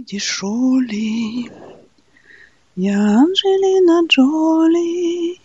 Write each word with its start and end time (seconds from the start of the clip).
Оли, 0.00 1.50
я 2.74 3.18
Анджелина 3.18 4.06
Джоли, 4.06 5.38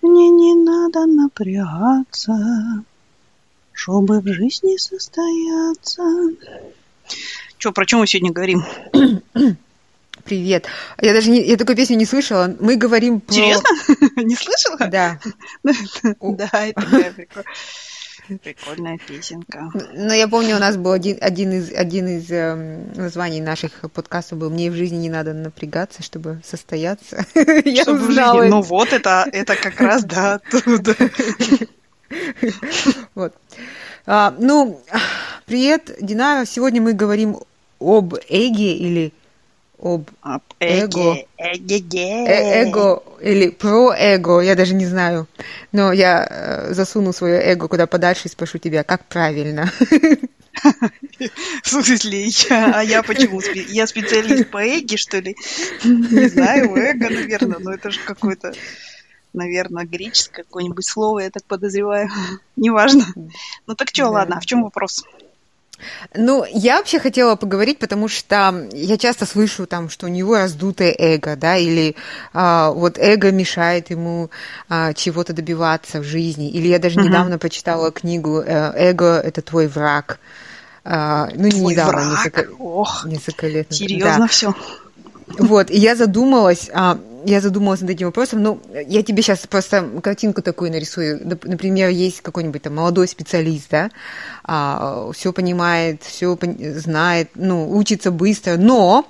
мне 0.00 0.30
не 0.30 0.54
надо 0.54 1.04
напрягаться, 1.04 2.84
чтобы 3.72 4.20
в 4.20 4.26
жизни 4.28 4.78
состояться. 4.78 6.02
Че, 7.58 7.72
про 7.72 7.84
чем 7.84 7.98
мы 7.98 8.06
сегодня 8.06 8.32
говорим? 8.32 8.64
Привет. 10.24 10.66
Я 11.02 11.12
даже 11.12 11.30
не, 11.30 11.42
я 11.42 11.58
такой 11.58 11.76
песню 11.76 11.96
не 11.96 12.06
слышала. 12.06 12.54
Мы 12.60 12.76
говорим 12.76 13.20
про... 13.20 13.34
Серьезно? 13.34 13.68
Не 14.22 14.36
слышала? 14.36 14.86
Да. 14.86 15.18
Да, 16.20 16.50
это 16.52 16.80
такая 16.82 17.44
прикольная. 18.38 18.98
Песенка. 19.06 19.70
Но 19.94 20.12
я 20.12 20.28
помню, 20.28 20.56
у 20.56 20.58
нас 20.58 20.76
был 20.76 20.92
один, 20.92 21.18
один 21.20 21.52
из, 21.52 21.72
один 21.72 22.08
из 22.08 22.30
э, 22.30 22.54
названий 22.94 23.40
наших 23.40 23.90
подкастов 23.92 24.38
был 24.38 24.50
«Мне 24.50 24.70
в 24.70 24.74
жизни 24.74 24.96
не 24.96 25.10
надо 25.10 25.32
напрягаться, 25.32 26.02
чтобы 26.02 26.40
состояться». 26.44 27.24
я 27.64 27.82
чтобы 27.82 28.08
узнала. 28.08 28.44
Ну 28.44 28.62
вот, 28.62 28.92
это, 28.92 29.26
это 29.32 29.56
как 29.56 29.80
раз, 29.80 30.04
да, 30.04 30.34
оттуда. 30.34 30.96
вот. 33.14 33.34
А, 34.06 34.34
ну, 34.38 34.80
привет, 35.46 35.90
Динара. 36.00 36.44
Сегодня 36.44 36.80
мы 36.80 36.92
говорим 36.92 37.38
об 37.80 38.14
эге 38.28 38.76
или 38.76 39.12
об, 39.82 40.08
эго. 40.60 41.16
Эго. 41.38 42.28
Э 42.28 42.62
эго 42.62 43.02
или 43.20 43.50
про 43.50 43.94
эго, 43.96 44.40
я 44.40 44.54
даже 44.54 44.74
не 44.74 44.86
знаю. 44.86 45.26
Но 45.72 45.92
я 45.92 46.26
э, 46.28 46.74
засуну 46.74 47.12
свое 47.12 47.40
эго 47.40 47.68
куда 47.68 47.86
подальше 47.86 48.28
и 48.28 48.30
спрошу 48.30 48.58
тебя, 48.58 48.84
как 48.84 49.06
правильно. 49.06 49.70
В 51.62 51.68
смысле, 51.68 52.26
я, 52.26 52.80
а 52.80 52.82
я 52.82 53.02
почему? 53.02 53.40
Я 53.68 53.86
специалист 53.86 54.50
по 54.50 54.58
эге, 54.58 54.96
что 54.96 55.18
ли? 55.18 55.36
Не 55.84 56.28
знаю, 56.28 56.74
эго, 56.74 57.08
наверное, 57.08 57.58
но 57.58 57.72
это 57.72 57.90
же 57.90 58.00
какое-то, 58.04 58.52
наверное, 59.32 59.84
греческое 59.84 60.44
какое-нибудь 60.44 60.86
слово, 60.86 61.20
я 61.20 61.30
так 61.30 61.44
подозреваю. 61.44 62.08
Неважно. 62.56 63.06
Ну 63.66 63.74
так 63.74 63.88
что, 63.88 64.08
ладно, 64.08 64.36
а 64.36 64.40
в 64.40 64.46
чем 64.46 64.62
вопрос? 64.62 65.04
Ну, 66.14 66.44
я 66.52 66.78
вообще 66.78 66.98
хотела 66.98 67.36
поговорить, 67.36 67.78
потому 67.78 68.08
что 68.08 68.68
я 68.72 68.98
часто 68.98 69.26
слышу 69.26 69.66
там, 69.66 69.88
что 69.88 70.06
у 70.06 70.08
него 70.08 70.36
раздутое 70.36 70.94
эго, 70.98 71.36
да, 71.36 71.56
или 71.56 71.96
а, 72.32 72.70
вот 72.70 72.98
эго 72.98 73.30
мешает 73.30 73.90
ему 73.90 74.30
а, 74.68 74.92
чего-то 74.92 75.32
добиваться 75.32 76.00
в 76.00 76.04
жизни. 76.04 76.50
Или 76.50 76.68
я 76.68 76.78
даже 76.78 77.00
угу. 77.00 77.08
недавно 77.08 77.38
почитала 77.38 77.90
книгу 77.90 78.40
э, 78.40 78.72
«Эго– 78.76 79.20
это 79.24 79.42
твой 79.42 79.68
враг». 79.68 80.18
А, 80.84 81.28
ну, 81.34 81.44
не 81.44 81.50
твой 81.50 81.72
недавно, 81.72 81.92
враг? 81.92 82.10
несколько, 82.10 82.52
Ох, 82.58 83.04
несколько 83.04 83.46
лет 83.46 83.70
назад. 83.70 83.88
Серьезно 83.88 84.18
да. 84.18 84.26
все? 84.26 84.54
Вот, 85.38 85.70
и 85.70 85.78
я 85.78 85.94
задумалась, 85.94 86.70
а, 86.72 86.98
я 87.24 87.40
задумалась 87.40 87.80
над 87.80 87.90
этим 87.90 88.06
вопросом. 88.06 88.42
Ну, 88.42 88.60
я 88.86 89.02
тебе 89.02 89.22
сейчас 89.22 89.46
просто 89.46 89.88
картинку 90.02 90.42
такую 90.42 90.70
нарисую. 90.70 91.20
Например, 91.44 91.88
есть 91.88 92.20
какой-нибудь 92.20 92.62
там 92.62 92.76
молодой 92.76 93.08
специалист, 93.08 93.70
да, 93.70 93.90
а, 94.44 95.10
все 95.12 95.32
понимает, 95.32 96.02
все 96.02 96.38
знает, 96.76 97.30
ну, 97.34 97.70
учится 97.76 98.10
быстро, 98.10 98.56
но 98.56 99.06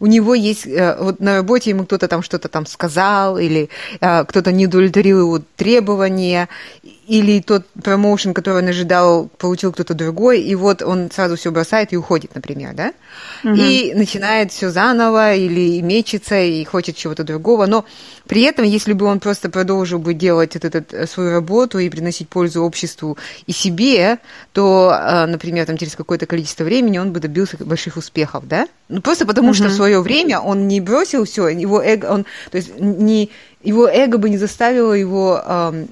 у 0.00 0.06
него 0.06 0.34
есть, 0.34 0.66
э, 0.66 0.96
вот 0.98 1.20
на 1.20 1.36
работе 1.36 1.70
ему 1.70 1.84
кто-то 1.84 2.08
там 2.08 2.22
что-то 2.22 2.48
там 2.48 2.66
сказал, 2.66 3.38
или 3.38 3.68
э, 4.00 4.24
кто-то 4.24 4.50
не 4.50 4.66
удовлетворил 4.66 5.20
его 5.20 5.40
требования, 5.56 6.48
или 7.10 7.40
тот 7.40 7.66
промоушен, 7.82 8.34
который 8.34 8.62
он 8.62 8.68
ожидал, 8.68 9.28
получил 9.36 9.72
кто-то 9.72 9.94
другой, 9.94 10.42
и 10.42 10.54
вот 10.54 10.80
он 10.80 11.10
сразу 11.10 11.34
все 11.34 11.50
бросает 11.50 11.92
и 11.92 11.96
уходит, 11.96 12.36
например, 12.36 12.72
да? 12.74 12.92
Угу. 13.42 13.54
И 13.54 13.94
начинает 13.94 14.52
все 14.52 14.70
заново, 14.70 15.34
или 15.34 15.80
мечется, 15.80 16.40
и 16.40 16.64
хочет 16.64 16.94
чего-то 16.94 17.24
другого. 17.24 17.66
Но 17.66 17.84
при 18.28 18.42
этом, 18.42 18.64
если 18.64 18.92
бы 18.92 19.06
он 19.06 19.18
просто 19.18 19.50
продолжил 19.50 19.98
бы 19.98 20.14
делать 20.14 20.54
вот 20.54 20.64
этот, 20.64 20.94
э, 20.94 21.08
свою 21.08 21.32
работу 21.32 21.80
и 21.80 21.90
приносить 21.90 22.28
пользу 22.28 22.62
обществу 22.62 23.18
и 23.44 23.50
себе, 23.50 24.18
то, 24.52 24.92
э, 24.94 25.26
например, 25.26 25.66
там, 25.66 25.78
через 25.78 25.96
какое-то 25.96 26.26
количество 26.26 26.62
времени 26.62 26.98
он 26.98 27.12
бы 27.12 27.18
добился 27.18 27.56
больших 27.58 27.96
успехов, 27.96 28.46
да? 28.46 28.68
Ну, 28.88 29.02
просто 29.02 29.26
потому 29.26 29.48
угу. 29.48 29.54
что 29.54 29.64
в 29.64 29.72
свое 29.72 30.00
время 30.00 30.38
он 30.38 30.68
не 30.68 30.80
бросил 30.80 31.24
все, 31.24 31.48
его 31.48 31.82
эго, 31.82 32.06
он, 32.06 32.24
то 32.52 32.56
есть 32.56 32.78
не 32.78 33.30
его 33.62 33.86
эго 33.86 34.16
бы 34.16 34.30
не 34.30 34.38
заставило 34.38 34.94
его, 34.94 35.42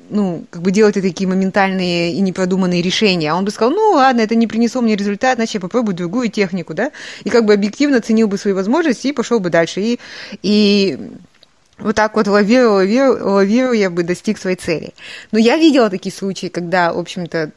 ну, 0.09 0.45
как 0.51 0.63
бы 0.63 0.71
делать 0.71 0.95
такие 0.95 1.29
моментальные 1.29 2.15
и 2.15 2.21
непродуманные 2.21 2.81
решения. 2.81 3.31
А 3.31 3.37
он 3.37 3.45
бы 3.45 3.51
сказал, 3.51 3.73
ну, 3.73 3.93
ладно, 3.93 4.23
это 4.23 4.35
не 4.35 4.47
принесло 4.47 4.81
мне 4.81 4.97
результат, 4.97 5.37
значит, 5.37 5.55
я 5.55 5.61
попробую 5.61 5.95
другую 5.95 6.31
технику, 6.31 6.73
да? 6.73 6.93
И 7.25 7.31
как 7.31 7.45
бы 7.45 7.53
объективно 7.53 8.01
ценил 8.01 8.27
бы 8.27 8.39
свои 8.39 8.55
возможности 8.55 9.09
и 9.09 9.13
пошел 9.13 9.39
бы 9.39 9.51
дальше. 9.51 9.81
И, 9.83 10.01
и 10.43 10.99
вот 11.79 11.95
так 11.95 12.17
вот 12.17 12.27
лавируя, 12.27 12.71
лавируя, 12.71 13.23
лавируя 13.23 13.91
бы 13.91 14.03
достиг 14.03 14.39
своей 14.39 14.57
цели. 14.57 14.95
Но 15.31 15.39
я 15.39 15.57
видела 15.59 15.91
такие 15.91 16.13
случаи, 16.13 16.47
когда, 16.47 16.93
в 16.93 16.99
общем-то, 16.99 17.51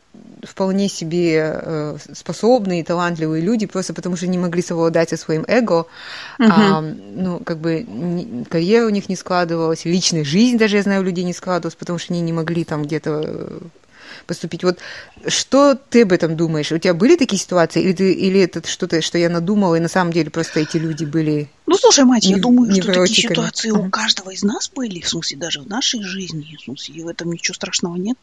вполне 0.44 0.90
себе 0.90 1.62
э, 1.62 1.98
способные, 2.14 2.84
талантливые 2.84 3.42
люди, 3.42 3.66
просто 3.66 3.94
потому 3.94 4.16
что 4.16 4.28
не 4.28 4.38
могли 4.38 4.62
совладать 4.62 5.10
со 5.10 5.18
своим 5.18 5.46
эго, 5.48 5.86
uh-huh. 6.40 6.48
а, 6.50 6.82
ну, 6.82 7.40
как 7.40 7.60
бы 7.60 8.46
карьера 8.50 8.86
у 8.86 8.90
них 8.90 9.10
не 9.10 9.16
складывалась, 9.16 9.86
личная 9.86 10.24
жизнь 10.24 10.58
даже, 10.58 10.78
я 10.78 10.84
знаю, 10.84 11.02
у 11.02 11.06
людей 11.06 11.24
не 11.24 11.34
складывалась, 11.34 11.76
потому 11.76 12.00
что 12.00 12.14
они 12.14 12.22
не 12.22 12.34
могли 12.34 12.64
там 12.64 12.84
где-то 12.84 13.22
э, 13.24 13.60
поступить. 14.26 14.64
Вот 14.64 14.80
что 15.28 15.76
ты 15.76 16.04
об 16.04 16.12
этом 16.12 16.36
думаешь? 16.36 16.72
У 16.72 16.78
тебя 16.78 16.94
были 16.94 17.16
такие 17.16 17.40
ситуации, 17.40 17.82
или, 17.82 17.94
ты, 17.94 18.14
или 18.14 18.40
это 18.40 18.68
что-то, 18.68 19.02
что 19.02 19.18
я 19.18 19.30
надумала, 19.30 19.76
и 19.76 19.80
на 19.80 19.88
самом 19.88 20.14
деле 20.14 20.30
просто 20.30 20.60
эти 20.60 20.78
люди 20.78 21.06
были... 21.06 21.50
Ну, 21.66 21.76
слушай, 21.78 22.06
мать, 22.06 22.26
не, 22.26 22.32
я 22.32 22.38
думаю, 22.38 22.72
что 22.74 22.94
такие 22.94 23.30
ситуации 23.30 23.72
uh-huh. 23.72 23.88
у 23.88 23.90
каждого 23.90 24.32
из 24.32 24.44
нас 24.44 24.70
были, 24.70 25.02
в 25.02 25.08
смысле, 25.08 25.38
даже 25.38 25.62
в 25.62 25.68
нашей 25.68 26.02
жизни, 26.04 26.58
в 26.60 26.64
смысле, 26.64 27.04
в 27.04 27.08
этом 27.08 27.32
ничего 27.32 27.56
страшного 27.56 27.96
нет. 27.96 28.18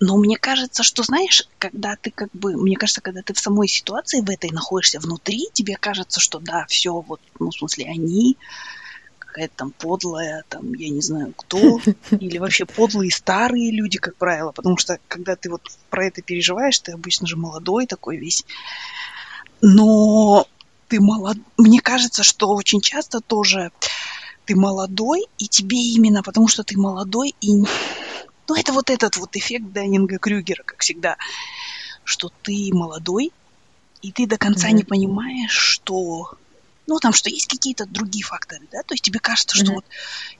Но 0.00 0.16
мне 0.16 0.36
кажется, 0.36 0.82
что, 0.82 1.02
знаешь, 1.02 1.48
когда 1.58 1.96
ты 1.96 2.10
как 2.10 2.28
бы, 2.32 2.56
мне 2.56 2.76
кажется, 2.76 3.00
когда 3.00 3.22
ты 3.22 3.32
в 3.32 3.38
самой 3.38 3.68
ситуации 3.68 4.20
в 4.20 4.28
этой 4.28 4.50
находишься 4.50 5.00
внутри, 5.00 5.48
тебе 5.52 5.76
кажется, 5.76 6.20
что 6.20 6.40
да, 6.40 6.66
все, 6.68 7.00
вот, 7.00 7.20
ну, 7.38 7.50
в 7.50 7.54
смысле, 7.54 7.86
они, 7.86 8.36
какая-то 9.18 9.54
там 9.56 9.70
подлая, 9.70 10.44
там, 10.48 10.74
я 10.74 10.88
не 10.90 11.00
знаю 11.00 11.32
кто, 11.36 11.80
или 12.10 12.38
вообще 12.38 12.66
подлые 12.66 13.10
старые 13.10 13.70
люди, 13.70 13.98
как 13.98 14.16
правило, 14.16 14.52
потому 14.52 14.76
что 14.76 14.98
когда 15.08 15.36
ты 15.36 15.50
вот 15.50 15.62
про 15.90 16.06
это 16.06 16.22
переживаешь, 16.22 16.78
ты 16.78 16.92
обычно 16.92 17.26
же 17.26 17.36
молодой 17.36 17.86
такой 17.86 18.16
весь, 18.16 18.44
но 19.60 20.46
ты 20.88 21.00
молод... 21.00 21.38
Мне 21.56 21.80
кажется, 21.80 22.22
что 22.22 22.50
очень 22.50 22.80
часто 22.80 23.20
тоже 23.20 23.72
ты 24.44 24.54
молодой, 24.54 25.24
и 25.38 25.48
тебе 25.48 25.78
именно 25.78 26.22
потому, 26.22 26.48
что 26.48 26.64
ты 26.64 26.78
молодой, 26.78 27.34
и 27.40 27.64
ну, 28.48 28.54
это 28.54 28.72
вот 28.72 28.90
этот 28.90 29.16
вот 29.16 29.36
эффект 29.36 29.72
Даннинга 29.72 30.18
Крюгера, 30.18 30.62
как 30.62 30.80
всегда, 30.80 31.16
что 32.04 32.30
ты 32.42 32.70
молодой, 32.72 33.32
и 34.02 34.12
ты 34.12 34.26
до 34.26 34.36
конца 34.36 34.68
mm-hmm. 34.68 34.72
не 34.72 34.84
понимаешь, 34.84 35.52
что 35.52 36.36
ну, 36.86 36.98
там, 36.98 37.14
что 37.14 37.30
есть 37.30 37.46
какие-то 37.46 37.86
другие 37.86 38.24
факторы, 38.24 38.66
да, 38.70 38.82
то 38.82 38.92
есть 38.92 39.02
тебе 39.02 39.18
кажется, 39.18 39.56
что 39.56 39.72
mm-hmm. 39.72 39.74
вот 39.74 39.84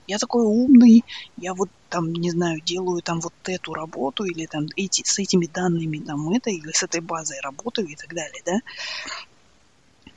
я 0.07 0.19
такой 0.19 0.45
умный, 0.45 1.05
я 1.39 1.55
вот 1.55 1.71
там, 1.89 2.13
не 2.13 2.31
знаю, 2.31 2.61
делаю 2.61 3.01
там 3.03 3.21
вот 3.21 3.33
эту 3.45 3.73
работу 3.73 4.25
или 4.25 4.47
там 4.47 4.67
эти, 4.77 5.03
с 5.07 5.19
этими 5.19 5.47
данными 5.47 5.99
там 5.99 6.29
это, 6.31 6.51
или 6.51 6.71
с 6.73 6.83
этой 6.83 7.01
базой 7.01 7.41
работаю 7.41 7.89
и 7.89 7.95
так 7.95 8.13
далее, 8.13 8.43
да. 8.45 8.61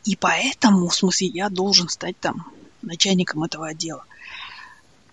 И 0.04 0.16
поэтому, 0.16 0.88
в 0.88 0.96
смысле, 0.96 1.28
я 1.28 1.50
должен 1.50 1.88
стать 1.88 2.20
там 2.20 2.52
начальником 2.82 3.44
этого 3.44 3.68
отдела. 3.68 4.06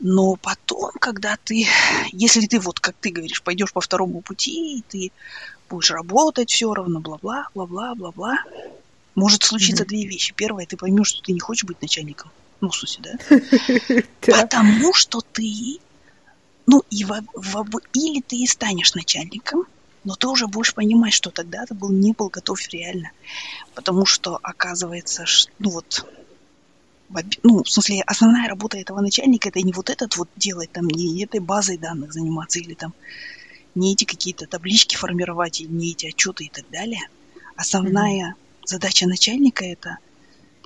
Но 0.00 0.36
потом, 0.36 0.90
когда 1.00 1.36
ты, 1.42 1.66
если 2.12 2.46
ты 2.46 2.58
вот, 2.58 2.80
как 2.80 2.96
ты 3.00 3.10
говоришь, 3.10 3.42
пойдешь 3.42 3.72
по 3.72 3.80
второму 3.80 4.20
пути, 4.20 4.78
и 4.78 4.82
ты 4.82 5.12
будешь 5.68 5.90
работать 5.90 6.50
все 6.50 6.72
равно, 6.72 7.00
бла-бла, 7.00 7.48
бла-бла, 7.54 7.94
бла-бла, 7.94 8.38
может 9.14 9.44
случиться 9.44 9.84
mm-hmm. 9.84 9.88
две 9.88 10.06
вещи. 10.06 10.34
Первое, 10.34 10.66
ты 10.66 10.76
поймешь, 10.76 11.08
что 11.08 11.22
ты 11.22 11.32
не 11.32 11.40
хочешь 11.40 11.64
быть 11.64 11.80
начальником. 11.80 12.30
Ну, 12.60 12.70
в 12.70 12.76
смысле, 12.76 13.18
да? 13.28 14.02
Потому 14.20 14.92
что 14.94 15.20
ты, 15.20 15.78
ну, 16.66 16.82
и 16.90 17.04
или 17.04 18.20
ты 18.20 18.36
и 18.36 18.46
станешь 18.46 18.94
начальником, 18.94 19.64
но 20.04 20.14
ты 20.16 20.28
уже 20.28 20.46
будешь 20.46 20.74
понимать, 20.74 21.12
что 21.12 21.30
тогда 21.30 21.64
ты 21.66 21.74
был, 21.74 21.90
не 21.90 22.12
был 22.12 22.28
готов 22.28 22.60
реально. 22.68 23.10
Потому 23.74 24.06
что 24.06 24.38
оказывается, 24.42 25.24
ну 25.58 25.70
вот, 25.70 26.06
ну, 27.42 27.62
в 27.62 27.68
смысле, 27.68 28.02
основная 28.06 28.48
работа 28.48 28.78
этого 28.78 29.00
начальника 29.00 29.48
это 29.48 29.60
не 29.60 29.72
вот 29.72 29.90
этот 29.90 30.16
вот 30.16 30.28
делать, 30.36 30.70
там, 30.72 30.86
не 30.86 31.22
этой 31.22 31.40
базой 31.40 31.78
данных 31.78 32.12
заниматься, 32.12 32.58
или 32.58 32.74
там 32.74 32.92
не 33.74 33.92
эти 33.92 34.04
какие-то 34.04 34.46
таблички 34.46 34.96
формировать, 34.96 35.60
или 35.60 35.68
не 35.68 35.90
эти 35.92 36.06
отчеты 36.06 36.44
и 36.44 36.48
так 36.48 36.64
далее. 36.70 37.08
Основная 37.56 38.30
mm-hmm. 38.30 38.66
задача 38.66 39.06
начальника 39.06 39.64
это 39.64 39.98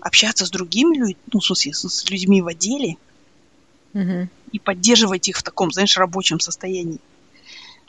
общаться 0.01 0.47
с 0.47 0.51
другими 0.51 0.97
людьми, 0.97 1.17
ну, 1.33 1.41
в 1.41 1.45
смысле, 1.45 1.75
с 1.75 2.11
людьми 2.11 2.41
в 2.41 2.47
отделе 2.47 2.97
mm-hmm. 3.95 4.29
и 4.53 4.59
поддерживать 4.59 5.29
их 5.29 5.39
в 5.39 5.43
таком, 5.43 5.73
знаешь, 5.73 5.97
рабочем 5.97 6.41
состоянии. 6.41 7.01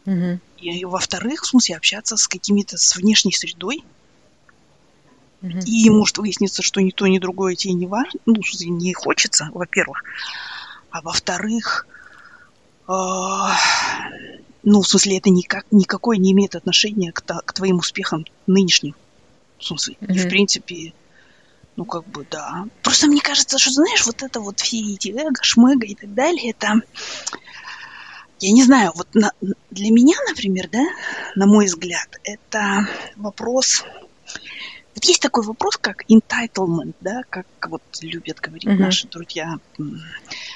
Mm-hmm. 0.06 0.40
И, 0.60 0.80
и 0.80 0.86
во-вторых, 0.86 1.44
в 1.44 1.48
смысле, 1.48 1.78
общаться 1.78 2.18
с 2.18 2.28
какими-то, 2.28 2.78
с 2.78 2.96
внешней 2.96 3.34
средой, 3.34 3.84
И 5.42 5.90
может 5.90 6.18
выясниться, 6.18 6.62
что 6.62 6.82
ни 6.82 6.92
то, 6.92 7.08
ни 7.08 7.18
другое 7.18 7.56
тебе 7.56 7.74
не 7.74 7.88
важно, 7.88 8.20
ну, 8.26 8.42
не 8.66 8.94
хочется, 8.94 9.50
во-первых. 9.54 10.04
А 10.92 11.02
во-вторых, 11.02 11.88
э, 12.88 12.92
ну, 12.92 14.82
в 14.82 14.88
смысле, 14.88 15.18
это 15.18 15.30
никак, 15.30 15.66
никакое 15.72 16.18
не 16.18 16.34
имеет 16.34 16.56
отношения 16.56 17.12
к, 17.12 17.22
к 17.22 17.54
твоим 17.54 17.78
успехам 17.78 18.26
нынешним. 18.48 18.96
В 19.60 19.66
смысле, 19.66 19.96
и 20.02 20.18
в 20.18 20.28
принципе, 20.30 20.94
ну, 21.76 21.86
как 21.86 22.06
бы, 22.08 22.26
да. 22.30 22.66
Просто 22.82 23.08
мне 23.08 23.22
кажется, 23.22 23.58
что, 23.58 23.72
знаешь, 23.72 24.06
вот 24.06 24.22
это 24.24 24.42
вот 24.42 24.60
все 24.60 24.80
эти 24.80 25.10
эго, 25.10 25.42
шмыга 25.42 25.86
и 25.86 25.96
так 25.96 26.14
далее, 26.14 26.52
это, 26.52 26.82
я 28.40 28.52
не 28.52 28.64
знаю, 28.64 28.92
вот 28.96 29.08
на, 29.14 29.32
для 29.72 29.92
меня, 29.92 30.18
например, 30.28 30.70
да, 30.70 30.86
на 31.36 31.46
мой 31.46 31.66
взгляд, 31.66 32.20
это 32.24 32.88
вопрос 33.16 33.86
есть 35.06 35.22
такой 35.22 35.44
вопрос, 35.44 35.78
как 35.78 36.04
entitlement, 36.10 36.94
да, 37.02 37.22
как 37.30 37.46
вот 37.68 37.82
любят 38.02 38.40
говорить 38.40 38.66
mm-hmm. 38.66 38.78
наши 38.78 39.08
друзья, 39.08 39.58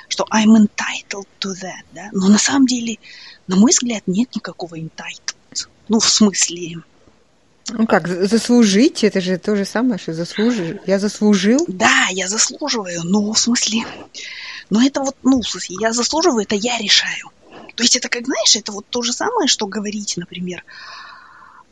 что 0.07 0.25
I'm 0.31 0.55
entitled 0.57 1.27
to 1.39 1.53
that, 1.61 1.83
да, 1.93 2.09
но 2.11 2.29
на 2.29 2.37
самом 2.37 2.65
деле, 2.65 2.97
на 3.47 3.55
мой 3.55 3.71
взгляд, 3.71 4.03
нет 4.07 4.35
никакого 4.35 4.75
entitled. 4.75 5.67
Ну, 5.89 5.99
в 5.99 6.09
смысле... 6.09 6.77
Ну 7.69 7.87
как, 7.87 8.07
заслужить, 8.07 9.03
это 9.03 9.21
же 9.21 9.37
то 9.37 9.55
же 9.55 9.63
самое, 9.65 9.97
что 9.97 10.13
заслужить. 10.13 10.81
Я 10.85 10.99
заслужил? 10.99 11.63
Да, 11.67 12.07
я 12.11 12.27
заслуживаю, 12.27 13.03
но 13.03 13.31
в 13.31 13.39
смысле... 13.39 13.85
Но 14.69 14.81
это 14.83 15.01
вот, 15.01 15.15
ну, 15.23 15.41
в 15.41 15.47
смысле, 15.47 15.77
я 15.79 15.93
заслуживаю, 15.93 16.43
это 16.43 16.55
я 16.55 16.77
решаю. 16.77 17.31
То 17.75 17.83
есть 17.83 17.95
это, 17.95 18.09
как 18.09 18.25
знаешь, 18.25 18.55
это 18.55 18.71
вот 18.71 18.85
то 18.89 19.01
же 19.01 19.13
самое, 19.13 19.47
что 19.47 19.67
говорить, 19.67 20.15
например, 20.17 20.63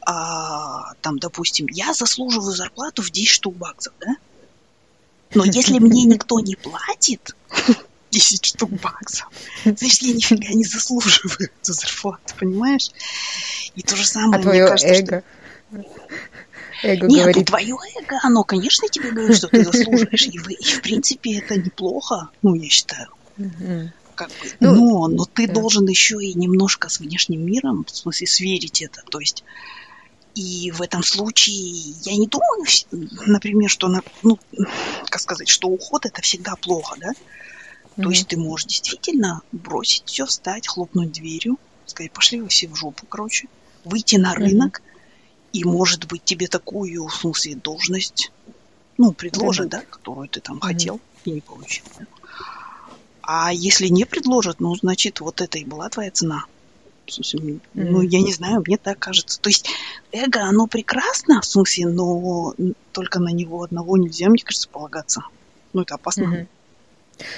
а, 0.05 0.93
там, 1.01 1.19
допустим, 1.19 1.67
я 1.69 1.93
заслуживаю 1.93 2.51
зарплату 2.51 3.01
в 3.01 3.09
10 3.09 3.29
штук 3.29 3.55
баксов, 3.55 3.93
да? 3.99 4.15
Но 5.33 5.45
если 5.45 5.79
мне 5.79 6.03
никто 6.03 6.39
не 6.39 6.55
платит 6.55 7.35
10 8.11 8.45
штук 8.45 8.71
баксов, 8.81 9.29
значит, 9.63 10.01
я 10.01 10.13
нифига 10.13 10.49
не 10.53 10.65
заслуживаю 10.65 11.49
эту 11.61 11.73
зарплату, 11.73 12.33
понимаешь? 12.39 12.89
И 13.75 13.81
то 13.81 13.95
же 13.95 14.05
самое, 14.05 14.43
а 14.43 14.47
мне 14.47 14.65
кажется, 14.65 14.87
эго? 14.87 15.23
Что... 15.71 15.85
Эго 16.83 17.07
Нет, 17.07 17.23
говорит... 17.25 17.47
твое 17.47 17.75
эго, 17.99 18.19
оно, 18.23 18.43
конечно, 18.43 18.87
тебе 18.89 19.11
говорит, 19.11 19.37
что 19.37 19.47
ты 19.47 19.63
заслуживаешь. 19.63 20.23
И, 20.23 20.39
вы, 20.39 20.53
и 20.53 20.63
в 20.63 20.81
принципе, 20.81 21.37
это 21.37 21.55
неплохо, 21.55 22.29
ну, 22.41 22.55
я 22.55 22.69
считаю. 22.69 23.07
Как 24.15 24.29
бы, 24.29 24.35
ну, 24.59 24.75
но, 24.75 25.07
но 25.07 25.25
ты 25.25 25.47
да. 25.47 25.53
должен 25.53 25.87
еще 25.87 26.17
и 26.21 26.33
немножко 26.33 26.89
с 26.89 26.99
внешним 26.99 27.45
миром, 27.45 27.85
в 27.85 27.95
смысле, 27.95 28.27
сверить 28.27 28.81
это. 28.81 29.01
То 29.09 29.19
есть 29.19 29.43
и 30.35 30.71
в 30.71 30.81
этом 30.81 31.03
случае 31.03 31.93
я 32.03 32.15
не 32.15 32.27
думаю, 32.27 32.65
например, 33.25 33.69
что, 33.69 33.89
ну, 34.23 34.39
как 35.09 35.21
сказать, 35.21 35.49
что 35.49 35.67
уход 35.67 36.05
это 36.05 36.21
всегда 36.21 36.55
плохо, 36.55 36.95
да? 36.99 37.11
Mm-hmm. 37.11 38.03
То 38.03 38.09
есть 38.09 38.27
ты 38.27 38.37
можешь 38.37 38.67
действительно 38.67 39.41
бросить 39.51 40.03
все, 40.05 40.25
встать, 40.25 40.67
хлопнуть 40.67 41.11
дверью, 41.11 41.57
сказать, 41.85 42.11
пошли 42.11 42.41
вы 42.41 42.47
все 42.47 42.67
в 42.67 42.75
жопу, 42.75 43.05
короче, 43.05 43.47
выйти 43.83 44.15
на 44.15 44.33
рынок, 44.33 44.79
mm-hmm. 44.79 45.49
и, 45.53 45.63
может 45.65 46.07
быть, 46.07 46.23
тебе 46.23 46.47
такую, 46.47 47.07
в 47.07 47.15
смысле, 47.15 47.55
должность, 47.55 48.31
ну, 48.97 49.11
предложат, 49.11 49.67
mm-hmm. 49.67 49.71
да, 49.71 49.81
которую 49.81 50.29
ты 50.29 50.39
там 50.39 50.61
хотел 50.61 51.01
и 51.25 51.31
не 51.31 51.41
получил. 51.41 51.85
А 53.21 53.53
если 53.53 53.87
не 53.87 54.05
предложат, 54.05 54.59
ну, 54.59 54.73
значит, 54.75 55.19
вот 55.19 55.41
это 55.41 55.57
и 55.57 55.65
была 55.65 55.89
твоя 55.89 56.11
цена. 56.11 56.45
Mm-hmm. 57.19 57.59
Ну, 57.73 58.01
я 58.01 58.21
не 58.21 58.33
знаю, 58.33 58.63
мне 58.65 58.77
так 58.77 58.99
кажется. 58.99 59.39
То 59.39 59.49
есть 59.49 59.67
эго, 60.11 60.41
оно 60.41 60.67
прекрасно, 60.67 61.41
в 61.41 61.45
смысле, 61.45 61.87
но 61.87 62.53
только 62.91 63.19
на 63.19 63.29
него 63.29 63.63
одного 63.63 63.97
нельзя, 63.97 64.29
мне 64.29 64.43
кажется, 64.43 64.69
полагаться. 64.69 65.23
Ну, 65.73 65.81
это 65.81 65.95
опасно. 65.95 66.23
Mm-hmm. 66.23 66.47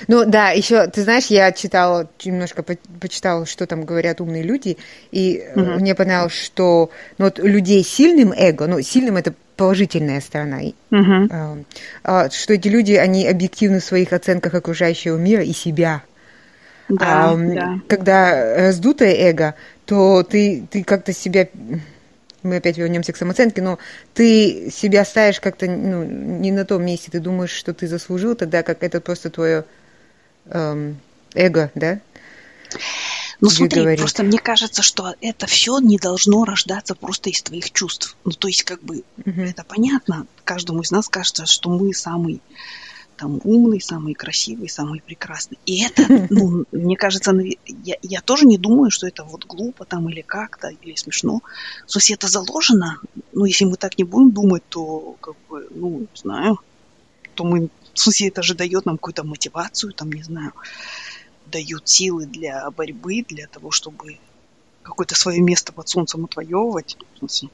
Ну 0.08 0.26
да, 0.26 0.52
еще, 0.52 0.88
ты 0.88 1.04
знаешь, 1.04 1.26
я 1.28 1.52
читала, 1.52 2.10
немножко 2.24 2.64
по 2.64 2.76
почитала, 3.00 3.46
что 3.46 3.66
там 3.66 3.86
говорят 3.86 4.22
умные 4.22 4.44
люди, 4.44 4.78
и 5.12 5.44
mm-hmm. 5.44 5.76
мне 5.80 5.96
понравилось, 5.96 6.34
что 6.34 6.90
ну, 7.18 7.26
вот 7.26 7.40
людей 7.40 7.84
сильным 7.84 8.32
эго, 8.32 8.68
ну, 8.68 8.82
сильным 8.82 9.18
это 9.18 9.34
положительная 9.56 10.22
сторона, 10.22 10.62
mm-hmm. 10.62 11.66
э, 12.04 12.30
что 12.32 12.54
эти 12.54 12.68
люди, 12.68 12.94
они 12.94 13.28
объективны 13.28 13.80
в 13.80 13.86
своих 13.86 14.14
оценках 14.14 14.54
окружающего 14.54 15.18
мира 15.18 15.44
и 15.44 15.54
себя. 15.54 16.04
Да, 16.90 17.32
а, 17.32 17.36
да. 17.36 17.80
Когда 17.88 18.56
раздутое 18.58 19.14
эго, 19.14 19.56
то 19.86 20.24
ты, 20.24 20.68
ты 20.70 20.84
как-то 20.84 21.14
себя 21.14 21.48
мы 22.44 22.58
опять 22.58 22.78
вернемся 22.78 23.14
к 23.14 23.18
самооценке, 23.18 23.62
но 23.62 23.80
ты 24.14 24.70
себя 24.70 25.06
ставишь 25.06 25.40
как-то 25.40 25.66
ну, 25.66 26.04
не 26.04 26.52
на 26.52 26.66
том 26.66 26.86
месте, 26.86 27.10
ты 27.10 27.20
думаешь, 27.20 27.52
что 27.52 27.74
ты 27.74 27.88
заслужил, 27.88 28.36
тогда 28.36 28.64
как 28.64 28.84
это 28.84 29.00
просто 29.02 29.30
твое 29.30 29.66
эм, 30.46 31.00
эго, 31.34 31.72
да? 31.74 32.00
Ну 33.40 33.50
смотри, 33.50 33.82
говорит. 33.82 34.00
просто 34.00 34.24
мне 34.24 34.40
кажется, 34.40 34.82
что 34.82 35.16
это 35.22 35.48
все 35.48 35.80
не 35.80 35.98
должно 35.98 36.46
рождаться 36.46 36.96
просто 36.96 37.30
из 37.30 37.42
твоих 37.42 37.72
чувств. 37.72 38.16
Ну 38.24 38.32
то 38.32 38.48
есть 38.48 38.64
как 38.64 38.82
бы 38.82 39.04
угу. 39.18 39.42
это 39.42 39.64
понятно, 39.64 40.28
каждому 40.44 40.82
из 40.82 40.92
нас 40.92 41.10
кажется, 41.10 41.46
что 41.46 41.70
мы 41.70 41.94
самый 41.94 42.42
там 43.18 43.40
умный, 43.44 43.80
самый 43.82 44.14
красивый, 44.14 44.70
самый 44.70 45.02
прекрасный. 45.02 45.58
И 45.66 45.84
это, 45.84 46.04
ну, 46.30 46.66
мне 46.72 46.96
кажется, 46.96 47.34
я, 47.84 47.96
я 48.02 48.22
тоже 48.22 48.46
не 48.46 48.58
думаю, 48.58 48.92
что 48.92 49.08
это 49.08 49.24
вот 49.24 49.46
глупо 49.46 49.86
там 49.86 50.10
или 50.10 50.22
как-то, 50.22 50.70
или 50.70 50.96
смешно. 50.96 51.42
То 51.88 52.00
есть 52.00 52.12
это 52.12 52.28
заложено, 52.28 53.00
ну, 53.32 53.46
если 53.46 53.66
мы 53.66 53.78
так 53.78 53.98
не 53.98 54.04
будем 54.04 54.32
думать, 54.32 54.64
то, 54.70 55.16
как 55.20 55.36
бы, 55.50 55.68
ну, 55.72 56.00
не 56.00 56.08
знаю, 56.16 56.60
то 57.36 57.44
мы, 57.44 57.70
в 57.94 58.00
смысле, 58.00 58.28
это 58.28 58.44
же 58.44 58.56
дает 58.56 58.86
нам 58.86 58.98
какую-то 58.98 59.24
мотивацию, 59.24 59.94
там, 59.94 60.12
не 60.12 60.24
знаю, 60.24 60.54
дают 61.46 61.88
силы 61.88 62.26
для 62.26 62.70
борьбы, 62.72 63.24
для 63.28 63.48
того, 63.48 63.72
чтобы 63.72 64.18
какое-то 64.82 65.16
свое 65.16 65.42
место 65.42 65.72
под 65.74 65.88
солнцем 65.88 66.26
отвоевывать. 66.26 66.98
В 67.16 67.20
смысле, 67.20 67.50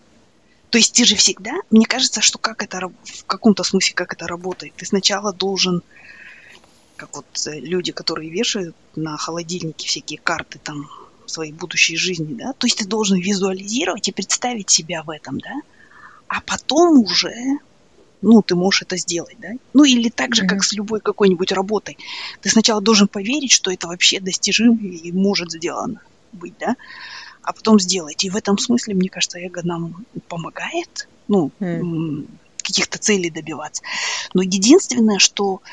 то 0.69 0.77
есть 0.77 0.93
ты 0.93 1.05
же 1.05 1.15
всегда, 1.15 1.53
мне 1.71 1.85
кажется, 1.85 2.21
что 2.21 2.37
как 2.37 2.63
это 2.63 2.91
в 3.03 3.25
каком-то 3.25 3.63
смысле 3.63 3.95
как 3.95 4.13
это 4.13 4.27
работает. 4.27 4.73
Ты 4.75 4.85
сначала 4.85 5.33
должен, 5.33 5.81
как 6.95 7.15
вот 7.15 7.25
э, 7.47 7.59
люди, 7.59 7.91
которые 7.91 8.29
вешают 8.29 8.75
на 8.95 9.17
холодильнике 9.17 9.87
всякие 9.87 10.19
карты 10.19 10.59
там 10.63 10.87
своей 11.25 11.51
будущей 11.51 11.95
жизни, 11.95 12.33
да, 12.33 12.53
то 12.53 12.67
есть 12.67 12.77
ты 12.77 12.85
должен 12.85 13.19
визуализировать 13.19 14.07
и 14.07 14.11
представить 14.11 14.69
себя 14.69 15.03
в 15.03 15.09
этом, 15.09 15.39
да, 15.39 15.61
а 16.27 16.41
потом 16.41 16.99
уже, 16.99 17.33
ну, 18.21 18.41
ты 18.41 18.55
можешь 18.55 18.81
это 18.83 18.97
сделать, 18.97 19.37
да, 19.39 19.49
ну, 19.73 19.83
или 19.83 20.09
так 20.09 20.35
же, 20.35 20.43
mm-hmm. 20.43 20.47
как 20.47 20.63
с 20.63 20.73
любой 20.73 21.01
какой-нибудь 21.01 21.51
работой. 21.51 21.97
Ты 22.41 22.49
сначала 22.49 22.81
должен 22.81 23.07
поверить, 23.07 23.51
что 23.51 23.71
это 23.71 23.87
вообще 23.87 24.19
достижимо 24.19 24.79
и 24.81 25.11
может 25.11 25.51
сделано 25.51 26.01
быть, 26.31 26.53
да, 26.59 26.75
а 27.49 27.53
потом 27.53 27.79
сделать. 27.79 28.23
И 28.23 28.29
в 28.29 28.35
этом 28.35 28.59
смысле, 28.59 28.93
мне 28.93 29.09
кажется, 29.09 29.39
эго 29.39 29.61
нам 29.63 30.05
помогает, 30.27 31.09
ну, 31.27 31.49
mm. 31.59 32.27
каких-то 32.57 32.99
целей 32.99 33.31
добиваться. 33.31 33.81
Но 34.35 34.43
единственное, 34.43 35.17
что, 35.17 35.63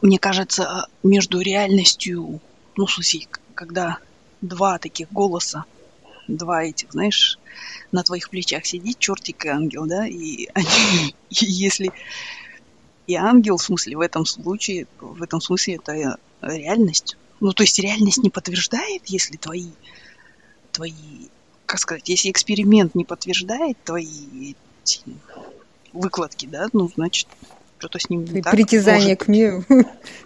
мне 0.00 0.18
кажется, 0.18 0.88
между 1.02 1.40
реальностью, 1.40 2.40
ну, 2.74 2.86
смысле, 2.86 3.26
когда 3.54 3.98
два 4.40 4.78
таких 4.78 5.12
голоса, 5.12 5.66
два 6.26 6.64
этих, 6.64 6.92
знаешь, 6.92 7.38
на 7.92 8.02
твоих 8.02 8.30
плечах 8.30 8.64
сидит 8.64 8.98
чертик 8.98 9.44
и 9.44 9.48
ангел, 9.50 9.84
да, 9.84 10.06
и 10.06 10.48
они, 10.54 11.14
и 11.28 11.44
если 11.44 11.92
и 13.06 13.14
ангел, 13.14 13.58
в 13.58 13.62
смысле, 13.62 13.98
в 13.98 14.00
этом 14.00 14.24
случае, 14.24 14.86
в 15.00 15.22
этом 15.22 15.42
смысле 15.42 15.74
это 15.74 16.16
реальность. 16.40 17.18
Ну, 17.40 17.52
то 17.52 17.62
есть 17.62 17.78
реальность 17.78 18.22
не 18.22 18.30
подтверждает, 18.30 19.02
если 19.06 19.36
твои 19.36 19.68
твои, 20.72 21.28
как 21.66 21.80
сказать, 21.80 22.08
если 22.08 22.30
эксперимент 22.30 22.94
не 22.94 23.04
подтверждает 23.04 23.76
твои 23.84 24.54
эти 24.82 25.00
выкладки, 25.92 26.46
да, 26.46 26.68
ну, 26.72 26.90
значит, 26.94 27.28
что-то 27.78 27.98
с 27.98 28.10
ним 28.10 28.24
не 28.24 28.42
так. 28.42 28.52
Притязание 28.52 29.16
к 29.16 29.26
миру. 29.28 29.64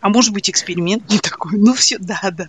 А 0.01 0.09
может 0.09 0.33
быть, 0.33 0.51
эксперимент 0.51 1.09
не 1.09 1.19
такой. 1.19 1.53
Ну, 1.57 1.75
все, 1.75 1.99
да, 1.99 2.21
да. 2.33 2.49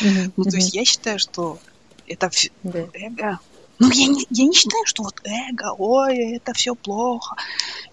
Угу, 0.00 0.32
ну, 0.36 0.44
то 0.44 0.56
есть 0.56 0.74
я 0.74 0.84
считаю, 0.84 1.18
что 1.18 1.58
это 2.06 2.30
все 2.30 2.50
да. 2.62 2.86
эго. 2.94 3.40
Ну, 3.80 3.90
я 3.90 4.06
не, 4.06 4.24
я 4.30 4.44
не 4.44 4.54
считаю, 4.54 4.86
что 4.86 5.02
вот 5.02 5.20
эго, 5.24 5.74
ой, 5.76 6.36
это 6.36 6.52
все 6.52 6.74
плохо. 6.74 7.36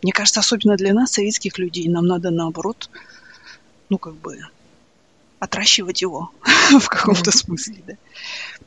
Мне 0.03 0.12
кажется, 0.12 0.39
особенно 0.39 0.77
для 0.77 0.93
нас, 0.93 1.12
советских 1.12 1.58
людей, 1.58 1.89
нам 1.89 2.05
надо 2.05 2.29
наоборот, 2.29 2.89
ну, 3.89 3.98
как 3.98 4.15
бы, 4.15 4.39
отращивать 5.39 6.03
его 6.03 6.31
в 6.79 6.88
каком-то 6.88 7.31
смысле, 7.31 7.77
да. 7.88 7.93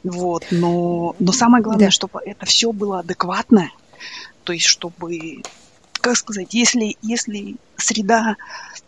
Вот, 0.05 0.45
но, 0.51 1.17
но 1.19 1.33
самое 1.33 1.65
главное, 1.65 1.87
да. 1.87 1.91
чтобы 1.91 2.21
это 2.25 2.45
все 2.45 2.73
было 2.73 3.01
адекватно, 3.01 3.71
то 4.45 4.53
есть 4.53 4.67
чтобы, 4.67 5.43
как 5.95 6.17
сказать, 6.17 6.53
если, 6.53 6.97
если 7.01 7.57
среда 7.79 8.37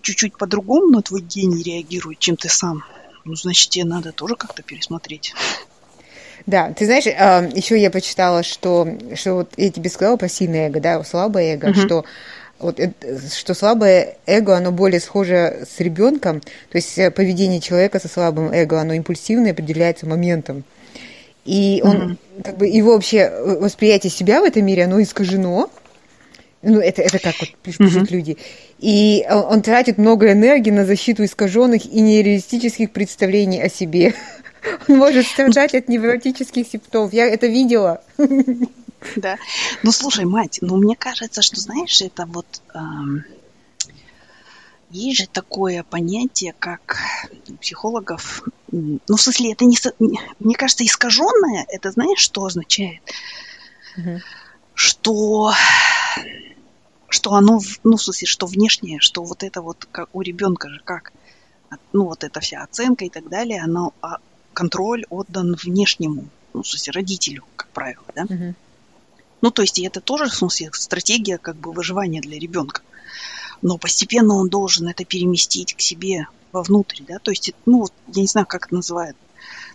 чуть-чуть 0.02 0.36
по-другому 0.36 0.88
на 0.88 1.02
твой 1.02 1.22
гений 1.22 1.62
реагирует, 1.62 2.18
чем 2.18 2.36
ты 2.36 2.50
сам, 2.50 2.84
ну, 3.24 3.34
значит, 3.34 3.70
тебе 3.70 3.86
надо 3.86 4.12
тоже 4.12 4.36
как-то 4.36 4.62
пересмотреть. 4.62 5.34
Да, 6.44 6.70
ты 6.72 6.84
знаешь, 6.84 7.06
а, 7.06 7.42
еще 7.42 7.80
я 7.80 7.90
почитала, 7.90 8.42
что, 8.42 8.86
что 9.14 9.34
вот 9.34 9.52
я 9.56 9.70
тебе 9.70 9.88
сказала 9.88 10.16
про 10.16 10.28
сильное 10.28 10.68
эго, 10.68 10.80
да, 10.80 11.02
слабое 11.02 11.54
эго, 11.54 11.70
угу. 11.70 11.80
что 11.80 12.04
вот 12.58 12.78
что 13.34 13.54
слабое 13.54 14.16
эго, 14.26 14.56
оно 14.56 14.70
более 14.70 15.00
схоже 15.00 15.66
с 15.68 15.80
ребенком, 15.80 16.40
то 16.40 16.76
есть 16.76 16.96
э, 16.98 17.10
поведение 17.10 17.60
человека 17.60 17.98
со 18.00 18.08
слабым 18.08 18.50
эго, 18.50 18.80
оно 18.80 18.94
импульсивное, 18.94 19.52
определяется 19.52 20.06
моментом. 20.06 20.64
И 21.46 21.80
он, 21.84 21.96
mm-hmm. 21.96 22.42
как 22.42 22.58
бы, 22.58 22.66
его 22.66 22.92
вообще 22.92 23.18
э, 23.18 23.58
восприятие 23.60 24.10
себя 24.10 24.40
в 24.40 24.44
этом 24.44 24.66
мире, 24.66 24.84
оно 24.84 25.00
искажено. 25.00 25.70
Ну, 26.62 26.80
это, 26.80 27.02
это 27.02 27.20
как 27.20 27.34
вот 27.38 27.50
пишут 27.62 27.80
mm-hmm. 27.80 28.10
люди. 28.10 28.36
И 28.80 29.24
он, 29.30 29.44
он 29.44 29.62
тратит 29.62 29.96
много 29.96 30.32
энергии 30.32 30.70
на 30.70 30.84
защиту 30.84 31.24
искаженных 31.24 31.86
и 31.86 32.00
нереалистических 32.00 32.90
представлений 32.90 33.62
о 33.62 33.68
себе. 33.68 34.14
Он 34.88 34.96
может 34.96 35.26
страдать 35.26 35.76
от 35.76 35.88
невротических 35.88 36.66
симптомов. 36.66 37.12
Я 37.12 37.26
это 37.26 37.46
видела. 37.46 38.02
Да. 39.14 39.36
Ну, 39.84 39.92
слушай, 39.92 40.24
мать, 40.24 40.58
ну, 40.62 40.78
мне 40.78 40.96
кажется, 40.96 41.40
что, 41.40 41.60
знаешь, 41.60 42.00
это 42.00 42.26
вот... 42.26 42.46
Эм, 42.74 43.24
есть 44.90 45.18
же 45.18 45.26
такое 45.26 45.82
понятие, 45.82 46.54
как 46.58 46.98
у 47.48 47.54
психологов... 47.54 48.42
Ну, 48.70 49.00
в 49.06 49.20
смысле, 49.20 49.52
это 49.52 49.64
не... 49.64 49.76
Мне 50.38 50.54
кажется, 50.54 50.84
искаженное, 50.84 51.66
это 51.68 51.90
знаешь, 51.90 52.20
что 52.20 52.44
означает? 52.44 53.02
Угу. 53.96 54.20
Что 54.74 55.52
что 57.08 57.34
оно, 57.34 57.60
ну, 57.84 57.96
в 57.96 58.02
смысле, 58.02 58.26
что 58.26 58.46
внешнее, 58.46 59.00
что 59.00 59.22
вот 59.22 59.42
это 59.42 59.62
вот 59.62 59.86
как 59.90 60.08
у 60.12 60.22
ребенка 60.22 60.68
же 60.68 60.80
как, 60.84 61.12
ну, 61.92 62.04
вот 62.04 62.24
эта 62.24 62.40
вся 62.40 62.62
оценка 62.62 63.04
и 63.04 63.08
так 63.08 63.28
далее, 63.28 63.62
оно, 63.62 63.94
а 64.02 64.18
контроль 64.52 65.04
отдан 65.08 65.54
внешнему, 65.54 66.28
ну, 66.52 66.62
в 66.62 66.68
смысле, 66.68 66.92
родителю, 66.92 67.44
как 67.56 67.68
правило, 67.68 68.04
да? 68.14 68.24
Угу. 68.24 68.54
Ну, 69.42 69.50
то 69.50 69.62
есть, 69.62 69.78
и 69.78 69.86
это 69.86 70.00
тоже, 70.00 70.26
в 70.26 70.34
смысле, 70.34 70.70
стратегия 70.72 71.38
как 71.38 71.56
бы 71.56 71.72
выживания 71.72 72.20
для 72.20 72.38
ребенка. 72.38 72.82
Но 73.62 73.78
постепенно 73.78 74.34
он 74.34 74.48
должен 74.48 74.88
это 74.88 75.04
переместить 75.04 75.74
к 75.74 75.80
себе 75.80 76.28
вовнутрь, 76.52 77.02
да, 77.06 77.18
то 77.18 77.30
есть, 77.30 77.52
ну, 77.66 77.86
я 78.08 78.22
не 78.22 78.28
знаю, 78.28 78.46
как 78.46 78.66
это 78.66 78.74
называют. 78.76 79.16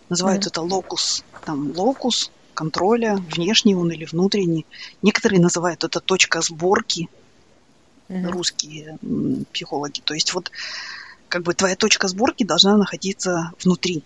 Называют 0.08 0.44
mm-hmm. 0.44 0.48
это 0.48 0.62
локус, 0.62 1.24
там, 1.44 1.72
локус 1.76 2.30
контроля, 2.54 3.16
внешний 3.16 3.74
он 3.74 3.90
или 3.92 4.04
внутренний. 4.04 4.66
Некоторые 5.00 5.40
называют 5.40 5.84
это 5.84 6.00
точка 6.00 6.42
сборки, 6.42 7.08
mm-hmm. 8.08 8.28
русские 8.28 8.98
психологи. 9.52 10.00
То 10.04 10.14
есть 10.14 10.34
вот 10.34 10.50
как 11.28 11.42
бы 11.44 11.54
твоя 11.54 11.76
точка 11.76 12.08
сборки 12.08 12.44
должна 12.44 12.76
находиться 12.76 13.52
внутри 13.62 14.02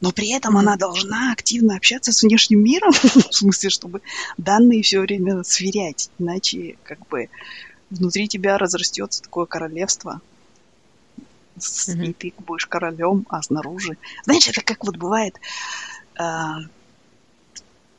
но 0.00 0.12
при 0.12 0.30
этом 0.30 0.56
она 0.56 0.76
должна 0.76 1.32
активно 1.32 1.76
общаться 1.76 2.12
с 2.12 2.22
внешним 2.22 2.62
миром, 2.62 2.92
в 2.92 3.34
смысле, 3.34 3.70
чтобы 3.70 4.00
данные 4.36 4.82
все 4.82 5.00
время 5.00 5.42
сверять, 5.42 6.10
иначе 6.18 6.76
как 6.84 7.06
бы 7.08 7.28
внутри 7.90 8.28
тебя 8.28 8.58
разрастется 8.58 9.22
такое 9.22 9.46
королевство, 9.46 10.20
и 11.88 12.12
ты 12.12 12.32
будешь 12.38 12.66
королем, 12.66 13.26
а 13.28 13.42
снаружи... 13.42 13.96
Знаешь, 14.24 14.48
это 14.48 14.62
как 14.62 14.84
вот 14.84 14.96
бывает... 14.96 15.34
Э, 16.18 16.54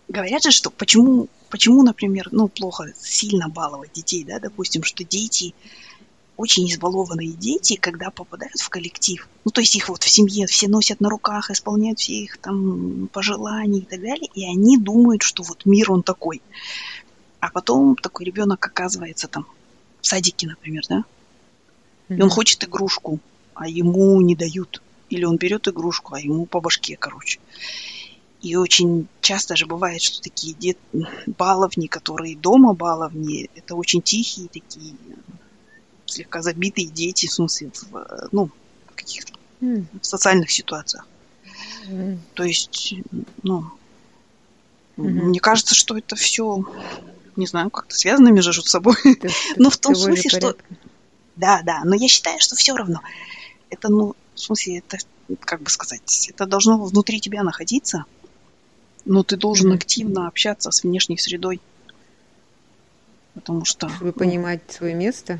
говорят 0.07 0.43
же, 0.43 0.51
что 0.51 0.69
почему, 0.69 1.27
почему, 1.49 1.83
например, 1.83 2.29
ну, 2.31 2.47
плохо 2.47 2.93
сильно 2.97 3.49
баловать 3.49 3.93
детей, 3.93 4.23
да, 4.23 4.39
допустим, 4.39 4.83
что 4.83 5.03
дети 5.03 5.53
очень 6.37 6.69
избалованные 6.69 7.31
дети, 7.31 7.75
когда 7.75 8.11
попадают 8.11 8.61
в 8.61 8.69
коллектив, 8.69 9.27
ну, 9.43 9.51
то 9.51 9.59
есть 9.59 9.75
их 9.75 9.89
вот 9.89 10.03
в 10.03 10.09
семье 10.09 10.47
все 10.47 10.69
носят 10.69 11.01
на 11.01 11.09
руках, 11.09 11.51
исполняют 11.51 11.99
все 11.99 12.13
их 12.13 12.37
там 12.37 13.09
пожелания 13.11 13.79
и 13.79 13.85
так 13.85 13.99
далее, 13.99 14.29
и 14.33 14.45
они 14.45 14.77
думают, 14.77 15.21
что 15.21 15.43
вот 15.43 15.65
мир 15.65 15.91
он 15.91 16.01
такой. 16.01 16.41
А 17.41 17.49
потом 17.49 17.95
такой 17.97 18.25
ребенок 18.25 18.65
оказывается 18.65 19.27
там 19.27 19.47
в 20.01 20.07
садике, 20.07 20.47
например, 20.47 20.83
да, 20.89 21.03
и 22.09 22.21
он 22.21 22.29
хочет 22.29 22.63
игрушку, 22.63 23.19
а 23.53 23.67
ему 23.67 24.19
не 24.21 24.35
дают. 24.35 24.81
Или 25.09 25.25
он 25.25 25.37
берет 25.37 25.67
игрушку, 25.67 26.15
а 26.15 26.19
ему 26.19 26.45
по 26.45 26.59
башке, 26.59 26.95
короче. 26.95 27.39
И 28.41 28.55
очень 28.55 29.07
часто 29.21 29.55
же 29.55 29.65
бывает, 29.65 30.01
что 30.01 30.21
такие 30.21 30.53
дет... 30.53 30.77
баловни, 31.25 31.87
которые 31.87 32.37
дома 32.37 32.73
баловни, 32.73 33.49
это 33.55 33.75
очень 33.75 34.01
тихие 34.01 34.47
такие 34.47 34.95
слегка 36.05 36.41
забитые 36.41 36.87
дети, 36.87 37.27
в 37.27 37.33
смысле, 37.33 37.71
в, 37.91 38.29
ну, 38.31 38.49
в 38.87 38.95
каких-то 38.95 39.33
mm. 39.61 39.85
социальных 40.01 40.51
ситуациях. 40.51 41.07
Mm. 41.87 42.17
То 42.33 42.43
есть, 42.43 42.95
ну, 43.43 43.65
mm-hmm. 44.97 45.03
мне 45.03 45.39
кажется, 45.39 45.75
что 45.75 45.97
это 45.97 46.15
все, 46.15 46.63
не 47.35 47.47
знаю, 47.47 47.69
как-то 47.69 47.95
связано 47.95 48.29
между 48.29 48.53
собой. 48.53 48.95
Но 49.57 49.69
в 49.69 49.77
том 49.77 49.95
смысле, 49.95 50.29
что... 50.29 50.55
Да, 51.35 51.61
да, 51.63 51.83
но 51.85 51.95
я 51.95 52.09
считаю, 52.09 52.37
что 52.41 52.57
все 52.57 52.75
равно. 52.75 52.99
Это, 53.69 53.87
ну, 53.87 54.13
в 54.35 54.39
смысле, 54.41 54.79
это, 54.79 54.97
как 55.39 55.61
бы 55.61 55.69
сказать, 55.69 56.29
это 56.29 56.45
должно 56.45 56.77
внутри 56.83 57.21
тебя 57.21 57.43
находиться, 57.43 58.03
но 59.05 59.23
ты 59.23 59.37
должен 59.37 59.71
mm-hmm. 59.71 59.75
активно 59.75 60.27
общаться 60.27 60.69
с 60.69 60.83
внешней 60.83 61.17
средой. 61.17 61.61
Потому 63.35 63.63
что... 63.63 63.87
Чтобы 63.87 64.07
ну, 64.07 64.13
понимать 64.13 64.61
свое 64.69 64.93
место? 64.93 65.39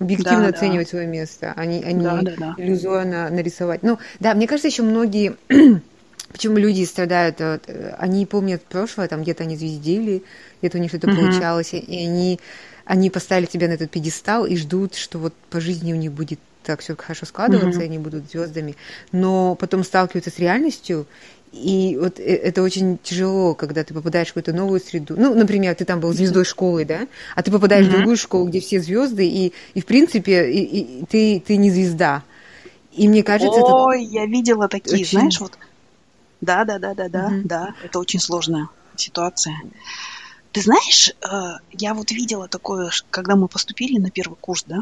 объективно 0.00 0.42
да, 0.42 0.48
оценивать 0.48 0.86
да. 0.86 0.90
свое 0.90 1.06
место, 1.06 1.52
а 1.54 1.66
не, 1.66 1.82
а 1.82 1.92
не 1.92 2.02
да, 2.02 2.20
да, 2.22 2.32
да. 2.36 2.54
иллюзорно 2.56 3.28
нарисовать. 3.30 3.82
Ну, 3.82 3.98
да, 4.18 4.34
мне 4.34 4.46
кажется, 4.46 4.68
еще 4.68 4.82
многие 4.82 5.36
Почему 6.32 6.56
люди 6.56 6.84
страдают? 6.84 7.40
Вот, 7.40 7.62
они 7.98 8.24
помнят 8.26 8.62
прошлое, 8.62 9.08
там 9.08 9.22
где-то 9.22 9.44
они 9.44 9.56
звездили, 9.56 10.22
где-то 10.60 10.78
у 10.78 10.80
них 10.80 10.90
что-то 10.90 11.08
mm-hmm. 11.08 11.16
получалось, 11.16 11.72
и 11.72 12.04
они, 12.04 12.40
они 12.84 13.10
поставили 13.10 13.46
тебя 13.46 13.68
на 13.68 13.72
этот 13.72 13.90
пьедестал 13.90 14.46
и 14.46 14.56
ждут, 14.56 14.94
что 14.94 15.18
вот 15.18 15.34
по 15.50 15.60
жизни 15.60 15.92
у 15.92 15.96
них 15.96 16.12
будет 16.12 16.38
так 16.62 16.80
все 16.80 16.94
хорошо 16.94 17.26
складываться, 17.26 17.80
mm-hmm. 17.80 17.82
и 17.82 17.86
они 17.86 17.98
будут 17.98 18.30
звездами. 18.30 18.76
Но 19.12 19.54
потом 19.56 19.82
сталкиваются 19.82 20.30
с 20.30 20.38
реальностью, 20.38 21.06
и 21.52 21.98
вот 22.00 22.20
э, 22.20 22.22
это 22.22 22.62
очень 22.62 22.98
тяжело, 23.02 23.54
когда 23.54 23.82
ты 23.82 23.92
попадаешь 23.92 24.28
в 24.28 24.30
какую-то 24.30 24.52
новую 24.52 24.80
среду. 24.80 25.14
Ну, 25.16 25.34
например, 25.34 25.74
ты 25.74 25.84
там 25.84 26.00
был 26.00 26.12
звездой 26.12 26.44
школы, 26.44 26.84
да, 26.84 27.08
а 27.34 27.42
ты 27.42 27.50
попадаешь 27.50 27.86
mm-hmm. 27.86 27.90
в 27.90 27.96
другую 27.96 28.16
школу, 28.16 28.46
где 28.46 28.60
все 28.60 28.80
звезды, 28.80 29.26
и, 29.26 29.52
и 29.74 29.80
в 29.80 29.86
принципе, 29.86 30.50
и, 30.50 30.60
и 30.60 31.04
ты, 31.06 31.42
ты 31.44 31.56
не 31.56 31.70
звезда. 31.70 32.22
И 32.92 33.08
мне 33.08 33.22
кажется, 33.22 33.60
Ой, 33.60 34.04
это... 34.04 34.14
я 34.14 34.26
видела 34.26 34.68
такие, 34.68 35.02
очень... 35.02 35.18
знаешь, 35.18 35.40
вот. 35.40 35.58
Да, 36.40 36.64
да, 36.64 36.78
да, 36.78 36.94
да, 36.94 37.08
да, 37.08 37.30
mm-hmm. 37.30 37.42
да. 37.44 37.74
Это 37.82 37.98
очень 37.98 38.20
сложная 38.20 38.68
ситуация. 38.96 39.56
Ты 40.52 40.62
знаешь, 40.62 41.10
э, 41.10 41.58
я 41.72 41.94
вот 41.94 42.10
видела 42.10 42.48
такое, 42.48 42.90
когда 43.10 43.36
мы 43.36 43.48
поступили 43.48 43.98
на 43.98 44.10
первый 44.10 44.36
курс, 44.36 44.64
да, 44.66 44.80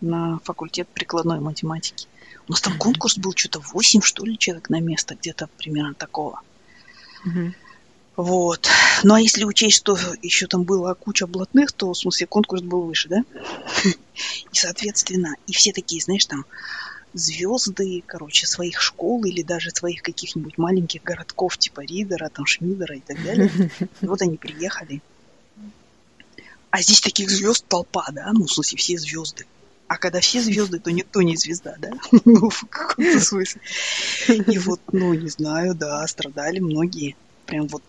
на 0.00 0.38
факультет 0.44 0.88
прикладной 0.88 1.40
математики. 1.40 2.06
У 2.48 2.52
нас 2.52 2.60
там 2.60 2.78
конкурс 2.78 3.18
был 3.18 3.32
что-то 3.36 3.60
8, 3.60 4.00
что 4.00 4.24
ли, 4.24 4.38
человек 4.38 4.70
на 4.70 4.80
место, 4.80 5.14
где-то 5.14 5.48
примерно 5.58 5.94
такого. 5.94 6.40
Вот. 8.16 8.68
Ну, 9.04 9.14
а 9.14 9.20
если 9.20 9.44
учесть, 9.44 9.78
что 9.78 9.96
еще 10.20 10.46
там 10.46 10.64
была 10.64 10.94
куча 10.94 11.26
блатных, 11.26 11.72
то, 11.72 11.92
в 11.92 11.96
смысле, 11.96 12.26
конкурс 12.26 12.62
был 12.62 12.82
выше, 12.82 13.08
да? 13.08 13.24
И, 13.84 14.54
соответственно, 14.54 15.34
и 15.46 15.52
все 15.54 15.72
такие, 15.72 16.02
знаешь, 16.02 16.26
там, 16.26 16.44
звезды, 17.14 18.02
короче, 18.06 18.46
своих 18.46 18.80
школ 18.80 19.24
или 19.24 19.42
даже 19.42 19.70
своих 19.70 20.02
каких-нибудь 20.02 20.58
маленьких 20.58 21.02
городков, 21.02 21.58
типа 21.58 21.80
Ридера, 21.80 22.28
там, 22.28 22.46
Шмидера 22.46 22.96
и 22.96 23.00
так 23.00 23.22
далее. 23.22 23.50
И 24.00 24.06
вот 24.06 24.22
они 24.22 24.36
приехали. 24.36 25.02
А 26.70 26.80
здесь 26.80 27.00
таких 27.00 27.30
звезд 27.30 27.66
толпа, 27.68 28.06
да? 28.12 28.30
Ну, 28.32 28.46
в 28.46 28.52
смысле, 28.52 28.78
все 28.78 28.96
звезды. 28.98 29.44
А 29.88 29.98
когда 29.98 30.20
все 30.20 30.40
звезды, 30.40 30.78
то 30.78 30.90
никто 30.90 31.20
не 31.20 31.36
звезда, 31.36 31.76
да? 31.78 31.90
Ну, 32.24 32.48
в 32.48 32.64
каком-то 32.70 33.20
смысле. 33.20 33.60
И 34.28 34.58
вот, 34.58 34.80
ну, 34.90 35.12
не 35.12 35.28
знаю, 35.28 35.74
да, 35.74 36.06
страдали 36.06 36.60
многие. 36.60 37.14
Прям 37.44 37.66
вот 37.66 37.82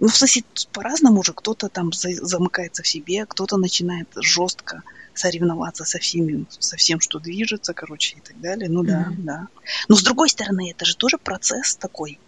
ну, 0.00 0.08
в 0.08 0.16
смысле, 0.16 0.42
по-разному 0.72 1.20
уже. 1.20 1.32
Кто-то 1.32 1.68
там 1.68 1.92
замыкается 1.92 2.82
в 2.82 2.88
себе, 2.88 3.26
кто-то 3.26 3.56
начинает 3.56 4.08
жестко 4.16 4.82
соревноваться 5.14 5.84
со 5.84 5.98
всеми, 5.98 6.46
со 6.58 6.76
всем, 6.76 7.00
что 7.00 7.20
движется, 7.20 7.72
короче, 7.72 8.16
и 8.16 8.20
так 8.20 8.40
далее. 8.40 8.68
Ну 8.68 8.82
да, 8.82 9.08
mm-hmm. 9.08 9.22
да. 9.22 9.48
Но 9.88 9.94
с 9.94 10.02
другой 10.02 10.28
стороны, 10.28 10.70
это 10.70 10.84
же 10.84 10.96
тоже 10.96 11.18
процесс 11.18 11.76
такой, 11.76 12.18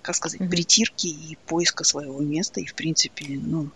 как 0.00 0.16
сказать, 0.16 0.40
mm-hmm. 0.40 0.48
притирки 0.48 1.06
и 1.08 1.36
поиска 1.46 1.84
своего 1.84 2.18
места, 2.20 2.60
и, 2.60 2.66
в 2.66 2.74
принципе, 2.74 3.26
ну, 3.28 3.68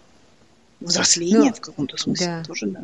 взросления 0.81 1.51
ну, 1.51 1.53
в 1.53 1.61
каком-то 1.61 1.97
смысле 1.99 2.27
да. 2.27 2.45
тоже, 2.45 2.67
да. 2.67 2.81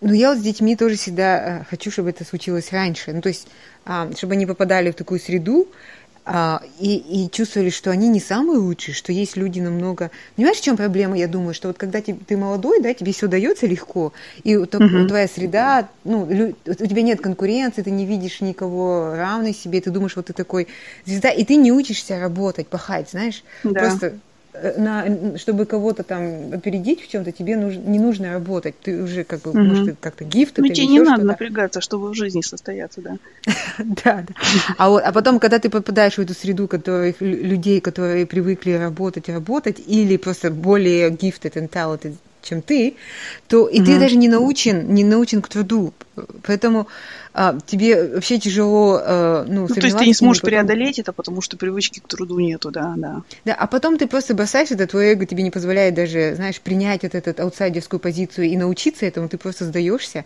Ну, 0.00 0.12
я 0.12 0.30
вот 0.30 0.40
с 0.40 0.42
детьми 0.42 0.76
тоже 0.76 0.96
всегда 0.96 1.60
э, 1.60 1.64
хочу, 1.64 1.90
чтобы 1.90 2.10
это 2.10 2.24
случилось 2.24 2.70
раньше. 2.70 3.12
Ну, 3.12 3.22
то 3.22 3.28
есть, 3.28 3.46
а, 3.86 4.10
чтобы 4.14 4.34
они 4.34 4.44
попадали 4.44 4.90
в 4.90 4.94
такую 4.94 5.20
среду, 5.20 5.68
и, 6.80 6.96
и 6.96 7.30
чувствовали, 7.30 7.70
что 7.70 7.92
они 7.92 8.08
не 8.08 8.18
самые 8.18 8.58
лучшие, 8.58 8.94
что 8.94 9.12
есть 9.12 9.36
люди 9.36 9.60
намного... 9.60 10.10
Понимаешь, 10.34 10.58
в 10.58 10.62
чем 10.62 10.76
проблема, 10.76 11.16
я 11.16 11.28
думаю, 11.28 11.54
что 11.54 11.68
вот 11.68 11.78
когда 11.78 12.00
ты, 12.00 12.14
ты 12.14 12.36
молодой, 12.36 12.80
да, 12.82 12.92
тебе 12.94 13.12
все 13.12 13.28
дается 13.28 13.66
легко, 13.68 14.12
и 14.42 14.54
uh-huh. 14.54 15.06
твоя 15.06 15.28
среда, 15.28 15.88
ну, 16.02 16.22
у 16.22 16.72
тебя 16.72 17.02
нет 17.02 17.20
конкуренции, 17.20 17.82
ты 17.82 17.92
не 17.92 18.06
видишь 18.06 18.40
никого 18.40 19.14
равной 19.14 19.54
себе, 19.54 19.80
ты 19.80 19.90
думаешь, 19.90 20.16
вот 20.16 20.26
ты 20.26 20.32
такой 20.32 20.66
звезда, 21.04 21.30
и 21.30 21.44
ты 21.44 21.54
не 21.54 21.70
учишься 21.70 22.18
работать, 22.18 22.66
пахать, 22.66 23.10
знаешь, 23.10 23.44
да. 23.62 23.80
просто 23.80 24.18
на, 24.76 25.38
чтобы 25.38 25.66
кого-то 25.66 26.02
там 26.02 26.52
опередить 26.52 27.02
в 27.02 27.08
чем-то, 27.08 27.32
тебе 27.32 27.56
нужно, 27.56 27.80
не 27.80 27.98
нужно 27.98 28.32
работать. 28.32 28.74
Ты 28.80 29.02
уже 29.02 29.24
как 29.24 29.42
бы, 29.42 29.50
угу. 29.50 29.60
может, 29.60 29.96
как-то 30.00 30.24
гифт. 30.24 30.58
Ну, 30.58 30.68
тебе 30.68 30.86
не 30.86 31.00
надо 31.00 31.24
напрягаться, 31.24 31.80
чтобы 31.80 32.10
в 32.10 32.14
жизни 32.14 32.42
состояться, 32.42 33.00
да. 33.00 33.16
да, 33.78 34.24
да. 34.26 34.34
А, 34.78 34.90
вот, 34.90 35.02
а 35.04 35.12
потом, 35.12 35.38
когда 35.38 35.58
ты 35.58 35.68
попадаешь 35.68 36.14
в 36.14 36.20
эту 36.20 36.34
среду 36.34 36.68
которых, 36.68 37.20
людей, 37.20 37.80
которые 37.80 38.26
привыкли 38.26 38.72
работать, 38.72 39.28
работать, 39.28 39.82
или 39.86 40.16
просто 40.16 40.50
более 40.50 41.10
gifted 41.10 41.54
and 41.54 41.70
talented, 41.70 42.14
чем 42.46 42.62
ты, 42.62 42.94
то 43.48 43.66
и 43.68 43.82
ты 43.82 43.98
даже 43.98 44.16
не 44.16 44.28
научен, 44.28 44.94
не 44.94 45.04
научен 45.04 45.42
к 45.42 45.48
труду. 45.48 45.92
Поэтому 46.44 46.88
а, 47.38 47.58
тебе 47.66 48.14
вообще 48.14 48.38
тяжело, 48.38 48.98
а, 48.98 49.44
ну, 49.46 49.66
ну 49.68 49.74
то 49.74 49.84
есть 49.86 49.98
ты 49.98 50.06
не 50.06 50.14
сможешь 50.14 50.40
потом... 50.40 50.52
преодолеть 50.52 50.98
это, 50.98 51.12
потому 51.12 51.42
что 51.42 51.58
привычки 51.58 52.00
к 52.00 52.08
труду 52.08 52.38
нету, 52.38 52.70
да, 52.70 52.94
да. 52.96 53.22
Да, 53.44 53.52
а 53.52 53.66
потом 53.66 53.98
ты 53.98 54.06
просто 54.06 54.34
бросаешь 54.34 54.70
это, 54.70 54.86
твое 54.86 55.12
эго 55.12 55.26
тебе 55.26 55.42
не 55.42 55.50
позволяет 55.50 55.94
даже, 55.94 56.34
знаешь, 56.34 56.58
принять 56.62 57.02
вот 57.02 57.14
эту 57.14 57.42
аутсайдерскую 57.42 58.00
позицию 58.00 58.46
и 58.46 58.56
научиться 58.56 59.04
этому, 59.04 59.28
ты 59.28 59.36
просто 59.36 59.66
сдаешься, 59.66 60.24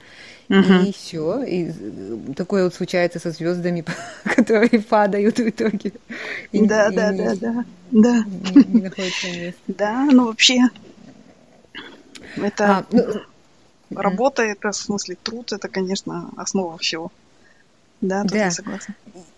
uh 0.48 0.86
и 0.86 0.92
все. 0.92 1.42
И 1.42 1.72
такое 2.36 2.62
вот 2.62 2.74
случается 2.74 3.18
со 3.18 3.32
звездами, 3.32 3.84
которые 4.24 4.80
падают 4.80 5.40
в 5.40 5.48
итоге. 5.48 5.92
И, 6.52 6.64
да, 6.64 6.90
и 6.90 6.94
да, 6.94 7.12
не, 7.12 7.18
да, 7.18 7.34
да, 7.34 7.64
да. 7.90 8.24
Не, 8.54 8.64
не 8.68 8.82
находится 8.82 9.26
места. 9.26 9.58
Да, 9.66 10.04
ну 10.12 10.26
вообще 10.26 10.60
это 12.36 12.78
а, 12.78 12.86
ну, 12.90 13.04
работа, 13.90 14.42
это 14.42 14.70
в 14.70 14.76
смысле 14.76 15.16
труд, 15.22 15.52
это, 15.52 15.68
конечно, 15.68 16.30
основа 16.36 16.78
всего. 16.78 17.10
Да, 18.00 18.22
тут 18.22 18.32
да. 18.32 18.44
я 18.44 18.50
согласна. 18.50 18.94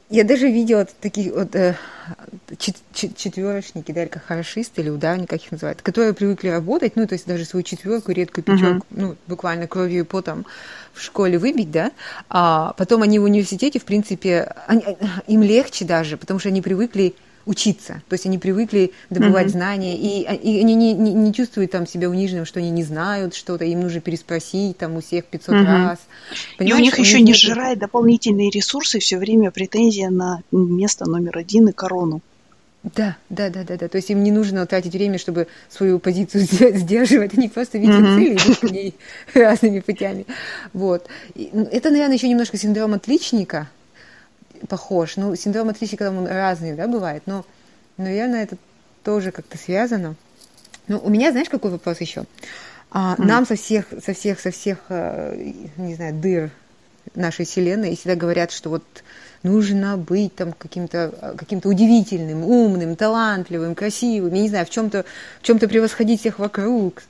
Я 0.08 0.24
даже 0.24 0.46
видела 0.46 0.86
такие 1.00 1.32
вот 1.32 1.56
э, 1.56 1.74
четверочники, 2.58 3.92
да, 3.92 4.02
или 4.02 4.08
как 4.10 4.24
хорошисты 4.24 4.82
или 4.82 4.90
ударники, 4.90 5.30
как 5.30 5.42
их 5.42 5.50
называют, 5.52 5.80
которые 5.80 6.12
привыкли 6.12 6.48
работать, 6.48 6.96
ну, 6.96 7.06
то 7.06 7.14
есть 7.14 7.26
даже 7.26 7.46
свою 7.46 7.62
четверку, 7.62 8.12
редкую 8.12 8.44
пятерку, 8.44 8.86
uh-huh. 8.90 9.00
ну, 9.00 9.16
буквально 9.26 9.66
кровью 9.66 10.00
и 10.00 10.06
потом 10.06 10.44
в 10.92 11.00
школе 11.00 11.38
выбить, 11.38 11.70
да, 11.70 11.92
а 12.28 12.74
потом 12.76 13.00
они 13.00 13.18
в 13.18 13.24
университете, 13.24 13.78
в 13.78 13.86
принципе, 13.86 14.54
они, 14.66 14.84
им 15.28 15.42
легче 15.42 15.86
даже, 15.86 16.18
потому 16.18 16.38
что 16.38 16.50
они 16.50 16.60
привыкли 16.60 17.14
учиться. 17.46 18.02
То 18.08 18.14
есть 18.14 18.26
они 18.26 18.38
привыкли 18.38 18.92
добывать 19.10 19.46
mm-hmm. 19.46 19.50
знания, 19.50 19.96
и, 19.96 20.22
и 20.22 20.60
они 20.60 20.74
не, 20.74 20.92
не, 20.94 21.12
не 21.12 21.34
чувствуют 21.34 21.70
там 21.70 21.86
себя 21.86 22.08
униженным, 22.08 22.44
что 22.44 22.60
они 22.60 22.70
не 22.70 22.84
знают 22.84 23.34
что-то, 23.34 23.64
им 23.64 23.80
нужно 23.80 24.00
переспросить 24.00 24.78
там 24.78 24.96
у 24.96 25.00
всех 25.00 25.24
500 25.26 25.54
mm-hmm. 25.54 25.64
раз. 25.64 25.98
Понимаешь, 26.58 26.78
и 26.78 26.80
у 26.80 26.84
них 26.84 26.98
еще 26.98 27.20
не 27.20 27.34
сжирает 27.34 27.78
дополнительные 27.78 28.50
ресурсы, 28.50 28.98
все 28.98 29.18
время 29.18 29.50
претензия 29.50 30.10
на 30.10 30.42
место 30.52 31.08
номер 31.08 31.38
один 31.38 31.68
и 31.68 31.72
корону. 31.72 32.20
Да, 32.82 33.16
да, 33.30 33.48
да, 33.48 33.62
да, 33.62 33.76
да. 33.76 33.88
То 33.88 33.96
есть 33.96 34.10
им 34.10 34.24
не 34.24 34.32
нужно 34.32 34.66
тратить 34.66 34.92
время, 34.92 35.18
чтобы 35.18 35.46
свою 35.68 36.00
позицию 36.00 36.42
сдерживать. 36.74 37.34
Они 37.38 37.48
просто 37.48 37.78
видят 37.78 38.00
mm-hmm. 38.00 38.16
цели 38.16 38.30
и 38.30 38.36
идут 38.36 38.60
по 38.60 38.66
ней 38.66 38.94
разными 39.34 39.80
путями. 39.80 40.26
Вот. 40.72 41.06
И, 41.34 41.50
ну, 41.52 41.62
это, 41.70 41.90
наверное, 41.90 42.16
еще 42.16 42.28
немножко 42.28 42.56
синдром 42.56 42.94
отличника, 42.94 43.68
похож. 44.68 45.16
Ну, 45.16 45.34
синдром 45.36 45.68
отличника 45.68 46.08
он 46.10 46.26
разный, 46.26 46.74
да, 46.74 46.86
бывает, 46.86 47.22
но, 47.26 47.44
наверное, 47.96 48.44
это 48.44 48.56
тоже 49.04 49.32
как-то 49.32 49.58
связано. 49.58 50.14
Ну, 50.88 50.98
у 50.98 51.10
меня, 51.10 51.30
знаешь, 51.30 51.48
какой 51.48 51.70
вопрос 51.70 52.00
еще? 52.00 52.24
А, 52.90 53.14
mm. 53.16 53.24
Нам 53.24 53.46
со 53.46 53.56
всех, 53.56 53.86
со 54.04 54.12
всех, 54.12 54.40
со 54.40 54.50
всех, 54.50 54.78
э, 54.88 55.52
не 55.76 55.94
знаю, 55.94 56.14
дыр 56.14 56.50
нашей 57.14 57.44
Вселенной 57.44 57.96
всегда 57.96 58.14
говорят, 58.14 58.52
что 58.52 58.70
вот 58.70 58.84
нужно 59.42 59.96
быть 59.96 60.34
там 60.34 60.52
каким-то 60.52 61.34
каким 61.36 61.60
удивительным, 61.64 62.44
умным, 62.44 62.96
талантливым, 62.96 63.74
красивым, 63.74 64.32
я 64.34 64.42
не 64.42 64.48
знаю, 64.48 64.66
в 64.66 64.70
чем-то 64.70 65.04
в 65.40 65.42
чем-то 65.42 65.68
превосходить 65.68 66.20
всех 66.20 66.38
вокруг. 66.38 67.02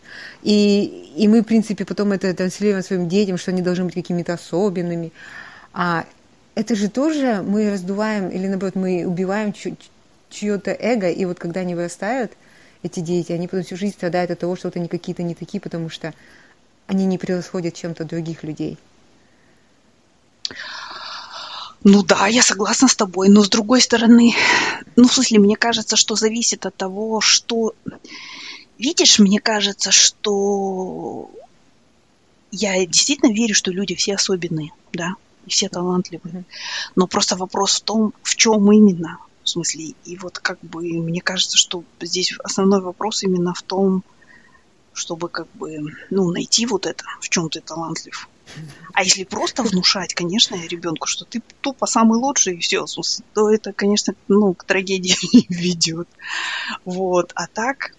И, 0.43 1.13
и 1.17 1.29
мы, 1.29 1.43
в 1.43 1.45
принципе, 1.45 1.85
потом 1.85 2.13
это 2.13 2.33
транслируем 2.35 2.83
своим 2.83 3.09
детям, 3.09 3.37
что 3.37 3.51
они 3.51 3.63
должны 3.63 3.85
быть 3.85 3.95
какими-то 3.95 4.35
особенными. 4.35 5.13
А 5.73 6.05
это 6.55 6.75
же 6.75 6.89
тоже 6.89 7.43
мы 7.43 7.71
раздуваем, 7.71 8.29
или 8.29 8.47
наоборот, 8.47 8.75
мы 8.75 9.07
убиваем 9.07 9.55
чье-то 10.31 10.71
эго, 10.71 11.11
и 11.11 11.25
вот 11.25 11.39
когда 11.39 11.61
они 11.61 11.75
вырастают, 11.75 12.33
эти 12.83 13.01
дети, 13.01 13.33
они 13.33 13.47
потом 13.47 13.65
всю 13.65 13.77
жизнь 13.77 13.95
страдают 13.95 14.31
от 14.33 14.41
того, 14.41 14.57
что 14.57 14.69
вот 14.69 14.77
они 14.77 14.89
какие-то 14.89 15.23
не 15.23 15.35
такие, 15.35 15.61
потому 15.61 15.89
что 15.89 16.13
они 16.87 17.07
не 17.07 17.17
превосходят 17.17 17.75
чем-то 17.75 18.05
других 18.05 18.43
людей. 18.43 18.77
Ну 21.85 22.03
да, 22.03 22.27
я 22.27 22.43
согласна 22.43 22.89
с 22.89 22.97
тобой, 22.97 23.29
но 23.29 23.43
с 23.43 23.49
другой 23.49 23.81
стороны, 23.81 24.35
ну 24.97 25.09
в 25.09 25.13
смысле, 25.13 25.39
мне 25.39 25.57
кажется, 25.57 25.97
что 25.97 26.17
зависит 26.17 26.67
от 26.67 26.77
того, 26.77 27.21
что... 27.21 27.75
Видишь, 28.79 29.21
мне 29.21 29.39
кажется, 29.39 29.93
что 29.93 31.31
я 32.51 32.85
действительно 32.85 33.33
верю, 33.33 33.55
что 33.55 33.71
люди 33.71 33.95
все 33.95 34.17
особенные, 34.17 34.73
да 34.93 35.15
и 35.47 35.51
все 35.51 35.69
талантливые. 35.69 36.45
Но 36.97 37.07
просто 37.07 37.37
вопрос 37.37 37.81
в 37.81 37.83
том, 37.83 38.15
в 38.23 38.37
чем 38.37 38.71
именно. 38.73 39.19
В 39.43 39.49
смысле, 39.49 39.95
и 40.05 40.17
вот 40.17 40.39
как 40.39 40.61
бы 40.61 40.83
мне 40.83 41.21
кажется, 41.21 41.59
что 41.59 41.83
здесь 42.01 42.33
основной 42.45 42.81
вопрос 42.81 43.25
именно 43.25 43.53
в 43.55 43.63
том, 43.63 44.05
чтобы 44.93 45.29
как 45.29 45.49
бы, 45.55 45.79
ну, 46.11 46.31
найти 46.31 46.67
вот 46.67 46.87
это, 46.87 47.05
в 47.21 47.29
чем 47.29 47.49
ты 47.49 47.61
талантлив. 47.61 48.29
А 48.93 49.03
если 49.03 49.25
просто 49.25 49.63
внушать, 49.63 50.15
конечно, 50.15 50.55
ребенку, 50.55 51.07
что 51.07 51.25
ты 51.25 51.43
тупо 51.61 51.87
самый 51.87 52.19
лучший 52.19 52.57
и 52.57 52.61
все, 52.61 52.85
то 53.33 53.51
это, 53.51 53.73
конечно, 53.73 54.15
ну, 54.29 54.53
к 54.55 54.65
трагедии 54.65 55.17
не 55.33 55.47
ведет. 55.49 56.09
Вот. 56.85 57.33
А 57.35 57.47
так, 57.47 57.95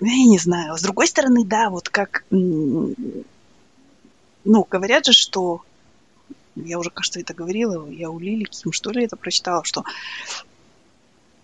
я 0.00 0.24
не 0.24 0.38
знаю. 0.38 0.76
С 0.76 0.82
другой 0.82 1.08
стороны, 1.08 1.44
да, 1.44 1.70
вот 1.70 1.88
как, 1.88 2.24
ну, 2.30 2.94
говорят 4.44 5.06
же, 5.06 5.12
что 5.12 5.62
я 6.56 6.78
уже, 6.78 6.90
кажется, 6.90 7.20
это 7.20 7.34
говорила, 7.34 7.88
я 7.90 8.10
у 8.10 8.18
Лили 8.18 8.44
Ким, 8.44 8.72
что 8.72 8.90
ли, 8.90 9.04
это 9.04 9.16
прочитала, 9.16 9.64
что 9.64 9.84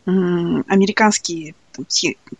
американские 0.07 1.55
там, 1.73 1.85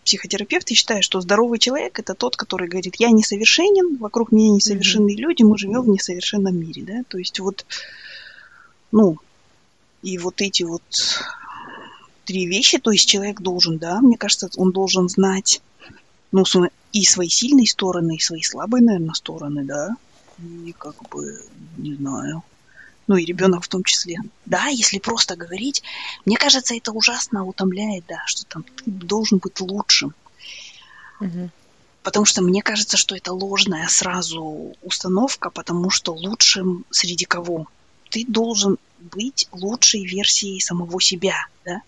психотерапевты 0.03 0.73
считают, 0.73 1.03
что 1.03 1.19
здоровый 1.19 1.59
человек 1.59 1.99
это 1.99 2.13
тот, 2.13 2.37
который 2.37 2.69
говорит, 2.69 2.95
я 2.97 3.11
несовершенен, 3.11 3.97
вокруг 3.97 4.31
меня 4.31 4.51
несовершенные 4.51 5.17
mm-hmm. 5.17 5.21
люди, 5.21 5.43
мы 5.43 5.57
живем 5.57 5.81
в 5.81 5.89
несовершенном 5.89 6.57
мире, 6.57 6.83
да, 6.83 7.03
то 7.07 7.17
есть 7.17 7.39
вот, 7.39 7.65
ну, 8.91 9.17
и 10.01 10.17
вот 10.17 10.41
эти 10.41 10.63
вот 10.63 10.81
три 12.23 12.45
вещи, 12.45 12.77
то 12.77 12.91
есть 12.91 13.07
человек 13.07 13.41
должен, 13.41 13.77
да, 13.77 13.99
мне 13.99 14.17
кажется, 14.17 14.49
он 14.55 14.71
должен 14.71 15.09
знать, 15.09 15.61
ну, 16.31 16.45
и 16.93 17.03
свои 17.03 17.27
сильные 17.29 17.67
стороны, 17.67 18.15
и 18.15 18.19
свои 18.19 18.41
слабые, 18.41 18.81
наверное, 18.81 19.13
стороны, 19.13 19.65
да, 19.65 19.95
и 20.39 20.73
как 20.77 20.95
бы, 21.09 21.41
не 21.77 21.95
знаю, 21.95 22.43
ну 23.07 23.15
и 23.15 23.25
ребенок 23.25 23.63
в 23.63 23.67
том 23.67 23.83
числе. 23.83 24.17
Да, 24.45 24.67
если 24.67 24.99
просто 24.99 25.35
говорить, 25.35 25.83
мне 26.25 26.37
кажется, 26.37 26.75
это 26.75 26.91
ужасно 26.91 27.45
утомляет, 27.45 28.05
да, 28.07 28.23
что 28.25 28.45
там 28.45 28.63
ты 28.63 28.83
должен 28.85 29.39
быть 29.39 29.59
лучшим. 29.59 30.13
Угу. 31.19 31.49
Потому 32.03 32.25
что 32.25 32.41
мне 32.41 32.61
кажется, 32.61 32.95
что 32.97 33.15
это 33.15 33.33
ложная 33.33 33.87
сразу 33.87 34.75
установка, 34.81 35.49
потому 35.49 35.89
что 35.89 36.13
лучшим 36.13 36.85
среди 36.89 37.25
кого? 37.25 37.67
Ты 38.09 38.25
должен 38.25 38.77
быть 38.99 39.47
лучшей 39.51 40.05
версией 40.05 40.61
самого 40.61 41.01
себя, 41.01 41.47
да? 41.65 41.81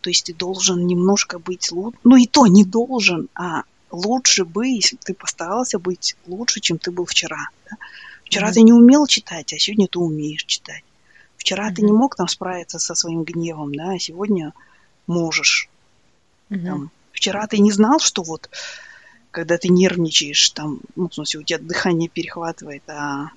То 0.00 0.10
есть 0.10 0.26
ты 0.26 0.34
должен 0.34 0.86
немножко 0.86 1.38
быть 1.38 1.72
лучше, 1.72 1.98
ну 2.04 2.16
и 2.16 2.26
то 2.26 2.46
не 2.46 2.64
должен, 2.64 3.28
а 3.34 3.62
лучше 3.90 4.44
бы, 4.44 4.68
если 4.68 4.96
ты 4.96 5.14
постарался 5.14 5.78
быть 5.78 6.16
лучше, 6.26 6.60
чем 6.60 6.78
ты 6.78 6.90
был 6.90 7.06
вчера. 7.06 7.48
Да? 7.68 7.76
Вчера 8.26 8.48
mm-hmm. 8.48 8.54
ты 8.54 8.62
не 8.62 8.72
умел 8.72 9.06
читать, 9.06 9.52
а 9.52 9.58
сегодня 9.58 9.86
ты 9.86 9.98
умеешь 9.98 10.44
читать. 10.44 10.82
Вчера 11.36 11.70
mm-hmm. 11.70 11.74
ты 11.74 11.82
не 11.82 11.92
мог 11.92 12.16
там 12.16 12.28
справиться 12.28 12.78
со 12.78 12.94
своим 12.94 13.22
гневом, 13.22 13.74
да, 13.74 13.92
а 13.92 13.98
сегодня 13.98 14.52
можешь. 15.06 15.68
Mm-hmm. 16.50 16.64
Там, 16.64 16.90
вчера 17.12 17.46
ты 17.46 17.58
не 17.58 17.70
знал, 17.70 18.00
что 18.00 18.22
вот 18.22 18.50
когда 19.30 19.58
ты 19.58 19.68
нервничаешь, 19.68 20.50
там, 20.50 20.80
ну, 20.96 21.08
в 21.08 21.14
смысле, 21.14 21.40
у 21.40 21.42
тебя 21.44 21.58
дыхание 21.60 22.08
перехватывает, 22.08 22.82
а 22.88 23.30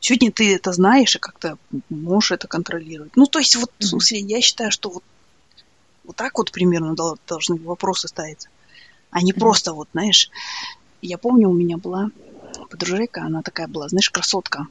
сегодня 0.00 0.32
ты 0.32 0.54
это 0.54 0.72
знаешь 0.72 1.14
и 1.14 1.20
как-то 1.20 1.56
можешь 1.88 2.32
это 2.32 2.48
контролировать. 2.48 3.14
Ну, 3.14 3.26
то 3.26 3.38
есть, 3.38 3.54
вот, 3.56 3.70
в 3.78 3.84
смысле, 3.84 4.20
я 4.20 4.40
считаю, 4.40 4.72
что 4.72 4.90
вот, 4.90 5.04
вот 6.04 6.16
так 6.16 6.36
вот 6.38 6.50
примерно 6.50 6.96
должны 7.26 7.56
вопросы 7.56 8.08
ставиться, 8.08 8.48
а 9.10 9.22
не 9.22 9.32
mm-hmm. 9.32 9.38
просто 9.38 9.72
вот, 9.72 9.88
знаешь, 9.92 10.30
я 11.00 11.18
помню, 11.18 11.48
у 11.48 11.54
меня 11.54 11.76
была 11.76 12.10
подружейка, 12.70 13.22
она 13.22 13.42
такая 13.42 13.68
была, 13.68 13.88
знаешь, 13.88 14.10
красотка. 14.10 14.66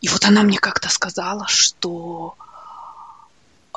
И 0.00 0.08
вот 0.08 0.24
она 0.24 0.42
мне 0.42 0.58
как-то 0.58 0.88
сказала, 0.88 1.46
что 1.48 2.36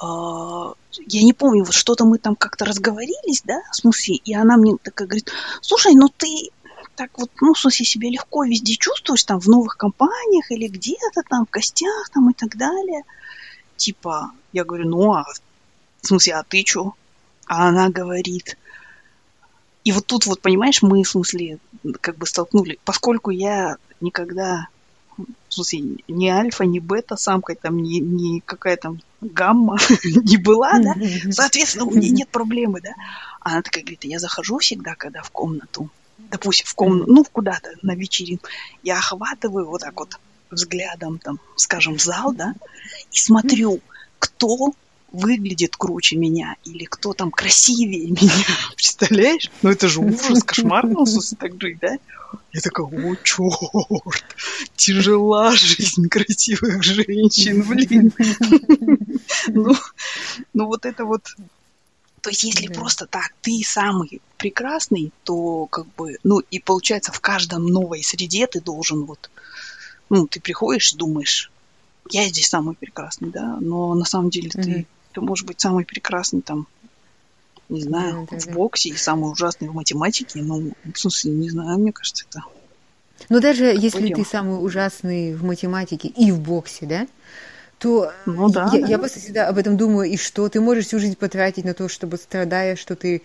э, 0.02 0.06
я 0.06 1.24
не 1.24 1.34
помню, 1.34 1.64
вот 1.64 1.74
что-то 1.74 2.06
мы 2.06 2.20
там 2.20 2.36
как-то 2.36 2.66
разговорились, 2.66 3.42
да, 3.44 3.62
с 3.72 3.84
Муси, 3.84 4.16
и 4.16 4.36
она 4.36 4.58
мне 4.58 4.78
такая 4.82 5.08
говорит, 5.08 5.32
слушай, 5.62 5.94
ну 5.96 6.10
ты 6.16 6.52
так 6.96 7.18
вот, 7.18 7.32
ну, 7.42 7.54
в 7.54 7.60
смысле, 7.60 7.86
себя 7.86 8.10
легко 8.10 8.44
везде 8.44 8.76
чувствуешь, 8.76 9.24
там, 9.24 9.40
в 9.40 9.48
новых 9.48 9.78
компаниях 9.78 10.52
или 10.52 10.68
где-то 10.68 11.22
там, 11.28 11.46
в 11.46 11.50
гостях 11.50 12.10
там 12.14 12.30
и 12.30 12.34
так 12.34 12.58
далее. 12.58 13.04
Типа, 13.78 14.32
я 14.52 14.64
говорю, 14.64 14.88
ну, 14.88 15.14
а 15.14 15.26
в 16.02 16.08
смысле, 16.08 16.36
а 16.36 16.44
ты 16.44 16.64
чё? 16.64 16.94
А 17.48 17.70
она 17.70 17.90
говорит, 17.90 18.58
и 19.84 19.92
вот 19.92 20.06
тут 20.06 20.26
вот, 20.26 20.42
понимаешь, 20.42 20.82
мы, 20.82 21.04
в 21.04 21.10
смысле, 21.10 21.58
как 22.02 22.18
бы 22.18 22.26
столкнули, 22.26 22.80
поскольку 22.86 23.32
я 23.32 23.78
никогда, 24.00 24.68
в 25.18 25.54
смысле, 25.54 25.98
ни 26.08 26.28
альфа, 26.28 26.66
ни 26.66 26.80
бета 26.80 27.16
самкой, 27.16 27.56
там, 27.56 27.82
ни, 27.82 28.00
ни 28.00 28.40
какая 28.40 28.78
там 28.78 29.02
гамма 29.22 29.78
не 30.04 30.38
была, 30.38 30.80
да, 30.80 30.96
соответственно, 31.32 31.86
у 31.86 31.92
меня 31.92 32.10
нет 32.10 32.30
проблемы, 32.30 32.82
да. 32.82 32.94
А 33.40 33.52
она 33.52 33.62
такая 33.62 33.84
говорит, 33.84 34.04
я 34.04 34.20
захожу 34.20 34.58
всегда, 34.60 34.96
когда 34.96 35.22
в 35.22 35.32
комнату, 35.32 35.90
допустим, 36.18 36.66
в 36.68 36.76
комнату, 36.76 37.12
ну, 37.12 37.24
куда-то 37.24 37.70
на 37.82 37.96
вечеринку, 37.96 38.48
я 38.84 38.98
охватываю 38.98 39.68
вот 39.68 39.82
так 39.82 40.00
вот 40.00 40.20
взглядом, 40.50 41.18
там, 41.18 41.40
скажем, 41.56 41.98
зал, 41.98 42.34
да, 42.34 42.54
и 43.12 43.18
смотрю, 43.18 43.80
кто 44.20 44.74
выглядит 45.12 45.76
круче 45.76 46.16
меня, 46.16 46.56
или 46.64 46.86
кто 46.86 47.14
там 47.14 47.32
красивее 47.32 48.12
меня. 48.12 48.46
Представляешь? 48.76 49.50
Ну 49.62 49.70
это 49.70 49.88
же 49.88 50.00
ужас, 50.00 50.44
кошмар 50.44 50.88
на 50.88 51.06
так 51.38 51.62
жить, 51.62 51.80
да? 51.80 51.98
Я 52.54 52.62
такая, 52.62 52.86
о, 52.86 53.16
черт, 53.24 54.26
тяжела 54.76 55.52
жизнь 55.56 56.08
красивых 56.08 56.84
женщин, 56.84 57.64
блин. 57.64 58.14
Ну, 59.48 59.76
ну 60.54 60.66
вот 60.66 60.86
это 60.86 61.06
вот 61.06 61.36
то 62.22 62.30
есть, 62.30 62.44
если 62.44 62.68
да. 62.68 62.74
просто 62.76 63.08
так, 63.08 63.34
ты 63.42 63.62
самый 63.66 64.22
прекрасный, 64.38 65.12
то 65.24 65.66
как 65.66 65.88
бы, 65.96 66.18
ну 66.24 66.40
и 66.52 66.60
получается 66.60 67.12
в 67.12 67.20
каждом 67.20 67.66
новой 67.66 68.04
среде 68.04 68.46
ты 68.46 68.62
должен 68.62 69.06
вот, 69.06 69.32
ну 70.10 70.28
ты 70.28 70.40
приходишь 70.40 70.94
и 70.94 70.98
думаешь, 70.98 71.52
я 72.12 72.28
здесь 72.28 72.48
самый 72.48 72.76
прекрасный, 72.76 73.32
да, 73.32 73.58
но 73.60 73.96
на 73.96 74.06
самом 74.06 74.30
деле 74.30 74.52
угу. 74.54 74.62
ты 74.62 74.86
ты 75.14 75.22
можешь 75.22 75.46
быть 75.46 75.60
самый 75.60 75.86
прекрасный 75.86 76.42
там, 76.42 76.68
не 77.70 77.82
знаю, 77.82 78.28
да, 78.30 78.38
да, 78.38 78.44
в 78.44 78.54
боксе 78.54 78.90
и 78.90 78.96
самый 78.96 79.32
ужасный 79.32 79.70
в 79.70 79.74
математике. 79.74 80.42
Ну, 80.42 80.74
в 80.94 80.98
смысле, 80.98 81.32
не 81.32 81.50
знаю, 81.50 81.80
мне 81.80 81.92
кажется, 81.92 82.26
это... 82.30 82.44
Но 83.30 83.40
даже 83.40 83.66
если 83.66 84.08
дело. 84.08 84.24
ты 84.24 84.30
самый 84.30 84.64
ужасный 84.64 85.34
в 85.34 85.44
математике 85.44 86.08
и 86.08 86.32
в 86.32 86.40
боксе, 86.40 86.86
да, 86.86 87.08
то 87.78 88.12
ну, 88.26 88.50
да, 88.50 88.70
я, 88.74 88.82
да. 88.82 88.88
я 88.88 88.98
просто 89.00 89.20
всегда 89.20 89.48
об 89.48 89.58
этом 89.58 89.78
думаю, 89.78 90.10
и 90.10 90.18
что 90.18 90.50
ты 90.50 90.60
можешь 90.60 90.88
всю 90.88 91.00
жизнь 91.00 91.16
потратить 91.16 91.66
на 91.66 91.74
то, 91.74 91.88
чтобы 91.88 92.18
страдая, 92.18 92.76
что 92.76 92.96
ты 92.96 93.22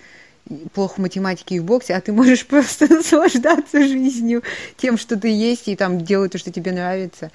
плохо 0.73 0.95
в 0.95 0.99
математике 0.99 1.57
и 1.57 1.61
в 1.61 1.65
боксе, 1.65 1.95
а 1.95 2.01
ты 2.01 2.13
можешь 2.13 2.47
просто 2.47 2.93
наслаждаться 2.93 3.83
жизнью, 3.83 4.43
тем, 4.77 4.97
что 4.97 5.17
ты 5.17 5.29
есть, 5.29 5.69
и 5.69 5.77
там 5.77 6.05
делать 6.05 6.33
то, 6.33 6.39
что 6.39 6.53
тебе 6.53 6.73
нравится, 6.73 7.31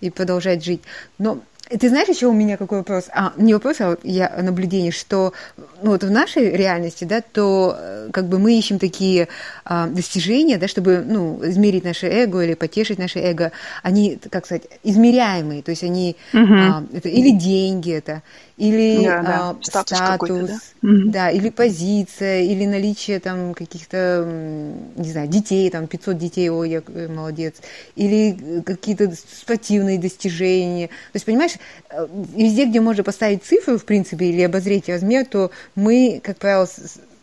и 0.00 0.10
продолжать 0.10 0.64
жить. 0.64 0.82
Но 1.18 1.40
ты 1.78 1.88
знаешь, 1.88 2.08
еще 2.08 2.26
у 2.26 2.32
меня 2.32 2.56
какой 2.56 2.78
вопрос? 2.78 3.08
А, 3.12 3.32
не 3.36 3.54
вопрос, 3.54 3.80
а 3.80 3.90
вот 3.90 4.00
я 4.02 4.32
наблюдение, 4.42 4.90
что 4.90 5.32
ну, 5.82 5.92
вот 5.92 6.02
в 6.02 6.10
нашей 6.10 6.50
реальности, 6.50 7.04
да, 7.04 7.20
то 7.20 7.76
э, 7.78 8.10
как 8.12 8.28
бы 8.28 8.38
мы 8.38 8.58
ищем 8.58 8.78
такие 8.78 9.28
а, 9.64 9.86
достижения, 9.86 10.58
да, 10.58 10.66
чтобы, 10.66 11.04
ну, 11.06 11.40
измерить 11.44 11.84
наше 11.84 12.06
эго 12.06 12.40
или 12.40 12.54
потешить 12.54 12.98
наше 12.98 13.20
эго, 13.20 13.52
они, 13.82 14.18
как 14.30 14.46
сказать, 14.46 14.64
измеряемые, 14.82 15.62
то 15.62 15.70
есть 15.70 15.84
они, 15.84 16.16
угу. 16.32 16.54
а, 16.54 16.84
это 16.92 17.08
или 17.08 17.30
деньги 17.30 17.92
это, 17.92 18.22
или 18.60 19.02
да, 19.06 19.22
да. 19.22 19.50
А, 19.50 19.56
статус, 19.62 19.96
статус 19.96 20.50
да? 20.50 20.58
да, 20.82 21.30
или 21.30 21.48
позиция, 21.48 22.42
или 22.42 22.66
наличие 22.66 23.18
там 23.18 23.54
каких-то, 23.54 24.28
не 24.96 25.10
знаю, 25.10 25.28
детей, 25.28 25.70
там 25.70 25.86
500 25.86 26.18
детей, 26.18 26.50
о, 26.50 26.64
я 26.64 26.82
э, 26.86 27.08
молодец, 27.08 27.54
или 27.96 28.58
э, 28.58 28.62
какие-то 28.62 29.10
спортивные 29.12 29.98
достижения. 29.98 30.88
То 30.88 31.14
есть, 31.14 31.24
понимаешь, 31.24 31.54
э, 31.88 32.06
везде, 32.36 32.66
где 32.66 32.82
можно 32.82 33.02
поставить 33.02 33.44
цифру, 33.44 33.78
в 33.78 33.84
принципе, 33.86 34.26
или 34.26 34.42
обозреть 34.42 34.90
размер, 34.90 35.24
то 35.24 35.50
мы, 35.74 36.20
как 36.22 36.36
правило, 36.36 36.68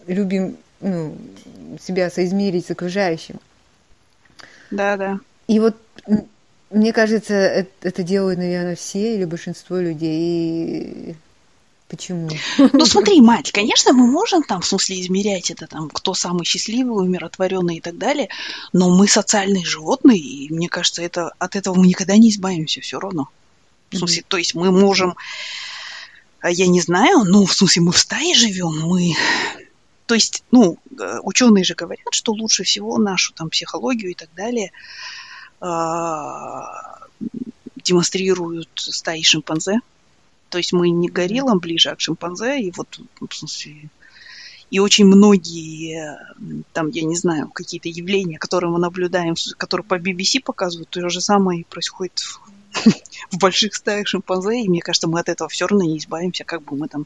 любим 0.07 0.57
ну, 0.81 1.15
себя 1.79 2.09
соизмерить 2.09 2.65
с 2.65 2.71
окружающим. 2.71 3.39
Да, 4.71 4.97
да. 4.97 5.19
И 5.47 5.59
вот 5.59 5.75
мне 6.71 6.93
кажется, 6.93 7.35
это, 7.35 7.69
это 7.83 8.01
делают, 8.01 8.39
наверное, 8.39 8.75
все 8.75 9.15
или 9.15 9.25
большинство 9.25 9.77
людей. 9.77 10.19
И 10.19 11.15
Почему? 11.87 12.29
Ну 12.57 12.85
смотри, 12.85 13.21
мать, 13.21 13.51
конечно, 13.53 13.93
мы 13.93 14.07
можем 14.07 14.43
там, 14.43 14.61
в 14.61 14.65
смысле, 14.65 14.99
измерять 14.99 15.51
это 15.51 15.67
там, 15.67 15.89
кто 15.89 16.13
самый 16.13 16.43
счастливый, 16.43 17.05
умиротворенный 17.05 17.77
и 17.77 17.81
так 17.81 17.97
далее, 17.97 18.27
но 18.73 18.89
мы 18.89 19.07
социальные 19.07 19.65
животные, 19.65 20.19
и 20.19 20.53
мне 20.53 20.67
кажется, 20.67 21.01
это, 21.01 21.31
от 21.39 21.55
этого 21.55 21.75
мы 21.75 21.87
никогда 21.87 22.17
не 22.17 22.29
избавимся 22.29 22.81
все 22.81 22.99
равно. 22.99 23.29
В 23.91 23.97
смысле, 23.97 24.21
mm-hmm. 24.21 24.25
то 24.27 24.37
есть 24.37 24.53
мы 24.53 24.71
можем, 24.71 25.15
а, 26.41 26.51
я 26.51 26.67
не 26.67 26.81
знаю, 26.81 27.23
ну, 27.23 27.45
в 27.45 27.53
смысле, 27.53 27.83
мы 27.83 27.91
в 27.93 27.97
стае 27.97 28.35
живем, 28.35 28.81
мы... 28.81 29.13
То 30.07 30.15
есть, 30.15 30.43
ну, 30.51 30.77
э, 30.99 31.19
ученые 31.23 31.65
же 31.65 31.73
говорят, 31.75 32.07
что 32.11 32.31
лучше 32.31 32.63
всего 32.63 32.97
нашу 32.97 33.33
там 33.33 33.49
психологию 33.49 34.11
и 34.11 34.13
так 34.13 34.29
далее 34.35 34.71
э, 35.61 35.65
демонстрируют 37.75 38.69
стаи 38.75 39.21
шимпанзе. 39.21 39.79
То 40.49 40.57
есть 40.57 40.73
мы 40.73 40.89
не 40.89 41.09
гориллам 41.09 41.59
ближе, 41.59 41.89
а 41.89 41.95
к 41.95 42.01
шимпанзе. 42.01 42.61
И 42.61 42.71
вот, 42.71 42.99
в 43.19 43.33
смысле, 43.33 43.89
и 44.69 44.79
очень 44.79 45.05
многие, 45.05 46.17
там, 46.73 46.89
я 46.89 47.03
не 47.03 47.15
знаю, 47.15 47.49
какие-то 47.49 47.87
явления, 47.87 48.37
которые 48.37 48.69
мы 48.69 48.79
наблюдаем, 48.79 49.35
которые 49.57 49.85
по 49.85 49.97
BBC 49.97 50.41
показывают, 50.43 50.89
то 50.89 51.07
же 51.09 51.21
самое 51.21 51.63
происходит 51.63 52.19
в, 52.19 52.41
в 53.31 53.37
больших 53.37 53.75
стаях 53.75 54.07
шимпанзе, 54.07 54.63
и 54.63 54.69
мне 54.69 54.81
кажется, 54.81 55.07
мы 55.07 55.21
от 55.21 55.29
этого 55.29 55.49
все 55.49 55.67
равно 55.67 55.85
не 55.85 55.97
избавимся, 55.97 56.43
как 56.43 56.63
бы 56.63 56.75
мы 56.75 56.89
там, 56.89 57.05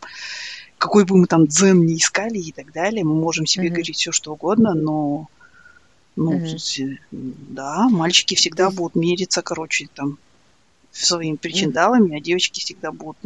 какой 0.79 1.05
бы 1.05 1.15
мы 1.17 1.27
там 1.27 1.45
дзен 1.45 1.85
не 1.85 1.97
искали 1.97 2.39
и 2.39 2.51
так 2.51 2.71
далее, 2.73 3.03
мы 3.03 3.13
можем 3.13 3.45
себе 3.45 3.67
mm-hmm. 3.67 3.69
говорить 3.69 3.97
все, 3.97 4.11
что 4.11 4.33
угодно, 4.33 4.73
но, 4.73 5.27
ну, 6.15 6.39
mm-hmm. 6.39 6.97
да, 7.11 7.89
мальчики 7.89 8.33
всегда 8.33 8.71
будут 8.71 8.95
мериться, 8.95 9.43
короче, 9.43 9.87
там, 9.93 10.17
своими 10.91 11.35
причиндалами, 11.35 12.17
а 12.17 12.21
девочки 12.21 12.59
всегда 12.59 12.91
будут... 12.91 13.17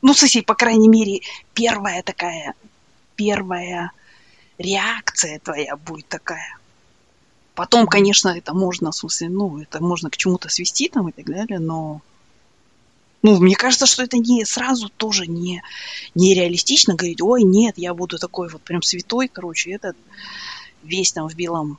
Ну, 0.00 0.14
в 0.14 0.42
по 0.44 0.54
крайней 0.54 0.88
мере, 0.88 1.20
первая 1.54 2.02
такая, 2.02 2.54
первая 3.14 3.92
реакция 4.58 5.38
твоя 5.38 5.76
будет 5.76 6.08
такая. 6.08 6.58
Потом, 7.54 7.86
конечно, 7.86 8.30
это 8.30 8.54
можно, 8.54 8.90
в 8.90 8.96
смысле, 8.96 9.28
ну, 9.28 9.60
это 9.60 9.82
можно 9.82 10.10
к 10.10 10.16
чему-то 10.16 10.48
свести 10.48 10.88
там 10.88 11.08
и 11.08 11.12
так 11.12 11.26
далее, 11.26 11.58
но 11.58 12.00
ну, 13.22 13.38
мне 13.38 13.54
кажется, 13.54 13.86
что 13.86 14.02
это 14.02 14.18
не 14.18 14.44
сразу 14.44 14.88
тоже 14.88 15.28
не, 15.28 15.62
не 16.14 16.34
реалистично 16.34 16.94
говорить, 16.94 17.22
ой, 17.22 17.44
нет, 17.44 17.78
я 17.78 17.94
буду 17.94 18.18
такой 18.18 18.48
вот 18.48 18.62
прям 18.62 18.82
святой, 18.82 19.28
короче, 19.28 19.70
этот 19.70 19.96
весь 20.82 21.12
там 21.12 21.28
в 21.28 21.34
белом 21.36 21.78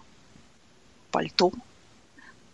пальто, 1.12 1.52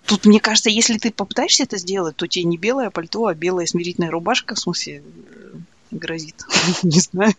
Тут, 0.10 0.26
мне 0.26 0.40
кажется, 0.40 0.72
если 0.72 0.98
ты 0.98 1.12
попытаешься 1.12 1.62
это 1.62 1.78
сделать, 1.78 2.16
то 2.16 2.26
тебе 2.26 2.44
не 2.44 2.58
белое 2.58 2.90
пальто, 2.90 3.28
а 3.28 3.36
белая 3.36 3.68
смирительная 3.68 4.10
рубашка, 4.10 4.56
в 4.56 4.60
смысле, 4.60 5.04
э, 5.04 5.58
грозит. 5.92 6.44
Не 6.82 7.00
знаю. 7.00 7.34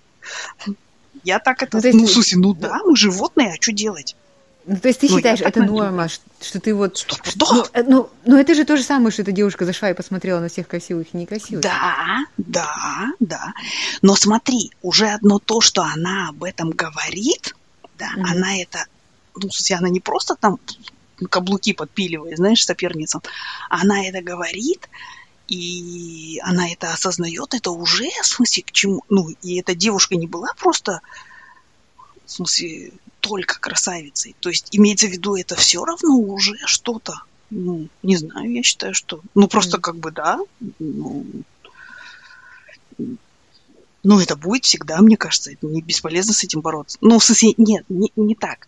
Я 1.24 1.40
так 1.40 1.64
это... 1.64 1.80
Ну, 1.92 2.06
смысле, 2.06 2.38
ну 2.38 2.54
да, 2.54 2.78
мы 2.86 2.96
животные, 2.96 3.54
а 3.54 3.60
что 3.60 3.72
делать? 3.72 4.14
Ну, 4.66 4.76
то 4.76 4.86
есть 4.86 5.00
ты 5.00 5.08
ну, 5.10 5.16
считаешь, 5.16 5.40
это 5.40 5.64
норма, 5.64 6.08
что, 6.08 6.22
что 6.40 6.60
ты 6.60 6.72
вот... 6.72 6.96
Что, 6.96 7.16
что? 7.24 7.52
Ну, 7.52 7.66
э, 7.72 7.82
ну, 7.82 8.10
ну, 8.24 8.36
это 8.36 8.54
же 8.54 8.64
то 8.64 8.76
же 8.76 8.84
самое, 8.84 9.10
что 9.10 9.22
эта 9.22 9.32
девушка 9.32 9.64
зашла 9.64 9.90
и 9.90 9.94
посмотрела 9.94 10.38
на 10.38 10.48
всех 10.48 10.68
красивых 10.68 11.08
и 11.12 11.16
некрасивых. 11.16 11.62
Да, 11.62 12.18
да, 12.36 13.08
да. 13.18 13.52
Но 14.00 14.14
смотри, 14.14 14.70
уже 14.80 15.08
одно 15.08 15.40
то, 15.40 15.60
что 15.60 15.82
она 15.82 16.28
об 16.28 16.44
этом 16.44 16.70
говорит, 16.70 17.56
да, 17.98 18.12
mm-hmm. 18.16 18.30
она 18.30 18.62
это... 18.62 18.86
Ну, 19.34 19.48
в 19.48 19.52
смысле, 19.52 19.76
она 19.76 19.88
не 19.88 19.98
просто 19.98 20.36
там 20.36 20.60
каблуки 21.28 21.72
подпиливает, 21.72 22.36
знаешь, 22.36 22.64
соперницам. 22.64 23.22
Она 23.68 24.06
это 24.06 24.22
говорит, 24.22 24.88
и 25.48 26.40
она 26.44 26.70
это 26.70 26.92
осознает, 26.92 27.54
это 27.54 27.70
уже, 27.70 28.08
в 28.22 28.26
смысле, 28.26 28.62
к 28.62 28.72
чему, 28.72 29.02
ну, 29.08 29.28
и 29.42 29.60
эта 29.60 29.74
девушка 29.74 30.14
не 30.16 30.26
была 30.26 30.54
просто, 30.56 31.00
в 32.24 32.30
смысле, 32.30 32.92
только 33.20 33.58
красавицей. 33.58 34.36
То 34.40 34.48
есть, 34.48 34.68
имеется 34.70 35.06
в 35.06 35.10
виду, 35.10 35.34
это 35.34 35.56
все 35.56 35.84
равно 35.84 36.16
уже 36.16 36.56
что-то. 36.66 37.22
Ну, 37.50 37.88
не 38.04 38.16
знаю, 38.16 38.50
я 38.52 38.62
считаю, 38.62 38.94
что... 38.94 39.20
Ну, 39.34 39.48
просто 39.48 39.78
как 39.78 39.96
бы, 39.96 40.12
да, 40.12 40.38
ну, 40.78 41.26
ну, 44.02 44.18
это 44.18 44.36
будет 44.36 44.64
всегда, 44.64 45.00
мне 45.00 45.16
кажется, 45.16 45.52
это 45.52 45.66
не 45.66 45.82
бесполезно 45.82 46.32
с 46.32 46.42
этим 46.42 46.60
бороться. 46.60 46.98
Ну, 47.00 47.18
в 47.18 47.24
смысле, 47.24 47.54
нет, 47.58 47.84
не, 47.88 48.10
не 48.16 48.34
так. 48.34 48.66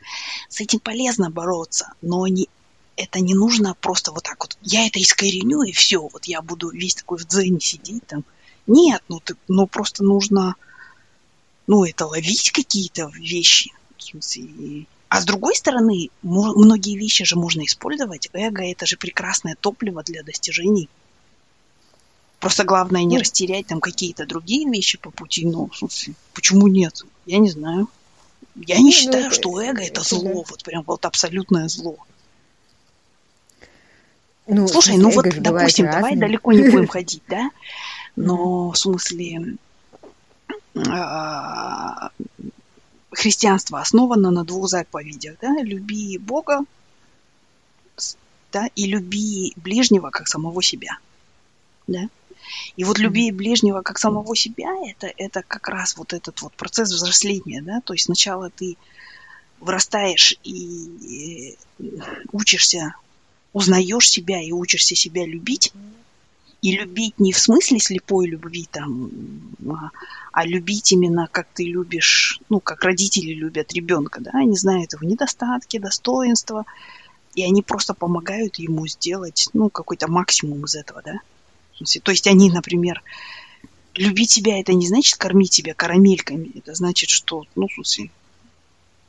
С 0.48 0.60
этим 0.60 0.78
полезно 0.78 1.30
бороться, 1.30 1.92
но 2.02 2.26
не, 2.26 2.48
это 2.96 3.20
не 3.20 3.34
нужно 3.34 3.74
просто 3.80 4.12
вот 4.12 4.24
так 4.24 4.38
вот. 4.40 4.58
Я 4.62 4.86
это 4.86 4.98
искореню, 4.98 5.62
и 5.62 5.72
все. 5.72 6.00
Вот 6.00 6.26
я 6.26 6.42
буду 6.42 6.70
весь 6.70 6.94
такой 6.94 7.18
в 7.18 7.26
дзене 7.26 7.60
сидеть 7.60 8.06
там 8.06 8.24
Нет, 8.66 9.02
ну, 9.08 9.20
ты, 9.20 9.34
ну 9.48 9.66
просто 9.66 10.04
нужно, 10.04 10.56
ну, 11.66 11.84
это 11.84 12.06
ловить 12.06 12.50
какие-то 12.50 13.10
вещи. 13.14 13.72
В 13.96 14.02
смысле, 14.02 14.86
а 15.08 15.20
с 15.20 15.24
другой 15.24 15.54
стороны, 15.54 16.08
многие 16.22 16.96
вещи 16.96 17.24
же 17.24 17.36
можно 17.36 17.64
использовать. 17.64 18.28
Эго– 18.32 18.62
это 18.64 18.86
же 18.86 18.96
прекрасное 18.96 19.56
топливо 19.60 20.02
для 20.02 20.22
достижений. 20.22 20.88
Просто 22.42 22.64
главное 22.64 23.04
не 23.04 23.18
ну, 23.18 23.20
растерять 23.20 23.68
там 23.68 23.80
какие-то 23.80 24.26
другие 24.26 24.68
вещи 24.68 24.98
по 24.98 25.12
пути. 25.12 25.46
Ну, 25.46 25.68
в 25.68 25.76
смысле, 25.76 26.14
почему 26.34 26.66
нет? 26.66 27.04
Я 27.24 27.38
не 27.38 27.48
знаю. 27.48 27.88
Я 28.56 28.78
не 28.78 28.86
ну, 28.86 28.90
считаю, 28.90 29.26
это, 29.26 29.34
что 29.36 29.62
эго 29.62 29.80
это, 29.80 30.02
зло, 30.02 30.24
да. 30.24 30.50
вот 30.50 30.64
прям 30.64 30.82
вот 30.84 31.04
абсолютное 31.04 31.68
зло. 31.68 31.98
Ну, 34.48 34.66
Слушай, 34.66 34.96
ну 34.96 35.10
вот, 35.10 35.24
допустим, 35.40 35.88
давай 35.88 36.16
далеко 36.16 36.50
не 36.50 36.68
будем 36.68 36.88
ходить, 36.88 37.22
да? 37.28 37.48
Но 38.16 38.72
в 38.72 38.76
смысле 38.76 39.56
а, 40.74 42.10
христианство 43.12 43.80
основано 43.80 44.32
на 44.32 44.44
двух 44.44 44.68
заповедях, 44.68 45.36
да? 45.40 45.54
Люби 45.62 46.18
Бога, 46.18 46.64
да, 48.52 48.66
и 48.74 48.86
люби 48.86 49.52
ближнего 49.54 50.10
как 50.10 50.26
самого 50.26 50.60
себя, 50.60 50.98
да? 51.86 52.08
И 52.76 52.84
вот 52.84 52.98
люби 52.98 53.30
ближнего 53.30 53.82
как 53.82 53.98
самого 53.98 54.34
себя, 54.36 54.70
это, 54.86 55.12
это 55.16 55.42
как 55.46 55.68
раз 55.68 55.96
вот 55.96 56.12
этот 56.12 56.42
вот 56.42 56.52
процесс 56.54 56.90
взросления, 56.90 57.62
да, 57.62 57.80
то 57.80 57.92
есть 57.92 58.06
сначала 58.06 58.50
ты 58.50 58.76
вырастаешь 59.60 60.36
и 60.42 61.56
учишься 62.32 62.94
узнаешь 63.52 64.08
себя 64.08 64.40
и 64.42 64.52
учишься 64.52 64.94
себя 64.94 65.26
любить, 65.26 65.72
и 66.62 66.72
любить 66.76 67.18
не 67.18 67.32
в 67.32 67.38
смысле 67.38 67.78
слепой 67.80 68.28
любви 68.28 68.68
там, 68.70 69.10
а, 69.68 69.90
а 70.32 70.46
любить 70.46 70.92
именно 70.92 71.28
как 71.30 71.48
ты 71.52 71.64
любишь, 71.64 72.40
ну, 72.48 72.60
как 72.60 72.82
родители 72.84 73.32
любят 73.32 73.72
ребенка, 73.72 74.20
да, 74.20 74.30
они 74.34 74.56
знают 74.56 74.92
его 74.92 75.06
недостатки, 75.06 75.78
достоинства, 75.78 76.64
и 77.34 77.44
они 77.44 77.62
просто 77.62 77.94
помогают 77.94 78.56
ему 78.56 78.86
сделать, 78.86 79.48
ну, 79.52 79.70
какой-то 79.70 80.10
максимум 80.10 80.64
из 80.64 80.74
этого, 80.74 81.02
да. 81.04 81.14
То 82.02 82.10
есть 82.10 82.26
они, 82.26 82.50
например, 82.50 83.02
любить 83.94 84.30
себя 84.30 84.60
это 84.60 84.72
не 84.72 84.86
значит 84.86 85.16
кормить 85.16 85.52
себя 85.52 85.74
карамельками, 85.74 86.50
это 86.56 86.74
значит, 86.74 87.10
что, 87.10 87.44
ну, 87.54 87.68
в 87.68 87.74
смысле, 87.74 88.10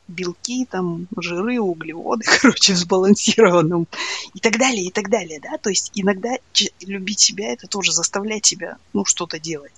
белки, 0.08 0.66
там, 0.66 1.06
жиры, 1.16 1.60
углеводы, 1.60 2.24
короче, 2.40 2.74
в 2.74 2.76
сбалансированном 2.76 3.86
и 4.34 4.40
так 4.40 4.58
далее, 4.58 4.86
и 4.86 4.90
так 4.90 5.08
далее, 5.08 5.40
да, 5.40 5.56
то 5.58 5.70
есть 5.70 5.90
иногда 5.94 6.36
любить 6.80 7.20
себя 7.20 7.52
это 7.52 7.66
тоже 7.66 7.92
заставлять 7.92 8.46
себя, 8.46 8.76
ну, 8.92 9.04
что-то 9.04 9.38
делать. 9.38 9.72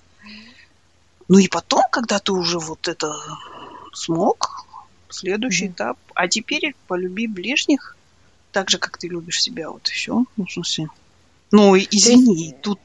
Ну 1.29 1.39
и 1.39 1.47
потом, 1.47 1.83
когда 1.91 2.19
ты 2.19 2.31
уже 2.31 2.57
вот 2.57 2.87
это 2.87 3.13
смог, 3.93 4.65
следующий 5.09 5.65
mm-hmm. 5.65 5.73
этап, 5.73 5.97
а 6.13 6.27
теперь 6.27 6.73
полюби 6.87 7.27
ближних 7.27 7.97
так 8.51 8.69
же, 8.69 8.77
как 8.77 8.97
ты 8.97 9.07
любишь 9.07 9.41
себя, 9.41 9.69
вот 9.69 9.87
и 9.89 9.91
все, 9.91 10.25
ну, 10.35 10.45
в 10.45 10.51
смысле. 10.51 10.87
Ну, 11.51 11.77
извини, 11.77 12.45
есть... 12.47 12.61
тут 12.61 12.79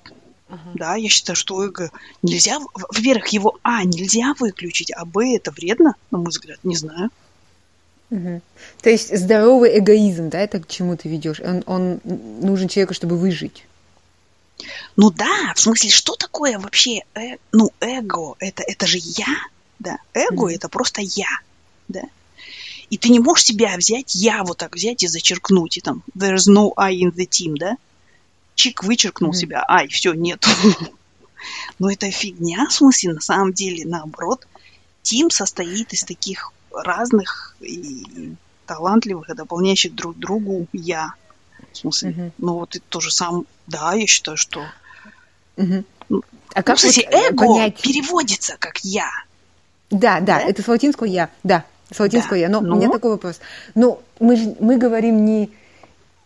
Uh-huh. 0.53 0.59
Да, 0.75 0.97
я 0.97 1.09
считаю, 1.09 1.35
что 1.35 1.65
эго 1.65 1.91
нельзя, 2.21 2.59
во-первых, 2.75 3.29
его 3.29 3.59
А 3.63 3.85
нельзя 3.85 4.35
выключить, 4.39 4.93
а 4.95 5.07
Б 5.07 5.35
это 5.35 5.51
вредно, 5.51 5.95
на 6.11 6.19
мой 6.19 6.29
взгляд, 6.29 6.59
не 6.63 6.77
знаю. 6.77 7.09
Угу. 8.11 8.43
То 8.83 8.91
есть 8.91 9.17
здоровый 9.17 9.79
эгоизм, 9.79 10.29
да, 10.29 10.41
это 10.41 10.61
к 10.61 10.69
чему 10.69 10.99
ты 10.99 11.09
ведешь? 11.09 11.41
Он, 11.41 11.63
он 11.65 12.01
нужен 12.05 12.69
человеку, 12.69 12.93
чтобы 12.93 13.17
выжить. 13.17 13.65
Ну 14.97 15.11
да, 15.11 15.55
в 15.55 15.61
смысле, 15.61 15.89
что 15.89 16.15
такое 16.17 16.59
вообще, 16.59 17.01
э, 17.15 17.37
ну, 17.53 17.71
эго, 17.81 18.35
это, 18.39 18.63
это 18.63 18.87
же 18.87 18.99
я, 19.01 19.35
да, 19.79 19.97
эго 20.13 20.51
mm 20.51 20.55
это 20.55 20.69
просто 20.69 21.01
я, 21.01 21.39
да. 21.89 22.03
И 22.91 22.99
ты 22.99 23.09
не 23.09 23.19
можешь 23.19 23.47
себя 23.47 23.75
взять, 23.79 24.15
я 24.15 24.45
вот 24.45 24.59
так 24.59 24.77
взять 24.77 25.03
и 25.03 25.07
зачеркнуть, 25.07 25.79
и 25.79 25.81
там, 25.81 26.03
there's 26.15 26.47
no 26.47 26.75
I 26.77 26.95
in 26.95 27.13
the 27.13 27.27
team, 27.27 27.55
да. 27.57 27.79
Чик 28.55 28.83
вычеркнул 28.85 29.31
mm 29.31 29.35
себя, 29.37 29.65
ай, 29.69 29.89
все, 29.89 30.13
нету. 30.13 30.49
Но 31.79 31.91
это 31.91 32.11
фигня, 32.11 32.67
в 32.69 32.73
смысле, 32.73 33.15
на 33.15 33.21
самом 33.21 33.53
деле, 33.53 33.85
наоборот, 33.85 34.47
тим 35.03 35.31
состоит 35.31 35.93
из 35.93 36.05
таких 36.05 36.53
разных 36.73 37.57
и 37.61 38.35
талантливых, 38.67 39.31
и 39.31 39.35
дополняющих 39.35 39.95
друг 39.95 40.17
другу 40.17 40.67
я. 40.73 41.15
В 41.73 41.77
смысле, 41.77 42.11
угу. 42.11 42.33
ну 42.39 42.55
вот 42.55 42.77
это 42.77 42.85
тоже 42.89 43.11
сам, 43.11 43.47
да, 43.67 43.95
я 43.95 44.07
считаю, 44.07 44.37
что... 44.37 44.65
Угу. 45.57 45.85
А 46.55 46.63
как 46.63 46.83
ну, 46.83 46.89
вот 46.89 46.99
эго 47.11 47.47
понять... 47.47 47.81
переводится 47.81 48.57
как 48.59 48.79
я. 48.83 49.09
Да, 49.91 50.21
да, 50.21 50.39
да, 50.39 50.41
это 50.41 50.63
с 50.63 50.69
латинского 50.69 51.07
я, 51.07 51.31
да, 51.43 51.65
с 51.91 51.99
латинского 51.99 52.35
да. 52.35 52.41
я. 52.41 52.49
Но 52.49 52.61
ну? 52.61 52.75
у 52.75 52.79
меня 52.79 52.91
такой 52.91 53.13
вопрос. 53.13 53.41
Ну, 53.75 54.01
мы 54.21 54.37
же 54.37 54.55
мы 54.61 54.77
говорим 54.77 55.25
не 55.25 55.51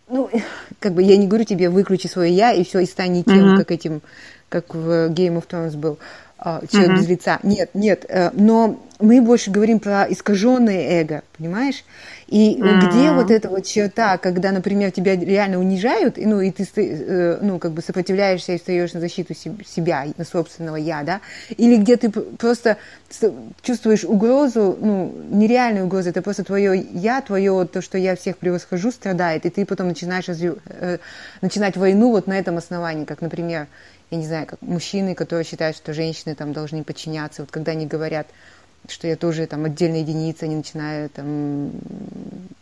ну, 0.09 0.29
как 0.79 0.93
бы 0.93 1.03
я 1.03 1.17
не 1.17 1.27
говорю 1.27 1.45
тебе, 1.45 1.69
выключи 1.69 2.07
свое 2.07 2.33
я 2.33 2.53
и 2.53 2.63
все, 2.63 2.79
и 2.79 2.85
стань 2.85 3.23
тем, 3.23 3.53
mm-hmm. 3.53 3.57
как 3.57 3.71
этим, 3.71 4.01
как 4.49 4.73
в 4.73 5.09
Game 5.09 5.41
of 5.41 5.47
Thrones 5.47 5.75
был. 5.75 5.97
А, 6.39 6.61
человек 6.71 6.91
mm-hmm. 6.91 6.97
без 6.97 7.07
лица. 7.07 7.39
Нет, 7.41 7.69
нет. 7.73 8.05
Э, 8.09 8.29
но 8.33 8.79
мы 8.99 9.21
больше 9.21 9.49
говорим 9.49 9.79
про 9.79 10.05
искаженное 10.07 11.01
эго, 11.01 11.23
понимаешь? 11.35 11.83
И 12.27 12.55
mm-hmm. 12.55 12.87
где 12.87 13.11
вот 13.11 13.31
эта 13.31 13.49
вот 13.49 13.65
черта, 13.65 14.17
когда, 14.19 14.51
например, 14.51 14.91
тебя 14.91 15.15
реально 15.15 15.59
унижают, 15.59 16.19
и, 16.19 16.25
ну, 16.27 16.39
и 16.39 16.51
ты, 16.51 16.67
э, 16.75 17.39
ну, 17.41 17.57
как 17.57 17.71
бы 17.71 17.81
сопротивляешься 17.81 18.53
и 18.53 18.57
встаешь 18.57 18.93
на 18.93 18.99
защиту 18.99 19.33
себя, 19.33 20.05
на 20.15 20.25
собственного 20.25 20.75
я, 20.75 21.01
да? 21.01 21.21
Или 21.57 21.77
где 21.77 21.97
ты 21.97 22.11
просто 22.11 22.77
чувствуешь 23.63 24.03
угрозу, 24.03 24.77
ну, 24.79 25.15
нереальную 25.31 25.85
угрозу, 25.85 26.09
это 26.09 26.21
просто 26.21 26.43
твое 26.43 26.85
я, 26.93 27.21
твое 27.21 27.65
то, 27.65 27.81
что 27.81 27.97
я 27.97 28.15
всех 28.15 28.37
превосхожу, 28.37 28.91
страдает, 28.91 29.45
и 29.47 29.49
ты 29.49 29.65
потом 29.65 29.87
начинаешь 29.87 30.27
развив... 30.27 30.57
Э, 30.67 30.99
начинать 31.41 31.77
войну 31.77 32.11
вот 32.11 32.27
на 32.27 32.37
этом 32.37 32.57
основании, 32.57 33.05
как, 33.05 33.21
например, 33.21 33.67
я 34.11 34.17
не 34.17 34.25
знаю, 34.25 34.45
как 34.47 34.61
мужчины, 34.61 35.15
которые 35.15 35.45
считают, 35.45 35.75
что 35.75 35.93
женщины 35.93 36.35
там 36.35 36.53
должны 36.53 36.83
подчиняться, 36.83 37.41
вот 37.41 37.51
когда 37.51 37.73
они 37.73 37.85
говорят, 37.85 38.27
что 38.87 39.07
я 39.07 39.15
тоже 39.15 39.47
там 39.47 39.65
отдельная 39.65 39.99
единица, 39.99 40.45
они 40.45 40.55
начинают 40.55 41.13
там 41.13 41.71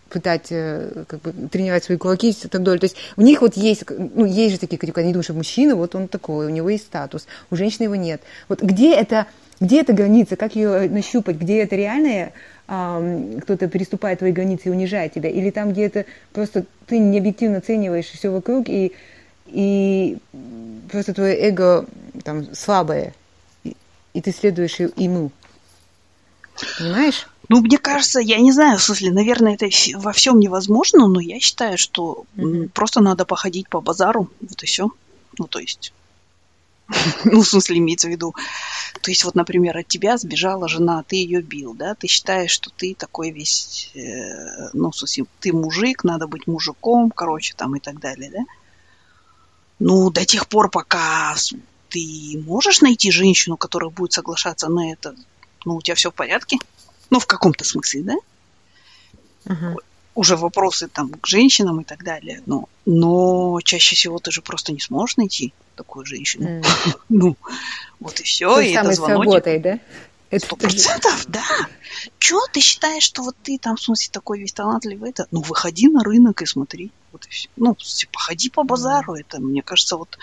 пытать, 0.10 0.48
э, 0.50 1.04
как 1.08 1.22
бы, 1.22 1.34
тренировать 1.50 1.84
свои 1.84 1.98
кулаки 1.98 2.30
и 2.30 2.48
так 2.48 2.64
далее. 2.64 2.80
То 2.80 2.86
есть 2.86 2.96
у 3.18 3.22
них 3.22 3.42
вот 3.42 3.58
есть, 3.58 3.84
ну, 3.90 4.26
есть 4.26 4.54
же 4.54 4.60
такие 4.60 4.78
категории, 4.78 5.06
они 5.06 5.14
думают, 5.14 5.26
что 5.26 5.34
мужчина, 5.34 5.76
вот 5.76 5.94
он 5.94 6.08
такой, 6.08 6.48
у 6.48 6.50
него 6.50 6.70
есть 6.70 6.86
статус, 6.86 7.28
у 7.52 7.56
женщины 7.56 7.84
его 7.84 7.96
нет. 7.96 8.22
Вот 8.48 8.62
где 8.62 8.96
это, 8.96 9.28
где 9.60 9.82
эта 9.82 9.94
граница, 9.94 10.36
как 10.36 10.56
ее 10.56 10.90
нащупать, 10.90 11.36
где 11.36 11.62
это 11.62 11.76
реальная 11.76 12.34
кто-то 12.68 13.68
переступает 13.68 14.20
твои 14.20 14.32
границы 14.32 14.70
и 14.70 14.72
унижает 14.72 15.14
тебя, 15.14 15.30
или 15.30 15.52
там, 15.52 15.72
где 15.72 15.86
это 15.86 16.06
просто 16.34 16.66
ты 16.88 16.98
необъективно 16.98 17.58
оцениваешь 17.58 18.08
все 18.08 18.30
вокруг 18.30 18.70
и 18.70 18.94
и 19.46 20.18
просто 20.92 21.14
твое 21.14 21.36
эго 21.36 21.86
там 22.24 22.54
слабое, 22.56 23.14
и, 23.64 23.76
и 24.14 24.22
ты 24.22 24.32
следуешь 24.32 24.80
ему. 24.80 25.32
Понимаешь? 26.78 27.28
Ну, 27.50 27.62
мне 27.62 27.78
кажется, 27.78 28.20
я 28.20 28.40
не 28.40 28.52
знаю, 28.52 28.80
в 28.80 28.84
смысле, 28.84 29.12
наверное, 29.12 29.56
это 29.56 29.68
во 29.98 30.14
всем 30.14 30.40
невозможно, 30.40 31.08
но 31.08 31.20
я 31.20 31.40
считаю, 31.40 31.78
что 31.78 32.26
mm-hmm. 32.36 32.70
просто 32.70 33.02
надо 33.02 33.26
походить 33.26 33.70
по 33.70 33.82
базару, 33.82 34.30
вот 34.42 34.64
и 34.64 34.66
все. 34.66 34.90
Ну, 35.38 35.48
то 35.48 35.60
есть, 35.60 35.94
ну, 37.26 37.42
в 37.42 37.48
смысле, 37.48 37.78
имеется 37.78 38.08
в 38.08 38.12
виду, 38.12 38.34
то 39.02 39.12
есть, 39.12 39.24
вот, 39.26 39.36
например, 39.36 39.78
от 39.78 39.88
тебя 39.88 40.18
сбежала 40.18 40.68
жена, 40.68 41.04
ты 41.08 41.18
ее 41.18 41.42
бил, 41.42 41.74
да, 41.74 41.94
ты 41.94 42.08
считаешь, 42.08 42.52
что 42.52 42.72
ты 42.76 42.96
такой 42.96 43.30
весь, 43.32 43.92
э, 43.94 44.70
ну, 44.74 44.90
в 44.90 44.98
смысле, 44.98 45.26
ты 45.40 45.54
мужик, 45.54 46.04
надо 46.04 46.28
быть 46.28 46.48
мужиком, 46.48 47.12
короче, 47.12 47.54
там 47.56 47.76
и 47.76 47.80
так 47.80 48.00
далее, 48.00 48.32
да. 48.32 48.40
Ну, 49.80 50.10
до 50.10 50.26
тех 50.26 50.48
пор, 50.48 50.70
пока 50.70 51.36
ты 51.90 52.42
можешь 52.46 52.82
найти 52.82 53.12
женщину, 53.12 53.58
которая 53.58 53.90
будет 53.90 54.14
соглашаться 54.14 54.70
на 54.70 54.92
это, 54.92 55.16
ну, 55.66 55.76
у 55.76 55.82
тебя 55.82 55.96
все 55.96 56.12
в 56.12 56.14
порядке. 56.14 56.58
Ну, 57.10 57.20
в 57.20 57.26
каком-то 57.28 57.64
смысле, 57.64 58.02
да? 58.04 58.16
Uh-huh. 59.46 59.76
Уже 60.16 60.38
вопросы 60.38 60.88
там 60.88 61.10
к 61.10 61.28
женщинам 61.28 61.82
и 61.82 61.84
так 61.84 62.04
далее. 62.04 62.42
Но, 62.46 62.68
но 62.86 63.60
чаще 63.64 63.96
всего 63.96 64.18
ты 64.20 64.32
же 64.32 64.42
просто 64.42 64.72
не 64.72 64.80
сможешь 64.80 65.18
найти 65.18 65.54
такую 65.76 66.06
женщину. 66.06 66.48
Mm. 66.48 66.66
ну, 67.10 67.38
вот 68.00 68.20
и 68.22 68.24
все. 68.24 68.60
и 68.60 68.72
это 68.72 68.94
звоночек. 68.94 69.26
работает, 69.26 69.62
да? 69.62 69.80
Сто 70.40 70.56
процентов, 70.56 71.26
да. 71.28 71.44
Чего 72.20 72.42
ты 72.52 72.60
считаешь, 72.60 73.04
что 73.04 73.24
вот 73.24 73.36
ты 73.44 73.58
там, 73.58 73.76
в 73.76 73.82
смысле, 73.82 74.10
такой 74.12 74.40
весь 74.40 74.54
талантливый? 74.54 75.12
Это, 75.12 75.28
ну, 75.32 75.42
выходи 75.42 75.88
на 75.88 76.04
рынок 76.04 76.42
и 76.42 76.46
смотри. 76.46 76.92
Вот 77.16 77.26
и 77.28 77.30
все. 77.30 77.50
Ну, 77.56 77.78
походи 78.12 78.50
по 78.50 78.64
базару. 78.64 79.16
Это, 79.16 79.40
мне 79.40 79.62
кажется, 79.62 79.96
вот 79.96 80.18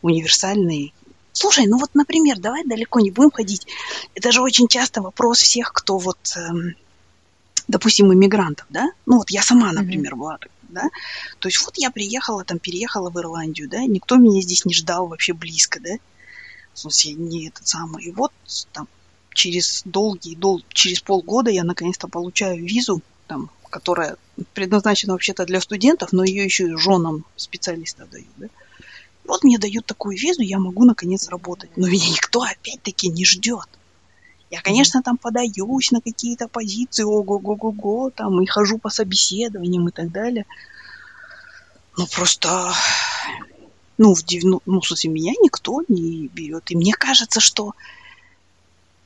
универсальный 0.00 0.94
Слушай, 1.32 1.66
ну 1.66 1.78
вот, 1.78 1.90
например, 1.94 2.38
давай 2.40 2.64
далеко 2.64 2.98
не 2.98 3.10
будем 3.10 3.30
ходить. 3.30 3.66
Это 4.14 4.32
же 4.32 4.42
очень 4.42 4.66
часто 4.66 5.00
вопрос 5.00 5.38
всех, 5.38 5.72
кто 5.72 5.96
вот, 5.96 6.18
эм, 6.36 6.74
допустим, 7.68 8.12
иммигрантов, 8.12 8.66
да? 8.68 8.90
Ну 9.06 9.18
вот 9.18 9.30
я 9.30 9.42
сама, 9.42 9.70
например, 9.72 10.14
mm-hmm. 10.14 10.16
была, 10.16 10.38
да? 10.70 10.88
То 11.38 11.48
есть 11.48 11.64
вот 11.64 11.78
я 11.78 11.90
приехала, 11.92 12.44
там, 12.44 12.58
переехала 12.58 13.10
в 13.10 13.18
Ирландию, 13.18 13.68
да? 13.68 13.84
Никто 13.84 14.16
меня 14.16 14.42
здесь 14.42 14.64
не 14.64 14.74
ждал 14.74 15.06
вообще 15.06 15.32
близко, 15.32 15.78
да? 15.78 15.92
В 16.74 16.80
смысле, 16.80 17.12
не 17.12 17.48
этот 17.48 17.68
самый. 17.68 18.04
И 18.04 18.10
вот 18.10 18.32
там 18.72 18.88
через 19.32 19.82
долгий, 19.84 20.34
дол... 20.34 20.64
через 20.72 21.00
полгода 21.00 21.50
я 21.50 21.62
наконец-то 21.62 22.08
получаю 22.08 22.64
визу, 22.64 23.02
там, 23.28 23.50
которая 23.70 24.16
предназначена 24.52 25.12
вообще-то 25.12 25.46
для 25.46 25.60
студентов, 25.60 26.12
но 26.12 26.24
ее 26.24 26.44
еще 26.44 26.68
и 26.68 26.76
женам 26.76 27.24
специалистов 27.36 28.10
дают. 28.10 28.28
Да? 28.36 28.48
Вот 29.24 29.44
мне 29.44 29.58
дают 29.58 29.86
такую 29.86 30.18
визу, 30.18 30.42
я 30.42 30.58
могу 30.58 30.84
наконец 30.84 31.28
работать. 31.28 31.70
Но 31.76 31.88
меня 31.88 32.08
никто 32.08 32.42
опять-таки 32.42 33.08
не 33.08 33.24
ждет. 33.24 33.68
Я, 34.50 34.60
конечно, 34.60 35.02
там 35.02 35.16
подаюсь 35.16 35.92
на 35.92 36.00
какие-то 36.00 36.48
позиции, 36.48 37.04
ого-го-го-го, 37.04 38.10
там, 38.10 38.42
и 38.42 38.46
хожу 38.46 38.78
по 38.78 38.90
собеседованиям 38.90 39.88
и 39.88 39.92
так 39.92 40.10
далее. 40.10 40.44
Ну, 41.96 42.06
просто, 42.08 42.72
ну, 43.96 44.14
в 44.14 44.24
90, 44.24 44.62
ну, 44.66 44.80
в 44.80 44.86
смысле, 44.86 45.10
меня 45.10 45.32
никто 45.40 45.82
не 45.86 46.26
берет. 46.26 46.68
И 46.72 46.76
мне 46.76 46.94
кажется, 46.94 47.38
что 47.38 47.74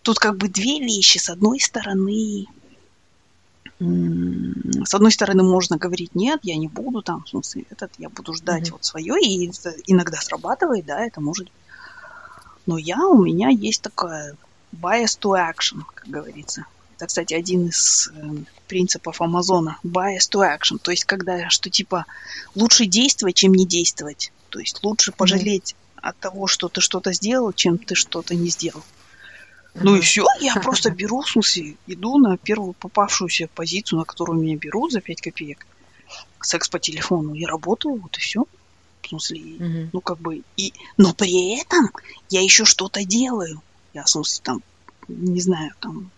тут 0.00 0.18
как 0.18 0.38
бы 0.38 0.48
две 0.48 0.80
вещи. 0.80 1.18
С 1.18 1.28
одной 1.28 1.60
стороны, 1.60 2.46
с 3.78 4.94
одной 4.94 5.10
стороны, 5.10 5.42
можно 5.42 5.76
говорить, 5.76 6.14
нет, 6.14 6.40
я 6.42 6.56
не 6.56 6.68
буду 6.68 7.02
там, 7.02 7.24
в 7.24 7.28
смысле, 7.28 7.64
этот, 7.70 7.92
я 7.98 8.08
буду 8.08 8.34
ждать 8.34 8.68
mm-hmm. 8.68 8.72
вот 8.72 8.84
свое, 8.84 9.14
и 9.20 9.50
иногда 9.86 10.18
срабатывает, 10.20 10.86
да, 10.86 11.04
это 11.04 11.20
может. 11.20 11.48
Но 12.66 12.78
я, 12.78 13.06
у 13.06 13.22
меня 13.22 13.48
есть 13.48 13.82
такая 13.82 14.36
bias 14.72 15.18
to 15.20 15.32
action, 15.32 15.82
как 15.94 16.08
говорится. 16.08 16.66
Это, 16.96 17.06
кстати, 17.06 17.34
один 17.34 17.68
из 17.68 18.10
э, 18.14 18.36
принципов 18.68 19.20
Амазона. 19.20 19.78
Bias 19.84 20.30
to 20.32 20.40
action. 20.40 20.78
То 20.80 20.90
есть, 20.90 21.04
когда 21.04 21.50
что 21.50 21.68
типа 21.68 22.06
лучше 22.54 22.86
действовать, 22.86 23.36
чем 23.36 23.52
не 23.52 23.66
действовать. 23.66 24.32
То 24.48 24.60
есть 24.60 24.82
лучше 24.84 25.12
пожалеть 25.12 25.72
mm-hmm. 25.72 26.00
от 26.08 26.18
того, 26.18 26.46
что 26.46 26.68
ты 26.68 26.80
что-то 26.80 27.12
сделал, 27.12 27.52
чем 27.52 27.78
ты 27.78 27.94
что-то 27.94 28.34
не 28.34 28.48
сделал. 28.48 28.82
Ну 29.74 29.96
и 29.96 30.00
все, 30.00 30.24
я 30.40 30.54
просто 30.54 30.90
беру, 30.90 31.22
в 31.22 31.28
смысле, 31.28 31.76
иду 31.86 32.18
на 32.18 32.36
первую 32.36 32.74
попавшуюся 32.74 33.48
позицию, 33.52 33.98
на 34.00 34.04
которую 34.04 34.40
меня 34.40 34.56
берут 34.56 34.92
за 34.92 35.00
5 35.00 35.20
копеек. 35.20 35.66
Секс 36.40 36.68
по 36.68 36.78
телефону 36.78 37.34
и 37.34 37.44
работаю, 37.44 38.00
вот 38.00 38.16
и 38.16 38.20
все. 38.20 38.44
В 39.02 39.08
смысле, 39.08 39.40
угу. 39.40 39.90
ну 39.92 40.00
как 40.00 40.18
бы 40.18 40.42
и, 40.56 40.72
но 40.96 41.12
при 41.12 41.60
этом 41.60 41.90
я 42.30 42.40
еще 42.40 42.64
что-то 42.64 43.04
делаю. 43.04 43.62
Я, 43.92 44.04
в 44.04 44.08
смысле, 44.08 44.42
там, 44.44 44.62
не 45.08 45.40
знаю, 45.40 45.72
там 45.80 46.10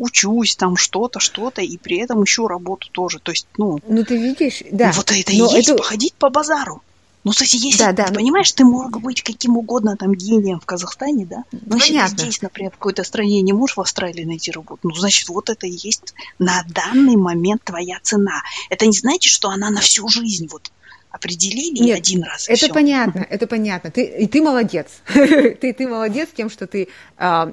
учусь, 0.00 0.56
там 0.56 0.76
что-то, 0.76 1.20
что-то, 1.20 1.62
и 1.62 1.76
при 1.76 1.98
этом 1.98 2.22
еще 2.22 2.46
работу 2.46 2.88
тоже. 2.90 3.18
То 3.18 3.32
есть, 3.32 3.46
ну. 3.56 3.78
Ну 3.86 4.04
ты 4.04 4.16
видишь, 4.16 4.62
да. 4.72 4.92
Вот 4.92 5.12
это 5.12 5.32
и 5.32 5.36
есть 5.36 5.68
это... 5.68 5.76
походить 5.76 6.14
по 6.14 6.30
базару. 6.30 6.82
Ну, 7.22 7.32
кстати, 7.32 7.56
если 7.56 7.78
да, 7.78 7.92
да, 7.92 8.04
ты 8.04 8.12
ну... 8.12 8.20
понимаешь, 8.20 8.50
ты 8.52 8.64
мог 8.64 9.00
быть 9.00 9.22
каким 9.22 9.56
угодно 9.56 9.96
там 9.96 10.14
гением 10.14 10.58
в 10.58 10.64
Казахстане, 10.64 11.26
да? 11.26 11.44
Но 11.52 11.78
Понятно. 11.78 11.84
если 11.84 12.16
ты 12.16 12.22
здесь, 12.22 12.42
например, 12.42 12.70
в 12.70 12.74
какой-то 12.74 13.04
стране 13.04 13.42
не 13.42 13.52
можешь 13.52 13.76
в 13.76 13.80
Австралии 13.80 14.24
найти 14.24 14.50
работу, 14.50 14.80
ну, 14.88 14.94
значит, 14.94 15.28
вот 15.28 15.50
это 15.50 15.66
и 15.66 15.70
есть 15.70 16.14
на 16.38 16.64
данный 16.68 17.16
момент 17.16 17.62
твоя 17.64 17.98
цена. 18.02 18.42
Это 18.70 18.86
не 18.86 18.96
значит, 18.96 19.32
что 19.32 19.50
она 19.50 19.70
на 19.70 19.80
всю 19.80 20.08
жизнь 20.08 20.48
вот 20.50 20.70
определили 21.10 21.82
Нет, 21.82 21.98
один 21.98 22.22
раз. 22.22 22.48
Это 22.48 22.56
все. 22.56 22.72
понятно, 22.72 23.26
это 23.28 23.46
понятно. 23.46 23.90
Ты, 23.90 24.04
и 24.04 24.26
ты 24.28 24.40
молодец. 24.40 24.86
ты, 25.06 25.72
ты 25.72 25.88
молодец 25.88 26.28
тем, 26.36 26.48
что 26.48 26.66
ты, 26.68 26.88
а, 27.16 27.52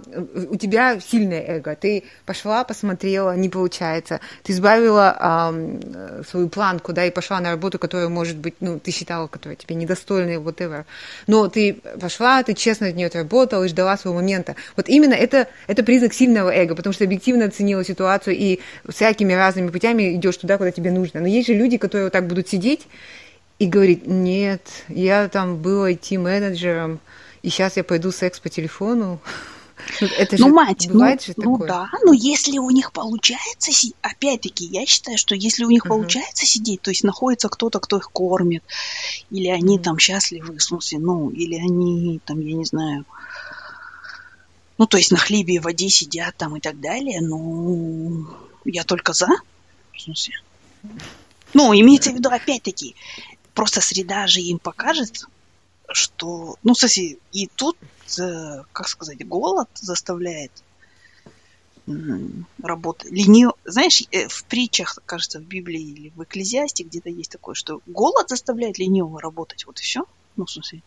у 0.49 0.55
тебя 0.55 0.99
сильное 0.99 1.41
эго. 1.41 1.75
Ты 1.75 2.03
пошла, 2.25 2.63
посмотрела, 2.63 3.35
не 3.35 3.49
получается. 3.49 4.19
Ты 4.43 4.53
избавила 4.53 5.15
а, 5.19 6.23
свою 6.29 6.49
планку, 6.49 6.93
да, 6.93 7.05
и 7.05 7.11
пошла 7.11 7.39
на 7.39 7.51
работу, 7.51 7.79
которая, 7.79 8.09
может 8.09 8.37
быть, 8.37 8.55
ну, 8.59 8.79
ты 8.79 8.91
считала, 8.91 9.27
которая 9.27 9.55
тебе 9.55 9.75
недостойна, 9.75 10.33
whatever. 10.33 10.85
Но 11.25 11.47
ты 11.47 11.81
пошла, 11.99 12.43
ты 12.43 12.53
честно 12.53 12.87
от 12.87 12.95
нее 12.95 13.07
отработала 13.07 13.63
и 13.63 13.69
ждала 13.69 13.97
своего 13.97 14.19
момента. 14.19 14.55
Вот 14.75 14.87
именно 14.87 15.15
это, 15.15 15.47
это 15.65 15.81
признак 15.81 16.13
сильного 16.13 16.51
эго, 16.51 16.75
потому 16.75 16.93
что 16.93 17.05
объективно 17.05 17.45
оценила 17.45 17.83
ситуацию 17.83 18.35
и 18.37 18.59
всякими 18.87 19.33
разными 19.33 19.69
путями 19.69 20.15
идешь 20.15 20.37
туда, 20.37 20.57
куда 20.57 20.71
тебе 20.71 20.91
нужно. 20.91 21.21
Но 21.21 21.27
есть 21.27 21.47
же 21.47 21.55
люди, 21.55 21.77
которые 21.77 22.05
вот 22.05 22.13
так 22.13 22.27
будут 22.27 22.47
сидеть 22.47 22.87
и 23.59 23.65
говорит, 23.65 24.05
нет, 24.05 24.61
я 24.87 25.27
там 25.29 25.57
был 25.57 25.85
IT-менеджером, 25.85 26.99
и 27.41 27.49
сейчас 27.49 27.77
я 27.77 27.83
пойду 27.83 28.11
секс 28.11 28.39
по 28.39 28.49
телефону. 28.49 29.19
Ну, 30.01 30.07
это 30.17 30.35
ну, 30.37 30.47
же 30.47 30.53
мать, 30.53 30.87
бывает 30.89 31.21
ну, 31.21 31.25
же 31.25 31.33
ну 31.37 31.53
такое. 31.53 31.67
да, 31.67 31.89
но 32.03 32.13
если 32.13 32.57
у 32.57 32.69
них 32.69 32.91
получается, 32.91 33.71
опять-таки, 34.01 34.65
я 34.65 34.85
считаю, 34.85 35.17
что 35.17 35.35
если 35.35 35.63
у 35.63 35.69
них 35.69 35.85
uh-huh. 35.85 35.89
получается 35.89 36.45
сидеть, 36.45 36.81
то 36.81 36.91
есть 36.91 37.03
находится 37.03 37.49
кто-то, 37.49 37.79
кто 37.79 37.97
их 37.97 38.09
кормит, 38.11 38.63
или 39.31 39.47
они 39.47 39.77
uh-huh. 39.77 39.83
там 39.83 39.97
счастливы, 39.97 40.57
в 40.57 40.61
смысле, 40.61 40.99
ну, 40.99 41.29
или 41.29 41.55
они 41.55 42.19
там, 42.25 42.39
я 42.39 42.53
не 42.53 42.65
знаю, 42.65 43.05
ну, 44.77 44.85
то 44.85 44.97
есть 44.97 45.11
на 45.11 45.17
хлебе 45.17 45.55
и 45.55 45.59
воде 45.59 45.89
сидят 45.89 46.35
там 46.37 46.55
и 46.57 46.59
так 46.59 46.79
далее, 46.79 47.21
ну, 47.21 48.27
я 48.65 48.83
только 48.83 49.13
за, 49.13 49.27
в 49.93 50.01
смысле. 50.01 50.35
Ну, 51.53 51.73
имеется 51.73 52.11
в 52.11 52.15
виду, 52.15 52.29
опять-таки, 52.29 52.95
просто 53.57 53.81
среда 53.81 54.27
же 54.27 54.39
им 54.39 54.59
покажет, 54.59 55.25
что, 55.91 56.57
ну, 56.61 56.73
кстати, 56.73 57.17
и 57.31 57.47
тут, 57.47 57.75
э, 58.19 58.61
как 58.71 58.87
сказать, 58.87 59.27
голод 59.27 59.67
заставляет 59.73 60.51
работать. 62.61 63.11
Ленив... 63.11 63.53
Знаешь, 63.65 64.03
э, 64.11 64.27
в 64.27 64.45
притчах, 64.45 64.99
кажется, 65.07 65.39
в 65.39 65.43
Библии 65.43 65.81
или 65.81 66.09
в 66.09 66.23
Экклезиасте 66.23 66.83
где-то 66.83 67.09
есть 67.09 67.31
такое, 67.31 67.55
что 67.55 67.81
голод 67.87 68.29
заставляет 68.29 68.77
ленивого 68.77 69.19
работать. 69.19 69.65
Вот 69.65 69.79
и 69.79 69.83
все. 69.83 70.05
Ну, 70.35 70.45
в 70.45 70.51
смысле. 70.51 70.83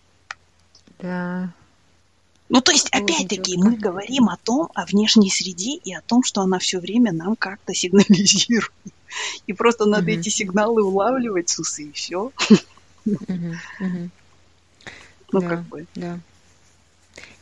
Да. 1.01 1.53
Ну, 2.51 2.61
то 2.61 2.73
есть, 2.73 2.89
опять-таки, 2.91 3.57
мы 3.57 3.77
говорим 3.77 4.29
о 4.29 4.37
том, 4.37 4.71
о 4.75 4.85
внешней 4.85 5.31
среде 5.31 5.77
и 5.77 5.95
о 5.95 6.01
том, 6.01 6.25
что 6.25 6.41
она 6.41 6.59
все 6.59 6.81
время 6.81 7.13
нам 7.13 7.37
как-то 7.37 7.73
сигнализирует. 7.75 8.73
И 9.47 9.53
просто 9.53 9.87
надо 9.87 10.11
эти 10.11 10.29
сигналы 10.31 10.85
улавливать 10.85 11.49
с 11.49 11.61
усы, 11.61 11.85
и 11.85 11.93
все. 11.93 12.33
Ну, 15.33 15.43
как 15.43 15.63
бы. 15.67 15.87
Да. 15.95 16.19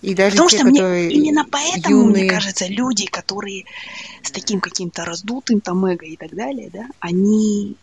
И 0.03 0.15
даже 0.15 0.37
Потому 0.37 0.51
те, 0.51 0.59
что 0.59 0.67
мне, 0.67 1.09
именно 1.11 1.47
поэтому, 1.51 2.09
юные... 2.09 2.25
мне 2.25 2.31
кажется, 2.31 2.67
люди, 2.67 3.07
которые 3.07 3.65
с 4.23 4.31
таким 4.31 4.61
каким-то 4.61 5.07
раздутым 5.07 5.63
там 5.63 5.87
эго 5.87 6.05
и 6.05 6.17
так 6.17 6.35
далее, 6.35 6.69
да, 6.71 6.87
они 7.01 7.77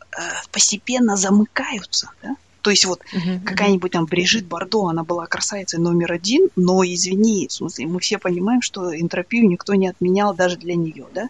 э, 0.00 0.20
постепенно 0.50 1.16
замыкаются, 1.16 2.10
да. 2.22 2.36
То 2.62 2.70
есть 2.70 2.84
вот 2.84 3.00
uh-huh, 3.12 3.42
какая-нибудь 3.42 3.92
там 3.92 4.06
Брижит 4.06 4.46
Бардо, 4.46 4.88
она 4.88 5.02
была 5.02 5.26
красавицей 5.26 5.78
номер 5.78 6.12
один, 6.12 6.48
но 6.56 6.84
извини, 6.84 7.48
в 7.48 7.52
смысле, 7.52 7.86
мы 7.86 8.00
все 8.00 8.18
понимаем, 8.18 8.60
что 8.60 8.94
энтропию 8.94 9.48
никто 9.48 9.74
не 9.74 9.88
отменял 9.88 10.34
даже 10.34 10.56
для 10.56 10.74
нее, 10.74 11.06
да. 11.14 11.28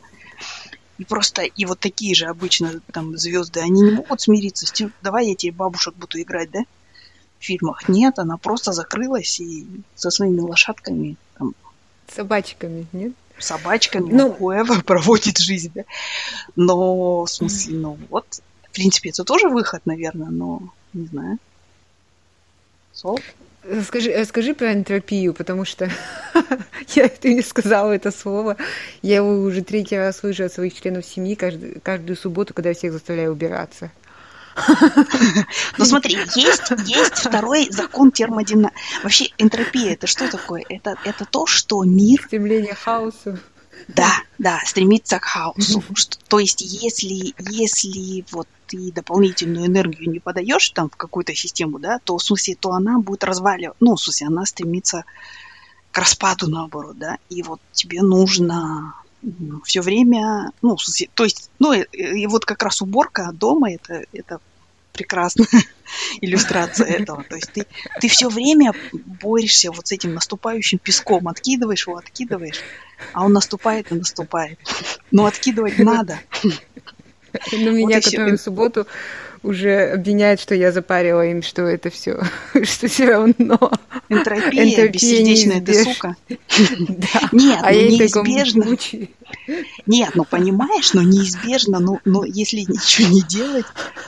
И 0.98 1.04
просто, 1.04 1.42
и 1.42 1.64
вот 1.64 1.80
такие 1.80 2.14
же 2.14 2.26
обычно 2.26 2.80
там 2.92 3.16
звезды, 3.16 3.60
они 3.60 3.80
не 3.80 3.90
могут 3.92 4.20
смириться 4.20 4.66
с 4.66 4.72
тем, 4.72 4.92
давай 5.02 5.28
я 5.28 5.34
тебе 5.34 5.52
бабушек 5.52 5.94
буду 5.94 6.20
играть, 6.20 6.50
да? 6.50 6.60
В 7.38 7.44
фильмах. 7.44 7.88
Нет, 7.88 8.18
она 8.18 8.36
просто 8.36 8.72
закрылась 8.72 9.40
и 9.40 9.66
со 9.94 10.10
своими 10.10 10.40
лошадками 10.40 11.16
там... 11.38 11.54
Собачками, 12.14 12.86
нет? 12.92 13.12
Собачками, 13.38 14.12
ну, 14.12 14.36
whoever 14.38 14.82
проводит 14.84 15.38
жизнь, 15.38 15.72
да? 15.74 15.84
Но, 16.56 17.24
в 17.24 17.30
смысле, 17.30 17.76
ну 17.76 17.98
вот, 18.10 18.26
в 18.64 18.72
принципе, 18.72 19.08
это 19.08 19.24
тоже 19.24 19.48
выход, 19.48 19.86
наверное, 19.86 20.28
но 20.28 20.62
не 20.92 21.06
знаю. 21.06 21.38
Сол? 22.92 23.18
Скажи, 23.84 24.10
э, 24.10 24.24
скажи 24.24 24.54
про 24.54 24.72
энтропию, 24.72 25.34
потому 25.34 25.64
что 25.64 25.90
я, 26.94 27.08
ты 27.08 27.34
не 27.34 27.42
сказала 27.42 27.92
это 27.92 28.10
слово. 28.10 28.56
Я 29.02 29.16
его 29.16 29.42
уже 29.42 29.62
третий 29.62 29.98
раз 29.98 30.18
слышу 30.18 30.44
от 30.44 30.52
своих 30.52 30.80
членов 30.80 31.04
семьи 31.04 31.34
каждую, 31.34 31.80
каждую 31.82 32.16
субботу, 32.16 32.54
когда 32.54 32.70
я 32.70 32.74
всех 32.74 32.92
заставляю 32.92 33.32
убираться. 33.32 33.90
Ну 35.78 35.84
смотри, 35.84 36.16
есть, 36.34 36.72
есть 36.86 37.14
второй 37.14 37.68
закон 37.70 38.10
термодинамики. 38.10 38.76
Вообще 39.02 39.28
энтропия 39.38 39.92
это 39.92 40.06
что 40.06 40.30
такое? 40.30 40.64
Это, 40.68 40.96
это 41.04 41.24
то, 41.24 41.46
что 41.46 41.84
мир... 41.84 42.22
Стремление 42.26 42.74
к 42.74 42.78
хаосу. 42.78 43.38
Да, 43.94 44.22
да, 44.38 44.60
стремится 44.64 45.18
к 45.18 45.24
хаосу. 45.24 45.82
То 46.28 46.38
есть 46.38 46.60
если, 46.60 47.34
если 47.38 48.24
вот 48.30 48.48
ты 48.66 48.92
дополнительную 48.92 49.66
энергию 49.66 50.10
не 50.10 50.20
подаешь 50.20 50.70
там 50.70 50.88
в 50.90 50.96
какую-то 50.96 51.34
систему, 51.34 51.78
да, 51.78 51.98
то 52.04 52.16
в 52.16 52.22
смысле, 52.22 52.56
то 52.58 52.72
она 52.72 52.98
будет 52.98 53.24
разваливать, 53.24 53.76
ну, 53.80 53.96
в 53.96 54.00
смысле, 54.00 54.28
она 54.28 54.46
стремится 54.46 55.04
к 55.90 55.98
распаду 55.98 56.48
наоборот, 56.48 56.98
да, 56.98 57.18
и 57.28 57.42
вот 57.42 57.60
тебе 57.72 58.02
нужно 58.02 58.94
все 59.64 59.80
время, 59.80 60.52
ну, 60.62 60.76
в 60.76 60.82
смысле, 60.82 61.08
то 61.14 61.24
есть, 61.24 61.50
ну, 61.58 61.72
и, 61.72 61.82
и 61.92 62.26
вот 62.26 62.44
как 62.44 62.62
раз 62.62 62.80
уборка 62.80 63.30
дома 63.32 63.72
это, 63.72 64.04
это 64.12 64.40
прекрасная 64.92 65.48
иллюстрация 66.20 66.86
этого. 66.98 67.24
То 67.24 67.36
есть 67.36 67.52
ты, 67.52 67.66
ты 68.00 68.08
все 68.08 68.28
время 68.28 68.72
борешься 68.92 69.72
вот 69.72 69.88
с 69.88 69.92
этим 69.92 70.14
наступающим 70.14 70.78
песком, 70.78 71.28
откидываешь 71.28 71.86
его, 71.86 71.96
откидываешь, 71.96 72.60
а 73.12 73.24
он 73.24 73.32
наступает 73.32 73.90
и 73.92 73.94
наступает. 73.94 74.58
Но 75.10 75.26
откидывать 75.26 75.78
надо. 75.78 76.18
Ну, 77.52 77.70
меня, 77.72 78.00
который 78.00 78.36
в 78.36 78.40
субботу 78.40 78.86
уже 79.42 79.92
обвиняет, 79.92 80.40
что 80.40 80.54
я 80.54 80.70
запарила 80.70 81.26
им, 81.26 81.42
что 81.42 81.62
это 81.62 81.90
все, 81.90 82.20
что 82.62 82.88
все 82.88 83.06
равно. 83.06 83.72
Энтропия, 84.08 84.64
Энтропия 84.64 84.88
бессердечная 84.88 85.60
ты 85.60 85.84
сука. 85.84 86.16
Нет, 87.32 87.60
а 87.62 87.72
ну 87.72 87.80
неизбежно. 87.80 88.76
Нет, 89.86 90.10
ну 90.14 90.24
понимаешь, 90.24 90.92
но 90.92 91.02
неизбежно, 91.02 91.78
но, 91.78 92.00
но 92.04 92.24
если 92.24 92.60
ничего 92.60 93.08
не 93.08 93.22
делать, 93.22 93.66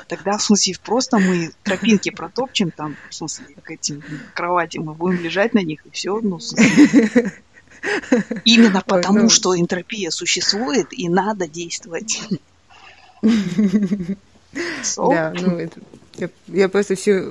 тогда, 0.09 0.37
в 0.37 0.43
смысле, 0.43 0.75
просто 0.85 1.19
мы 1.19 1.53
тропинки 1.63 2.11
протопчем 2.11 2.71
там, 2.71 2.97
в 3.09 3.15
смысле, 3.15 3.47
к 3.63 3.71
этим 3.71 4.03
кроватям, 4.35 4.85
мы 4.85 4.95
будем 4.95 5.23
лежать 5.23 5.55
на 5.55 5.61
них, 5.63 5.87
и 5.87 5.91
все, 5.91 6.21
ну, 6.21 6.37
в 6.37 6.43
смысле, 6.43 7.33
Именно 8.45 8.83
потому, 8.87 9.23
ну. 9.23 9.29
что 9.29 9.59
энтропия 9.59 10.11
существует, 10.11 10.89
и 10.93 11.09
надо 11.09 11.49
действовать. 11.49 12.21
Да, 14.97 15.33
ну 15.41 15.57
это 15.57 15.81
я, 16.17 16.29
я 16.49 16.69
просто 16.69 16.95
все 16.95 17.25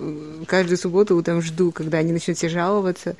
каждую 0.48 0.78
субботу 0.78 1.16
утром 1.16 1.42
жду, 1.42 1.72
когда 1.72 2.00
они 2.00 2.12
начнут 2.12 2.38
все 2.38 2.50
жаловаться, 2.50 3.16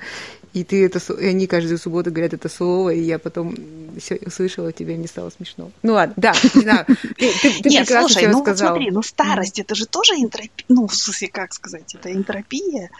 и 0.52 0.64
ты 0.64 0.84
это, 0.84 0.98
и 1.14 1.26
они 1.26 1.46
каждую 1.46 1.78
субботу 1.78 2.10
говорят 2.10 2.34
это 2.34 2.48
слово, 2.48 2.90
и 2.90 3.00
я 3.00 3.18
потом 3.18 3.54
все 3.98 4.16
услышала, 4.16 4.72
тебе 4.72 4.96
не 4.96 5.06
стало 5.06 5.30
смешно. 5.30 5.70
Ну 5.82 5.94
ладно, 5.94 6.14
да, 6.16 6.34
не 6.54 6.60
знаю. 6.62 6.86
Ты, 6.86 7.32
ты, 7.40 7.62
ты 7.62 7.68
Нет, 7.68 7.88
слушай, 7.88 8.26
ну 8.26 8.42
вот 8.42 8.58
смотри, 8.58 8.90
ну 8.90 9.02
старость, 9.02 9.58
это 9.58 9.74
же 9.74 9.86
тоже 9.86 10.14
энтропия, 10.14 10.64
ну 10.68 10.86
в 10.86 10.94
смысле, 10.94 11.28
как 11.28 11.54
сказать, 11.54 11.94
это 11.94 12.12
энтропия, 12.12 12.90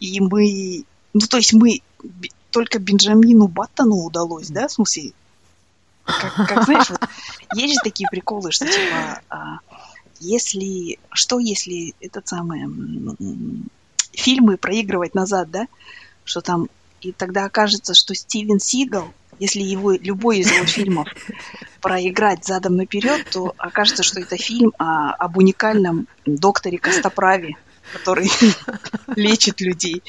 и 0.00 0.20
мы, 0.20 0.84
ну 1.14 1.20
то 1.20 1.36
есть 1.36 1.52
мы 1.52 1.80
только 2.52 2.78
Бенджамину 2.78 3.48
Баттону 3.48 4.04
удалось, 4.04 4.48
да, 4.48 4.68
в 4.68 4.72
смысле, 4.72 5.12
как, 6.04 6.34
как 6.48 6.64
знаешь, 6.64 6.90
вот, 6.90 7.00
есть 7.54 7.74
же 7.74 7.80
такие 7.82 8.08
приколы, 8.10 8.52
что 8.52 8.66
типа 8.66 9.20
а, 9.28 9.58
если, 10.20 10.98
что 11.10 11.38
если 11.38 11.94
этот 12.00 12.28
самый 12.28 12.66
фильмы 14.12 14.56
проигрывать 14.56 15.14
назад, 15.14 15.50
да, 15.50 15.66
что 16.24 16.40
там, 16.40 16.68
и 17.00 17.12
тогда 17.12 17.44
окажется, 17.44 17.94
что 17.94 18.14
Стивен 18.14 18.60
Сигал, 18.60 19.12
если 19.38 19.60
его, 19.60 19.92
любой 19.92 20.38
из 20.38 20.50
его 20.52 20.66
фильмов 20.66 21.08
проиграть 21.80 22.44
задом 22.44 22.76
наперед, 22.76 23.26
то 23.30 23.54
окажется, 23.58 24.02
что 24.02 24.20
это 24.20 24.36
фильм 24.36 24.72
о, 24.78 25.12
об 25.14 25.36
уникальном 25.36 26.06
докторе 26.26 26.78
Костоправе, 26.78 27.56
который 27.92 28.30
лечит 29.16 29.60
людей. 29.60 30.02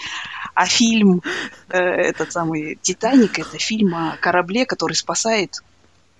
А 0.53 0.65
фильм, 0.65 1.21
э, 1.69 1.77
этот 1.77 2.31
самый 2.31 2.77
«Титаник», 2.81 3.39
это 3.39 3.57
фильм 3.57 3.95
о 3.95 4.17
корабле, 4.17 4.65
который 4.65 4.93
спасает 4.93 5.63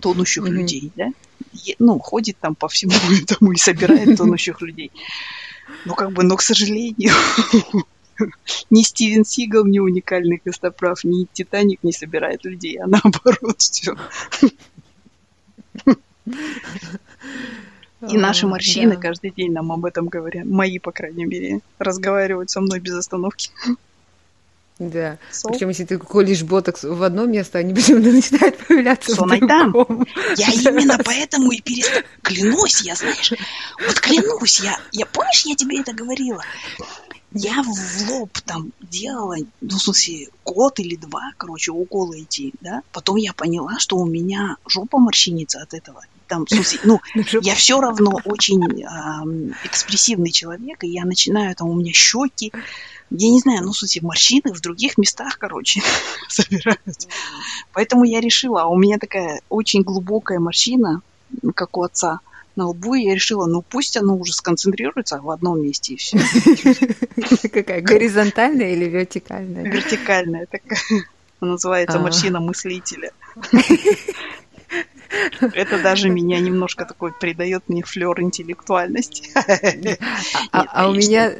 тонущих 0.00 0.44
mm-hmm. 0.44 0.50
людей, 0.50 0.92
да? 0.96 1.12
ну, 1.78 1.98
ходит 1.98 2.36
там 2.40 2.54
по 2.54 2.68
всему 2.68 2.92
этому 3.22 3.52
и 3.52 3.56
собирает 3.56 4.16
тонущих 4.18 4.60
людей. 4.60 4.90
Но 5.84 5.94
как 5.94 6.12
бы, 6.12 6.24
но, 6.24 6.36
к 6.36 6.42
сожалению, 6.42 7.14
ни 8.70 8.82
Стивен 8.82 9.24
Сигал, 9.24 9.64
ни 9.64 9.78
уникальный 9.78 10.38
костоправ, 10.38 11.04
ни 11.04 11.26
Титаник 11.32 11.82
не 11.82 11.92
собирает 11.92 12.44
людей, 12.44 12.78
а 12.78 12.86
наоборот 12.86 13.60
все. 13.60 13.96
И 18.10 18.18
наши 18.18 18.46
морщины 18.46 18.96
каждый 18.96 19.30
день 19.30 19.52
нам 19.52 19.72
об 19.72 19.84
этом 19.86 20.08
говорят. 20.08 20.44
Мои, 20.44 20.78
по 20.78 20.92
крайней 20.92 21.24
мере, 21.24 21.60
разговаривают 21.78 22.50
со 22.50 22.60
мной 22.60 22.80
без 22.80 22.94
остановки. 22.94 23.50
Да. 24.78 25.18
So? 25.30 25.50
Причем, 25.50 25.68
если 25.68 25.84
ты 25.84 25.98
колешь 25.98 26.42
ботокс 26.42 26.82
в 26.82 27.02
одно 27.02 27.26
место, 27.26 27.58
они 27.58 27.74
почему-то 27.74 28.10
начинают 28.10 28.58
появляться 28.58 29.14
Сон 29.14 29.28
в 29.28 29.38
другом. 29.38 30.06
Я 30.36 30.48
именно 30.52 30.98
поэтому 31.04 31.52
и 31.52 31.60
перестала. 31.60 32.02
Клянусь, 32.22 32.82
я, 32.82 32.94
знаешь, 32.96 33.32
вот 33.86 34.00
клянусь, 34.00 34.60
я, 34.60 34.78
я, 34.92 35.06
помнишь, 35.06 35.46
я 35.46 35.54
тебе 35.54 35.80
это 35.80 35.92
говорила? 35.92 36.42
Я 37.36 37.62
в 37.64 38.10
лоб 38.10 38.30
там 38.44 38.72
делала, 38.80 39.36
ну, 39.60 39.76
в 39.76 39.82
смысле, 39.82 40.28
год 40.44 40.78
или 40.78 40.94
два, 40.94 41.32
короче, 41.36 41.72
уколы 41.72 42.22
идти, 42.22 42.54
да? 42.60 42.82
Потом 42.92 43.16
я 43.16 43.32
поняла, 43.32 43.78
что 43.78 43.96
у 43.96 44.06
меня 44.06 44.56
жопа 44.66 44.98
морщинится 44.98 45.60
от 45.60 45.74
этого. 45.74 46.04
Там, 46.28 46.46
в 46.46 46.50
смысле, 46.50 46.80
ну, 46.84 47.00
я 47.42 47.54
все 47.54 47.80
равно 47.80 48.20
очень 48.24 48.82
э, 48.82 49.52
экспрессивный 49.64 50.30
человек, 50.30 50.84
и 50.84 50.88
я 50.88 51.04
начинаю, 51.04 51.54
там, 51.54 51.68
у 51.68 51.74
меня 51.74 51.92
щеки, 51.92 52.52
я 53.10 53.30
не 53.30 53.40
знаю, 53.40 53.62
ну, 53.64 53.72
в 53.72 53.76
смысле, 53.76 54.02
морщины 54.02 54.52
в 54.52 54.60
других 54.60 54.98
местах, 54.98 55.38
короче, 55.38 55.82
собираются. 56.28 57.08
Поэтому 57.72 58.04
я 58.04 58.20
решила, 58.20 58.62
а 58.62 58.66
у 58.66 58.76
меня 58.76 58.98
такая 58.98 59.40
очень 59.48 59.82
глубокая 59.82 60.38
морщина, 60.38 61.02
как 61.54 61.76
у 61.76 61.82
отца, 61.82 62.20
на 62.56 62.68
лбу, 62.68 62.94
и 62.94 63.02
я 63.02 63.14
решила, 63.14 63.46
ну 63.46 63.62
пусть 63.62 63.96
оно 63.96 64.16
уже 64.16 64.32
сконцентрируется 64.32 65.20
в 65.20 65.30
одном 65.30 65.60
месте 65.60 65.94
и 65.94 65.96
все. 65.96 66.18
Какая, 67.48 67.80
горизонтальная 67.82 68.72
или 68.72 68.84
вертикальная? 68.84 69.64
Вертикальная 69.64 70.46
такая. 70.46 70.78
Называется 71.40 71.98
а. 71.98 72.00
морщина 72.00 72.40
мыслителя. 72.40 73.10
Это 75.40 75.82
даже 75.82 76.08
меня 76.08 76.40
немножко 76.40 76.84
такой 76.84 77.12
придает 77.12 77.64
мне 77.68 77.82
флер 77.82 78.20
интеллектуальности. 78.20 79.30
А, 80.52 80.64
а 80.72 80.88
у 80.88 80.94
меня 80.94 81.32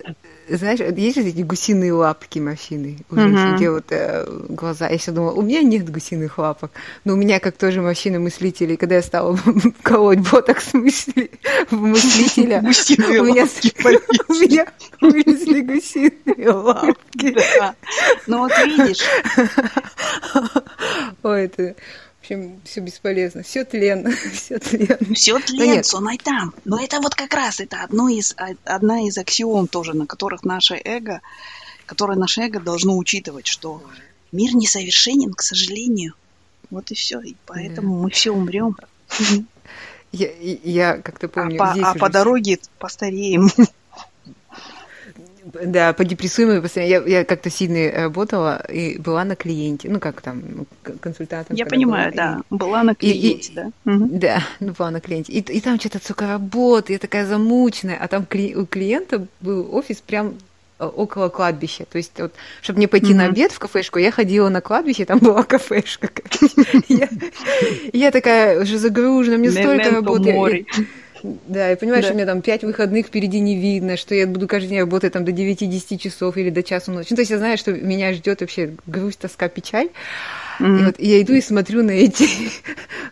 знаешь, 0.48 0.80
есть 0.80 1.16
же 1.16 1.22
эти 1.22 1.42
гусиные 1.42 1.92
лапки 1.92 2.38
машины, 2.38 2.98
уже 3.10 3.28
uh-huh. 3.28 3.56
где 3.56 3.70
вот 3.70 3.86
э, 3.90 4.26
глаза. 4.48 4.88
Я 4.88 4.98
все 4.98 5.12
думала, 5.12 5.32
у 5.32 5.42
меня 5.42 5.62
нет 5.62 5.90
гусиных 5.90 6.38
лапок, 6.38 6.70
но 7.04 7.14
у 7.14 7.16
меня 7.16 7.40
как 7.40 7.56
тоже 7.56 7.80
машина 7.80 8.18
мыслителей, 8.18 8.76
когда 8.76 8.96
я 8.96 9.02
стала 9.02 9.38
колоть 9.82 10.18
ботокс 10.18 10.74
мысли 10.74 11.30
в 11.70 11.76
мыслителя, 11.76 12.58
у 14.28 14.34
меня 14.34 14.66
вылезли 15.00 15.60
гусиные 15.60 16.50
лапки. 16.50 17.36
Ну 18.26 18.38
вот 18.38 18.52
видишь. 18.66 19.04
Ой, 21.22 21.44
это 21.44 21.74
общем, 22.24 22.60
все 22.64 22.80
бесполезно. 22.80 23.42
Все 23.42 23.64
тлен, 23.64 24.10
все 24.32 24.58
тлен. 24.58 25.14
Все 25.14 25.38
тлен, 25.38 25.84
сонай 25.84 26.18
там. 26.18 26.54
Но 26.64 26.82
это 26.82 27.00
вот 27.00 27.14
как 27.14 27.34
раз 27.34 27.60
это 27.60 27.82
одно 27.82 28.08
из, 28.08 28.34
одна 28.64 29.06
из 29.06 29.18
аксиом 29.18 29.68
тоже, 29.68 29.94
на 29.94 30.06
которых 30.06 30.44
наше 30.44 30.80
эго, 30.82 31.20
которое 31.86 32.18
наше 32.18 32.42
эго 32.42 32.60
должно 32.60 32.96
учитывать, 32.96 33.46
что 33.46 33.82
мир 34.32 34.54
несовершенен, 34.54 35.34
к 35.34 35.42
сожалению. 35.42 36.14
Вот 36.70 36.90
и 36.90 36.94
все. 36.94 37.20
И 37.20 37.36
поэтому 37.46 37.96
да. 37.96 38.02
мы 38.04 38.10
все 38.10 38.30
умрем. 38.30 38.76
Я, 40.12 40.30
я 40.38 40.96
как-то 40.98 41.28
помню. 41.28 41.60
А, 41.60 41.74
по, 41.74 41.90
а 41.90 41.94
по 41.94 42.08
дороге 42.08 42.58
постареем. 42.78 43.50
Да, 45.62 45.92
по 45.92 46.04
депрессуемой 46.04 46.60
постоянно. 46.60 47.06
Я, 47.08 47.18
я 47.18 47.24
как-то 47.24 47.50
сильно 47.50 48.02
работала 48.02 48.64
и 48.70 48.98
была 48.98 49.24
на 49.24 49.36
клиенте, 49.36 49.88
ну 49.88 50.00
как 50.00 50.20
там, 50.20 50.42
консультантом. 51.00 51.56
Я 51.56 51.66
понимаю, 51.66 52.12
была, 52.12 52.16
да, 52.24 52.40
и, 52.50 52.54
была 52.54 52.82
на 52.82 52.94
клиенте, 52.94 53.52
и, 53.52 53.54
да. 53.54 53.70
Угу. 53.84 54.08
Да, 54.12 54.42
ну 54.60 54.72
была 54.72 54.90
на 54.90 55.00
клиенте. 55.00 55.32
И, 55.32 55.40
и 55.40 55.60
там 55.60 55.78
что-то, 55.78 56.00
сука, 56.04 56.26
работа, 56.26 56.92
я 56.92 56.98
такая 56.98 57.26
замученная, 57.26 57.98
а 58.00 58.08
там 58.08 58.26
кли, 58.26 58.54
у 58.56 58.66
клиента 58.66 59.26
был 59.40 59.68
офис 59.74 60.00
прям 60.00 60.34
э, 60.78 60.84
около 60.84 61.28
кладбища. 61.28 61.84
То 61.84 61.98
есть, 61.98 62.18
вот, 62.18 62.34
чтобы 62.62 62.80
не 62.80 62.86
пойти 62.86 63.12
mm-hmm. 63.12 63.16
на 63.16 63.24
обед 63.26 63.52
в 63.52 63.58
кафешку, 63.58 63.98
я 63.98 64.10
ходила 64.10 64.48
на 64.48 64.60
кладбище, 64.60 65.04
там 65.04 65.18
была 65.18 65.42
кафешка. 65.44 66.10
Я 67.92 68.10
такая 68.10 68.60
уже 68.60 68.78
загружена, 68.78 69.36
мне 69.36 69.50
столько 69.50 69.90
работы. 69.90 70.66
Да, 71.24 71.72
и 71.72 71.76
понимаешь, 71.76 72.02
да. 72.02 72.08
что 72.08 72.14
у 72.14 72.16
меня 72.16 72.26
там 72.26 72.42
пять 72.42 72.64
выходных 72.64 73.06
впереди 73.06 73.40
не 73.40 73.56
видно, 73.56 73.96
что 73.96 74.14
я 74.14 74.26
буду 74.26 74.46
каждый 74.46 74.68
день 74.68 74.80
работать 74.80 75.14
там 75.14 75.24
до 75.24 75.32
9-10 75.32 75.96
часов 75.96 76.36
или 76.36 76.50
до 76.50 76.62
часу 76.62 76.92
ночи. 76.92 77.08
Ну, 77.10 77.16
то 77.16 77.22
есть 77.22 77.30
я 77.30 77.38
знаю, 77.38 77.56
что 77.56 77.72
меня 77.72 78.12
ждет 78.12 78.42
вообще 78.42 78.74
грусть, 78.86 79.20
тоска, 79.20 79.48
печаль. 79.48 79.88
Mm-hmm. 80.60 80.80
И 80.80 80.84
вот 80.84 80.94
я 80.98 81.22
иду 81.22 81.32
и 81.32 81.40
смотрю 81.40 81.82
на 81.82 81.92
эти 81.92 82.28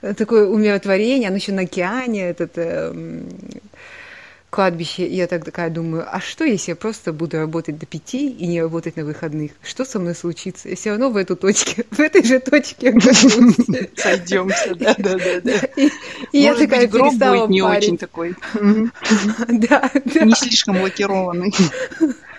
такое 0.16 0.46
умиротворение, 0.46 1.28
оно 1.28 1.36
еще 1.36 1.52
на 1.52 1.62
океане, 1.62 2.24
этот 2.28 2.52
э, 2.56 2.92
кладбище, 4.52 5.06
я 5.06 5.26
так 5.28 5.46
такая 5.46 5.70
думаю, 5.70 6.06
а 6.06 6.20
что, 6.20 6.44
если 6.44 6.72
я 6.72 6.76
просто 6.76 7.14
буду 7.14 7.38
работать 7.38 7.78
до 7.78 7.86
пяти 7.86 8.28
и 8.30 8.46
не 8.46 8.60
работать 8.60 8.96
на 8.96 9.04
выходных? 9.04 9.52
Что 9.62 9.86
со 9.86 9.98
мной 9.98 10.14
случится? 10.14 10.68
Я 10.68 10.76
все 10.76 10.90
равно 10.90 11.08
в 11.08 11.16
эту 11.16 11.36
точке, 11.36 11.86
в 11.90 11.98
этой 11.98 12.22
же 12.22 12.38
точке 12.38 12.92
Сойдемся, 13.96 14.74
да, 14.74 14.94
да, 14.98 15.16
да. 15.16 15.40
да. 15.42 15.52
И, 15.76 15.88
и 16.32 16.38
я 16.38 16.54
такая 16.54 16.86
гроб 16.86 17.14
будет 17.14 17.48
не 17.48 17.62
очень 17.62 17.96
такой. 17.96 18.36
Да, 19.48 19.90
да. 20.04 20.24
Не 20.24 20.34
слишком 20.34 20.82
лакированный. 20.82 21.54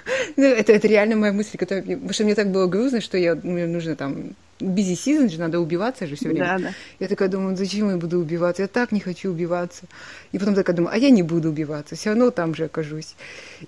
Ну, 0.37 0.45
это, 0.45 0.71
это 0.71 0.87
реально 0.87 1.15
моя 1.15 1.33
мысль, 1.33 1.57
которая... 1.57 1.83
Потому 1.83 2.13
что 2.13 2.23
мне 2.23 2.35
так 2.35 2.51
было 2.51 2.67
грустно, 2.67 3.01
что 3.01 3.17
я, 3.17 3.35
мне 3.35 3.67
нужно 3.67 3.95
там 3.95 4.35
busy 4.59 4.93
season 4.93 5.29
же, 5.29 5.39
надо 5.39 5.59
убиваться 5.59 6.07
же 6.07 6.15
все 6.15 6.29
время. 6.29 6.45
Да, 6.45 6.59
да. 6.59 6.73
Я 6.99 7.07
такая 7.07 7.29
думаю, 7.29 7.55
зачем 7.55 7.89
я 7.89 7.97
буду 7.97 8.19
убиваться? 8.19 8.61
Я 8.61 8.67
так 8.67 8.91
не 8.91 8.99
хочу 8.99 9.31
убиваться. 9.31 9.83
И 10.31 10.39
потом 10.39 10.55
такая 10.55 10.75
думаю, 10.75 10.93
а 10.93 10.97
я 10.97 11.09
не 11.09 11.23
буду 11.23 11.49
убиваться, 11.49 11.95
все 11.95 12.09
равно 12.09 12.31
там 12.31 12.55
же 12.55 12.65
окажусь. 12.65 13.15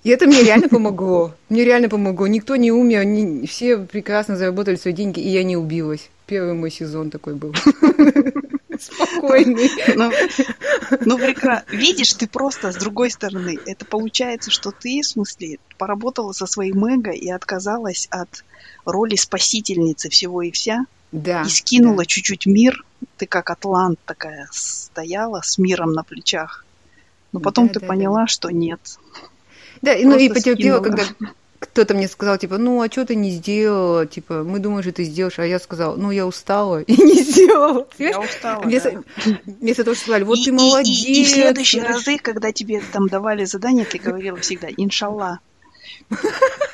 И 0.04 0.10
это 0.10 0.26
мне 0.26 0.44
реально 0.44 0.70
помогло. 0.70 1.34
Мне 1.50 1.64
реально 1.64 1.90
помогло. 1.90 2.28
Никто 2.28 2.56
не 2.56 2.72
умер, 2.72 3.04
не... 3.06 3.46
все 3.46 3.78
прекрасно 3.78 4.36
заработали 4.36 4.76
свои 4.76 4.94
деньги, 4.94 5.20
и 5.20 5.30
я 5.30 5.44
не 5.44 5.58
убилась. 5.58 6.10
Первый 6.26 6.54
мой 6.54 6.72
сезон 6.72 7.12
такой 7.12 7.36
был. 7.36 7.54
Спокойный. 8.82 9.70
Ну, 9.96 10.12
ну 11.02 11.18
прекрасно. 11.18 11.66
Видишь, 11.76 12.14
ты 12.14 12.28
просто 12.28 12.72
с 12.72 12.76
другой 12.76 13.12
стороны. 13.12 13.58
Это 13.66 13.86
получается, 13.86 14.52
что 14.52 14.72
ты, 14.72 15.02
в 15.02 15.06
смысле, 15.06 15.60
поработала 15.78 16.32
со 16.32 16.46
своим 16.46 16.86
эго 16.86 17.12
и 17.12 17.30
отказалась 17.30 18.08
от 18.12 18.44
роли 18.86 19.16
спасительницы 19.16 20.10
всего 20.10 20.42
и 20.42 20.52
вся. 20.52 20.86
Да. 21.12 21.44
И 21.44 21.50
скинула 21.50 22.00
да. 22.00 22.06
чуть-чуть 22.06 22.46
мир. 22.46 22.84
Ты 23.18 23.26
как 23.26 23.50
атлант 23.50 24.00
такая 24.06 24.48
стояла 24.52 25.42
с 25.44 25.58
миром 25.58 25.94
на 25.94 26.04
плечах. 26.04 26.66
Но 27.32 27.40
потом 27.40 27.68
да, 27.68 27.76
ты 27.76 27.80
да, 27.82 27.88
поняла, 27.88 28.22
да. 28.22 28.28
что 28.28 28.50
нет. 28.50 28.80
Да, 29.82 29.92
Просто 29.92 30.08
ну 30.08 30.18
и 30.18 30.30
потерпела, 30.30 30.80
когда 30.82 31.04
кто-то 31.66 31.94
мне 31.94 32.08
сказал, 32.08 32.38
типа, 32.38 32.58
ну, 32.58 32.82
а 32.82 32.90
что 32.90 33.06
ты 33.06 33.16
не 33.16 33.32
сделала? 33.32 34.06
Типа, 34.06 34.44
мы 34.44 34.60
думаем, 34.60 34.84
что 34.84 34.92
ты 34.92 35.04
сделаешь. 35.04 35.40
А 35.40 35.46
я 35.46 35.60
сказала, 35.60 35.96
ну, 35.96 36.12
я 36.12 36.26
устала 36.26 36.82
и 36.82 36.96
не 36.96 37.22
сделала. 37.24 37.88
Я 37.98 38.20
устала, 38.20 38.62
вместо, 38.62 39.04
да. 39.26 39.38
вместо 39.46 39.84
того, 39.84 39.96
что 39.96 40.04
сказали, 40.04 40.24
вот 40.24 40.40
и, 40.40 40.46
ты 40.46 40.52
молодец. 40.52 40.88
И, 40.88 41.14
и, 41.14 41.22
и 41.22 41.26
в 41.26 41.30
следующие 41.30 41.84
разы, 41.84 42.18
когда 42.18 42.52
тебе 42.52 42.82
там 42.92 43.08
давали 43.08 43.46
задание, 43.46 43.86
ты 43.86 43.98
говорила 43.98 44.38
всегда, 44.38 44.68
иншалла. 44.70 45.40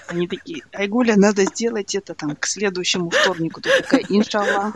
Они 0.08 0.28
такие, 0.28 0.64
Айгуля, 0.74 1.16
надо 1.16 1.46
сделать 1.46 1.96
это 1.96 2.14
там 2.14 2.36
к 2.36 2.46
следующему 2.46 3.10
вторнику. 3.10 3.62
Ты 3.62 3.70
такая, 3.82 4.06
иншалла. 4.10 4.74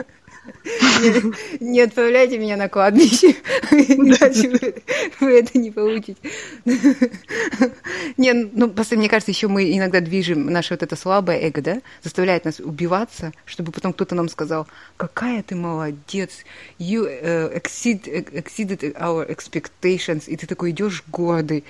Не, 1.60 1.80
отправляйте 1.80 2.38
меня 2.38 2.56
на 2.56 2.68
кладбище, 2.68 3.36
иначе 3.70 4.74
вы, 5.20 5.38
это 5.38 5.58
не 5.58 5.70
получите. 5.70 6.16
Не, 8.16 8.32
ну, 8.32 8.68
просто 8.70 8.96
мне 8.96 9.08
кажется, 9.08 9.30
еще 9.30 9.48
мы 9.48 9.76
иногда 9.76 10.00
движем 10.00 10.46
наше 10.46 10.74
вот 10.74 10.82
это 10.82 10.96
слабое 10.96 11.40
эго, 11.40 11.62
да, 11.62 11.80
заставляет 12.02 12.44
нас 12.44 12.60
убиваться, 12.60 13.32
чтобы 13.44 13.72
потом 13.72 13.92
кто-то 13.92 14.14
нам 14.14 14.28
сказал, 14.28 14.66
какая 14.96 15.42
ты 15.42 15.54
молодец, 15.54 16.44
you 16.78 17.06
exceed, 17.52 18.04
exceeded 18.32 18.94
our 18.98 19.28
expectations, 19.28 20.24
и 20.26 20.36
ты 20.36 20.46
такой 20.46 20.70
идешь 20.70 21.04
гордый, 21.08 21.64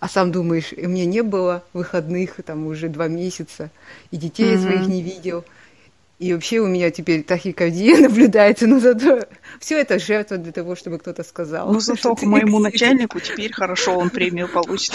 а 0.00 0.08
сам 0.08 0.32
думаешь, 0.32 0.72
у 0.76 0.88
меня 0.88 1.04
не 1.04 1.22
было 1.22 1.62
выходных 1.72 2.40
там 2.44 2.66
уже 2.66 2.88
два 2.88 3.08
месяца, 3.08 3.70
и 4.10 4.16
детей 4.16 4.58
своих 4.58 4.88
не 4.88 5.02
видел, 5.02 5.44
и 6.22 6.32
вообще 6.32 6.60
у 6.60 6.68
меня 6.68 6.92
теперь 6.92 7.24
тахикардия 7.24 7.98
наблюдается, 8.08 8.68
но 8.68 8.78
зато 8.78 9.26
все 9.58 9.80
это 9.80 9.98
жертва 9.98 10.36
для 10.36 10.52
того, 10.52 10.76
чтобы 10.76 10.98
кто-то 10.98 11.24
сказал. 11.24 11.72
Ну 11.72 11.80
зато 11.80 12.14
к 12.14 12.22
моему 12.22 12.58
начальнику 12.60 13.18
теперь 13.18 13.52
хорошо, 13.52 13.98
он 13.98 14.08
премию 14.10 14.48
получит. 14.48 14.94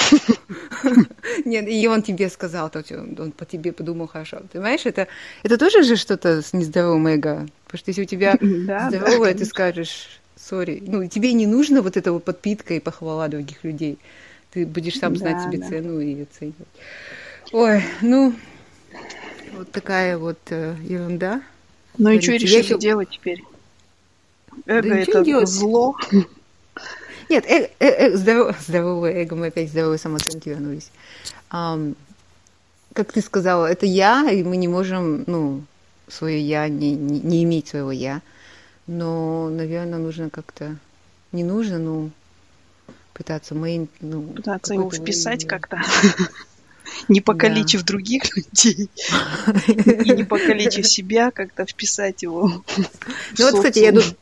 Нет, 1.46 1.68
и 1.68 1.86
он 1.88 2.02
тебе 2.02 2.30
сказал, 2.30 2.70
то 2.70 2.82
он 2.90 3.34
по 3.34 3.46
тебе 3.46 3.74
подумал 3.74 4.08
хорошо. 4.08 4.42
Понимаешь, 4.54 4.86
это, 4.86 5.10
это 5.44 5.58
тоже 5.58 5.84
же 5.84 5.98
что-то 5.98 6.42
с 6.42 6.54
нездоровым 6.54 7.08
эго. 7.08 7.46
Потому 7.66 7.80
что 7.80 7.90
если 7.90 8.04
у 8.04 8.06
тебя 8.06 8.38
да, 8.40 8.90
здоровое, 8.90 9.34
да, 9.34 9.40
ты 9.40 9.46
скажешь, 9.46 10.22
сори, 10.38 10.82
ну 10.88 11.06
тебе 11.10 11.34
не 11.34 11.46
нужно 11.46 11.82
вот 11.82 11.98
этого 11.98 12.20
подпитка 12.20 12.74
и 12.76 12.80
похвала 12.80 13.28
других 13.28 13.66
людей. 13.66 14.00
Ты 14.52 14.66
будешь 14.66 14.98
сам 14.98 15.18
знать 15.18 15.38
да, 15.38 15.44
себе 15.44 15.58
да. 15.58 15.68
цену 15.68 16.00
и 16.00 16.22
оценивать. 16.22 16.68
Ой, 17.52 17.84
ну, 18.02 18.34
вот 19.54 19.72
такая 19.72 20.18
вот 20.18 20.40
э, 20.50 20.76
ерунда. 20.84 21.42
Ну 21.98 22.12
и 22.12 22.22
что 22.22 22.34
решили 22.34 22.64
еще... 22.64 22.78
делать 22.78 23.10
теперь? 23.10 23.44
Эго 24.66 24.90
да 24.90 24.98
это 24.98 25.24
делать. 25.24 25.50
зло. 25.50 25.96
Нет, 27.30 27.46
э, 27.46 27.70
э, 27.80 27.88
э, 27.88 28.18
здоров, 28.18 28.56
здоровое 28.68 29.24
эго, 29.24 29.36
мы 29.36 29.48
опять 29.48 29.70
здоровой 29.70 30.00
самооценки 30.00 30.50
вернулись. 30.50 30.92
Um, 31.52 31.96
как 32.94 33.12
ты 33.12 33.22
сказала, 33.22 33.66
это 33.68 33.86
я, 33.86 34.30
и 34.32 34.44
мы 34.44 34.58
не 34.58 34.68
можем, 34.68 35.24
ну, 35.28 35.64
свое 36.08 36.42
я, 36.42 36.68
не, 36.68 36.96
не, 36.96 37.20
не 37.20 37.44
иметь 37.44 37.68
своего 37.68 37.92
я. 37.92 38.22
Но, 38.88 39.50
наверное, 39.50 40.00
нужно 40.00 40.30
как-то... 40.30 40.78
Не 41.34 41.44
нужно, 41.44 41.78
ну, 41.78 42.12
пытаться 43.14 43.54
мы, 43.54 43.88
ну, 44.00 44.24
пытаться 44.24 44.74
его 44.74 44.90
вписать 44.90 45.46
как-то. 45.46 45.82
не 47.08 47.22
покалечив 47.22 47.82
да. 47.82 47.88
других 47.88 48.24
людей 48.36 48.90
и 49.78 50.12
не 50.12 50.24
покалечив 50.24 50.88
себя, 50.88 51.32
как-то 51.32 51.66
вписать 51.66 52.24
его. 52.24 52.64
Ну 53.38 53.46
вот, 53.46 53.56
кстати, 53.56 53.80
я 53.80 53.92
тут 53.92 54.16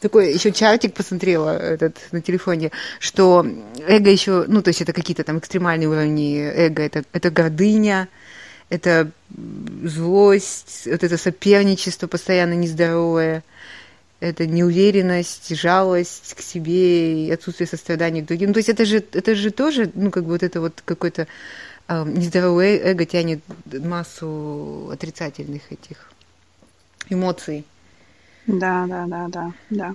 такой 0.00 0.32
еще 0.32 0.52
чатик 0.52 0.94
посмотрела 0.94 1.56
этот 1.56 1.96
на 2.10 2.20
телефоне, 2.20 2.70
что 2.98 3.46
эго 3.86 4.10
еще, 4.10 4.44
ну, 4.48 4.62
то 4.62 4.68
есть 4.68 4.82
это 4.82 4.92
какие-то 4.92 5.24
там 5.24 5.38
экстремальные 5.38 5.88
уровни 5.88 6.38
эго, 6.38 6.82
это, 6.82 7.04
это 7.12 7.30
гордыня, 7.30 8.08
это 8.68 9.10
злость, 9.84 10.82
вот 10.86 11.04
это 11.04 11.16
соперничество 11.16 12.08
постоянно 12.08 12.54
нездоровое, 12.54 13.44
это 14.22 14.46
неуверенность, 14.46 15.54
жалость 15.56 16.34
к 16.34 16.42
себе 16.42 17.26
и 17.26 17.30
отсутствие 17.30 17.66
сострадания 17.66 18.22
к 18.22 18.26
другим. 18.26 18.48
Ну, 18.48 18.54
то 18.54 18.58
есть 18.58 18.68
это 18.68 18.84
же, 18.84 18.96
это 19.12 19.34
же 19.34 19.50
тоже, 19.50 19.90
ну, 19.94 20.10
как 20.10 20.24
бы 20.24 20.30
вот 20.30 20.42
это 20.42 20.60
вот 20.60 20.80
какой-то 20.84 21.26
нездоровое 22.04 22.78
эго 22.78 23.04
тянет 23.04 23.42
массу 23.66 24.90
отрицательных 24.90 25.70
этих 25.72 26.10
эмоций. 27.08 27.64
Да, 28.46 28.86
да, 28.86 29.06
да, 29.06 29.28
да, 29.28 29.52
да. 29.70 29.94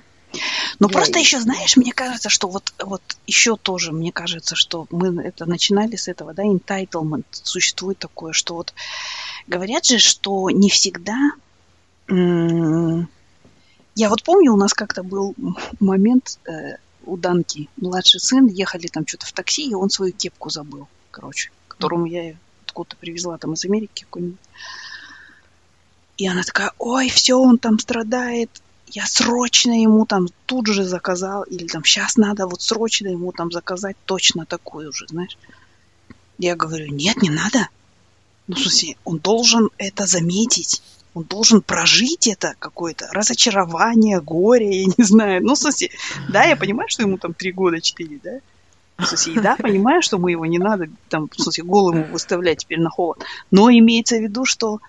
Но 0.79 0.87
Я... 0.87 0.93
просто 0.93 1.19
еще, 1.19 1.39
знаешь, 1.39 1.77
мне 1.77 1.91
кажется, 1.91 2.29
что 2.29 2.47
вот, 2.47 2.73
вот 2.83 3.01
еще 3.25 3.55
тоже, 3.55 3.91
мне 3.91 4.11
кажется, 4.11 4.55
что 4.55 4.87
мы 4.91 5.23
это 5.23 5.45
начинали 5.45 5.95
с 5.95 6.07
этого, 6.07 6.33
да, 6.33 6.43
entitlement, 6.43 7.25
существует 7.31 7.97
такое, 7.97 8.33
что 8.33 8.55
вот 8.55 8.73
говорят 9.47 9.85
же, 9.85 9.99
что 9.99 10.49
не 10.49 10.69
всегда... 10.69 11.17
Я 13.99 14.09
вот 14.09 14.23
помню, 14.23 14.53
у 14.53 14.57
нас 14.57 14.75
как-то 14.75 15.01
был 15.01 15.33
момент 15.79 16.37
э, 16.47 16.75
у 17.03 17.17
Данки, 17.17 17.67
младший 17.77 18.19
сын, 18.19 18.45
ехали 18.45 18.85
там 18.85 19.07
что-то 19.07 19.25
в 19.25 19.31
такси, 19.31 19.67
и 19.67 19.73
он 19.73 19.89
свою 19.89 20.13
кепку 20.13 20.51
забыл, 20.51 20.87
короче 21.09 21.49
которому 21.77 22.05
я 22.05 22.35
откуда-то 22.65 22.95
привезла 22.97 23.37
там 23.37 23.53
из 23.53 23.63
Америки 23.65 24.03
какой-нибудь. 24.03 24.39
И 26.17 26.27
она 26.27 26.41
такая, 26.41 26.71
ой, 26.79 27.09
все, 27.09 27.35
он 27.35 27.59
там 27.59 27.77
страдает, 27.77 28.49
я 28.87 29.05
срочно 29.05 29.79
ему 29.79 30.05
там 30.05 30.27
тут 30.45 30.67
же 30.67 30.83
заказал, 30.83 31.43
или 31.43 31.67
там 31.67 31.83
сейчас 31.83 32.17
надо 32.17 32.47
вот 32.47 32.61
срочно 32.61 33.07
ему 33.07 33.31
там 33.31 33.51
заказать 33.51 33.95
точно 34.05 34.45
такую 34.45 34.91
же, 34.91 35.05
знаешь. 35.07 35.37
Я 36.39 36.55
говорю, 36.55 36.91
нет, 36.91 37.21
не 37.21 37.29
надо. 37.29 37.69
Ну, 38.47 38.55
в 38.55 38.59
смысле, 38.59 38.95
он 39.03 39.19
должен 39.19 39.69
это 39.77 40.05
заметить. 40.05 40.81
Он 41.13 41.23
должен 41.23 41.61
прожить 41.61 42.27
это 42.27 42.53
какое-то 42.59 43.07
разочарование, 43.11 44.21
горе, 44.21 44.81
я 44.81 44.85
не 44.97 45.03
знаю. 45.03 45.43
Ну, 45.43 45.55
в 45.55 45.57
смысле, 45.57 45.89
да, 46.29 46.43
я 46.43 46.55
понимаю, 46.55 46.89
что 46.89 47.03
ему 47.03 47.17
там 47.17 47.33
три 47.33 47.51
года, 47.51 47.81
четыре, 47.81 48.19
да? 48.23 48.39
В 48.97 49.05
смысле, 49.05 49.41
да, 49.41 49.55
понимаю, 49.55 50.01
что 50.01 50.17
мы 50.17 50.31
его 50.31 50.45
не 50.45 50.57
надо, 50.57 50.87
там, 51.09 51.29
в 51.29 51.41
смысле, 51.41 51.63
голому 51.63 52.03
выставлять 52.05 52.59
теперь 52.59 52.79
на 52.79 52.89
холод. 52.89 53.23
Но 53.51 53.69
имеется 53.69 54.17
в 54.17 54.21
виду, 54.21 54.43
что, 54.43 54.79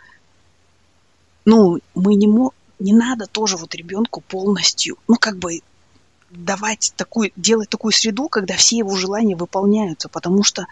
ну, 1.45 1.79
мы 1.95 2.15
не 2.15 2.27
мо... 2.27 2.53
не 2.79 2.95
надо 2.95 3.27
тоже 3.27 3.57
вот 3.57 3.75
ребенку 3.75 4.23
полностью, 4.23 4.97
ну, 5.09 5.17
как 5.17 5.37
бы 5.37 5.61
давать 6.31 6.93
такую, 6.97 7.33
делать 7.37 7.69
такую 7.69 7.93
среду, 7.93 8.29
когда 8.29 8.57
все 8.57 8.79
его 8.79 8.97
желания 8.97 9.37
выполняются, 9.37 10.09
потому 10.09 10.43
что, 10.43 10.67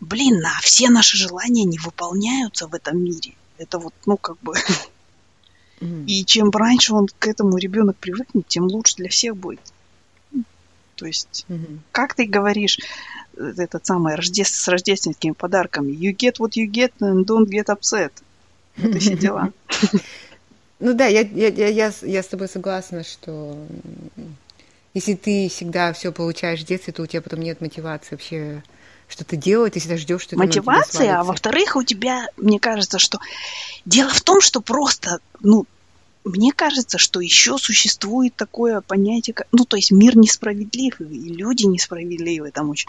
блин, 0.00 0.42
а 0.44 0.60
все 0.62 0.88
наши 0.88 1.16
желания 1.16 1.64
не 1.64 1.78
выполняются 1.78 2.68
в 2.68 2.74
этом 2.74 3.02
мире. 3.02 3.34
Это 3.58 3.78
вот, 3.78 3.94
ну, 4.06 4.16
как 4.16 4.38
бы... 4.40 4.54
И 6.06 6.24
чем 6.24 6.50
раньше 6.50 6.94
он 6.94 7.08
к 7.18 7.26
этому 7.26 7.56
ребенок 7.56 7.96
привыкнет, 7.96 8.46
тем 8.46 8.66
лучше 8.66 8.94
для 8.96 9.08
всех 9.08 9.36
будет. 9.36 9.60
То 11.02 11.08
есть, 11.08 11.44
угу. 11.48 11.80
как 11.90 12.14
ты 12.14 12.26
говоришь, 12.26 12.78
этот 13.36 13.84
самый 13.84 14.14
рождеств, 14.14 14.54
с 14.54 14.68
рождественскими 14.68 15.32
подарками, 15.32 15.90
you 15.90 16.14
get 16.14 16.36
what 16.38 16.52
you 16.54 16.70
get 16.70 16.92
and 17.00 17.24
don't 17.24 17.48
get 17.48 17.66
upset. 17.66 18.12
Вот 18.76 19.00
все 19.00 19.16
дела. 19.16 19.52
Ну 20.78 20.94
да, 20.94 21.06
я, 21.06 21.20
я, 21.20 21.48
я, 21.48 21.92
я 22.02 22.22
с 22.22 22.26
тобой 22.26 22.48
согласна, 22.48 23.04
что 23.04 23.56
если 24.94 25.14
ты 25.14 25.48
всегда 25.48 25.92
все 25.92 26.10
получаешь 26.10 26.60
в 26.60 26.66
детстве, 26.66 26.92
то 26.92 27.02
у 27.02 27.06
тебя 27.06 27.22
потом 27.22 27.38
нет 27.38 27.60
мотивации 27.60 28.08
вообще 28.12 28.64
что-то 29.06 29.36
делать, 29.36 29.74
ты 29.74 29.80
всегда 29.80 29.96
ждешь, 29.96 30.22
что 30.22 30.36
Мотивация, 30.36 31.20
а 31.20 31.22
во-вторых, 31.22 31.76
у 31.76 31.84
тебя, 31.84 32.26
мне 32.36 32.58
кажется, 32.58 32.98
что 32.98 33.20
дело 33.84 34.10
в 34.10 34.22
том, 34.22 34.40
что 34.40 34.60
просто, 34.60 35.18
ну, 35.40 35.66
мне 36.24 36.52
кажется, 36.52 36.98
что 36.98 37.20
еще 37.20 37.58
существует 37.58 38.34
такое 38.36 38.80
понятие, 38.80 39.34
как, 39.34 39.48
ну, 39.52 39.64
то 39.64 39.76
есть 39.76 39.90
мир 39.90 40.16
несправедлив, 40.16 41.00
и 41.00 41.04
люди 41.04 41.64
несправедливы 41.64 42.50
там 42.50 42.70
очень. 42.70 42.88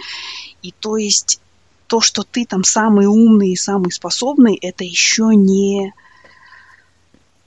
И 0.61 0.71
то 0.71 0.97
есть 0.97 1.39
то, 1.87 1.99
что 2.01 2.23
ты 2.23 2.45
там 2.45 2.63
самый 2.63 3.07
умный 3.07 3.51
и 3.51 3.55
самый 3.55 3.91
способный, 3.91 4.55
это 4.55 4.83
еще 4.83 5.31
не 5.35 5.93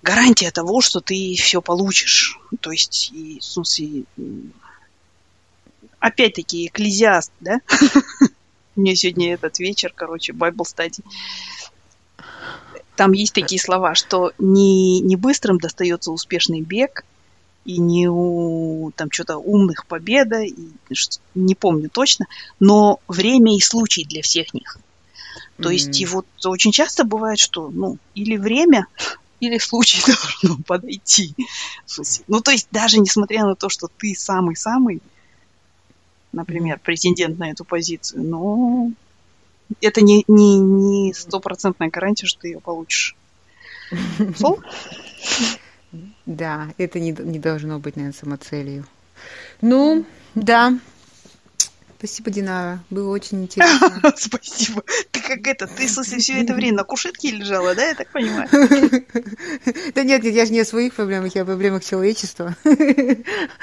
гарантия 0.03 0.51
того, 0.51 0.81
что 0.81 1.01
ты 1.01 1.35
все 1.37 1.63
получишь. 1.63 2.39
То 2.61 2.71
есть, 2.71 3.11
и, 3.13 3.39
в 3.41 3.45
смысле, 3.45 4.05
опять-таки, 5.99 6.67
экклезиаст, 6.67 7.33
да? 7.41 7.61
Мне 8.77 8.95
сегодня 8.95 9.35
этот 9.35 9.59
вечер, 9.59 9.93
короче, 9.95 10.33
Bible 10.33 10.65
Study 10.65 11.03
там 12.97 13.13
есть 13.13 13.35
такие 13.35 13.61
слова, 13.61 13.95
что 13.95 14.33
не, 14.39 15.01
не 15.01 15.17
быстрым 15.17 15.59
достается 15.59 16.11
успешный 16.11 16.63
бег, 16.63 17.05
и 17.65 17.79
не 17.79 18.09
у 18.09 18.93
там 18.95 19.11
что-то 19.11 19.39
умных 19.39 19.87
победа, 19.87 20.41
и, 20.43 20.55
не 21.35 21.55
помню 21.55 21.91
точно, 21.91 22.27
но 22.61 23.01
время 23.09 23.57
и 23.57 23.61
случай 23.61 24.05
для 24.05 24.23
всех 24.23 24.55
них. 24.55 24.79
То 25.57 25.69
mm-hmm. 25.69 25.73
есть 25.73 26.01
и 26.01 26.07
вот 26.07 26.27
очень 26.45 26.71
часто 26.71 27.05
бывает, 27.05 27.39
что 27.39 27.69
ну 27.71 27.99
или 28.15 28.37
время, 28.37 28.87
или 29.41 29.59
случай 29.59 30.01
должно 30.43 30.63
подойти. 30.65 31.35
Ну 32.29 32.41
то 32.41 32.53
есть 32.53 32.69
даже 32.71 32.99
несмотря 32.99 33.45
на 33.45 33.57
то, 33.57 33.69
что 33.69 33.89
ты 33.99 34.15
самый-самый, 34.15 35.03
например, 36.33 36.79
претендент 36.83 37.39
на 37.39 37.51
эту 37.51 37.65
позицию, 37.65 38.23
но 38.23 38.91
это 39.81 40.01
не, 40.01 40.25
не, 40.29 40.59
не 40.59 41.15
стопроцентная 41.15 41.91
гарантия, 41.91 42.27
что 42.27 42.41
ты 42.41 42.49
ее 42.49 42.61
получишь. 42.61 43.17
Сол? 44.37 44.61
Да, 46.27 46.69
это 46.79 46.99
не, 46.99 47.13
не 47.13 47.39
должно 47.39 47.79
быть, 47.79 47.97
наверное, 47.97 48.19
самоцелью. 48.19 48.85
Ну, 49.61 50.05
да. 50.35 50.79
Спасибо, 51.99 52.31
Динара. 52.31 52.85
Было 52.91 53.11
очень 53.11 53.45
интересно. 53.45 54.13
Спасибо. 54.17 54.83
Ты 55.13 55.21
как 55.21 55.47
это, 55.47 55.67
ты, 55.67 55.87
в 55.87 55.91
смысле, 55.91 56.19
все 56.19 56.43
это 56.43 56.53
время 56.53 56.79
на 56.79 56.85
кушетке 56.85 57.31
лежала, 57.31 57.75
да, 57.75 57.87
я 57.87 57.95
так 57.95 58.11
понимаю? 58.13 58.49
Да 59.95 60.03
нет, 60.03 60.23
нет, 60.23 60.35
я 60.35 60.45
же 60.45 60.53
не 60.53 60.61
о 60.61 60.65
своих 60.65 60.95
проблемах, 60.95 61.35
я 61.35 61.43
о 61.43 61.45
проблемах 61.47 61.85
человечества. 61.85 62.55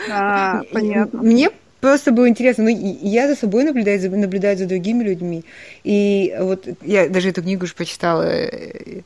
А, 0.09 0.63
понятно. 0.71 1.21
Мне 1.21 1.51
просто 1.84 2.13
было 2.13 2.29
интересно. 2.29 2.63
Ну, 2.63 2.69
я 3.01 3.27
за 3.27 3.36
собой 3.36 3.65
наблюдаю, 3.65 3.99
за, 3.99 4.09
наблюдаю 4.09 4.57
за 4.57 4.65
другими 4.65 5.03
людьми. 5.03 5.43
И 5.84 6.34
вот 6.39 6.65
я 6.81 7.09
даже 7.09 7.29
эту 7.29 7.41
книгу 7.41 7.65
уже 7.65 7.75
почитала. 7.75 8.25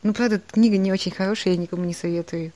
Ну, 0.04 0.14
правда, 0.14 0.40
книга 0.52 0.78
не 0.78 0.92
очень 0.92 1.12
хорошая, 1.12 1.56
я 1.56 1.60
никому 1.60 1.86
не 1.86 1.96
советую. 1.96 2.52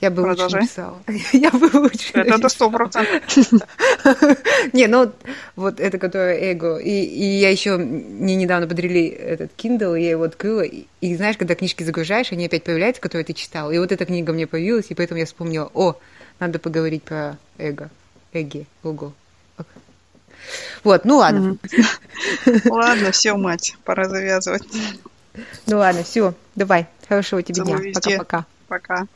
Я 0.00 0.10
бы 0.10 0.22
Продолжай. 0.22 0.44
лучше 0.44 0.56
написала. 0.56 1.02
Я 1.32 1.50
бы 1.50 1.70
лучше 1.72 2.12
Это 2.12 2.48
сто 2.50 2.68
процентов. 2.68 3.22
Не, 4.74 4.86
ну 4.86 5.12
вот 5.56 5.80
это, 5.80 5.98
которое 5.98 6.36
эго. 6.52 6.76
И, 6.76 6.90
и 6.90 7.24
я 7.38 7.48
еще 7.48 7.78
мне 7.78 8.34
недавно 8.34 8.66
подарили 8.66 9.06
этот 9.06 9.52
Kindle, 9.56 9.98
я 9.98 10.10
его 10.10 10.24
открыла. 10.24 10.62
И, 10.62 10.84
и 11.00 11.16
знаешь, 11.16 11.38
когда 11.38 11.54
книжки 11.54 11.84
загружаешь, 11.84 12.32
они 12.32 12.44
опять 12.44 12.64
появляются, 12.64 13.00
которые 13.00 13.24
ты 13.24 13.32
читал. 13.32 13.70
И 13.70 13.78
вот 13.78 13.92
эта 13.92 14.04
книга 14.04 14.34
мне 14.34 14.46
появилась, 14.46 14.86
и 14.90 14.94
поэтому 14.94 15.20
я 15.20 15.26
вспомнила, 15.26 15.70
о, 15.72 15.94
надо 16.38 16.58
поговорить 16.58 17.04
про 17.04 17.38
эго. 17.56 17.88
Эги, 18.34 18.66
ого. 18.82 19.14
Вот, 20.82 21.04
ну 21.04 21.18
ладно. 21.18 21.56
Ладно, 22.66 23.10
все, 23.10 23.34
мать, 23.36 23.76
пора 23.84 24.08
завязывать. 24.08 24.62
Ну 25.66 25.78
ладно, 25.78 26.04
все, 26.04 26.34
давай. 26.54 26.86
Хорошего 27.08 27.42
тебе 27.42 27.62
дня. 27.64 27.78
Пока-пока. 27.94 28.44
Пока. 28.68 29.06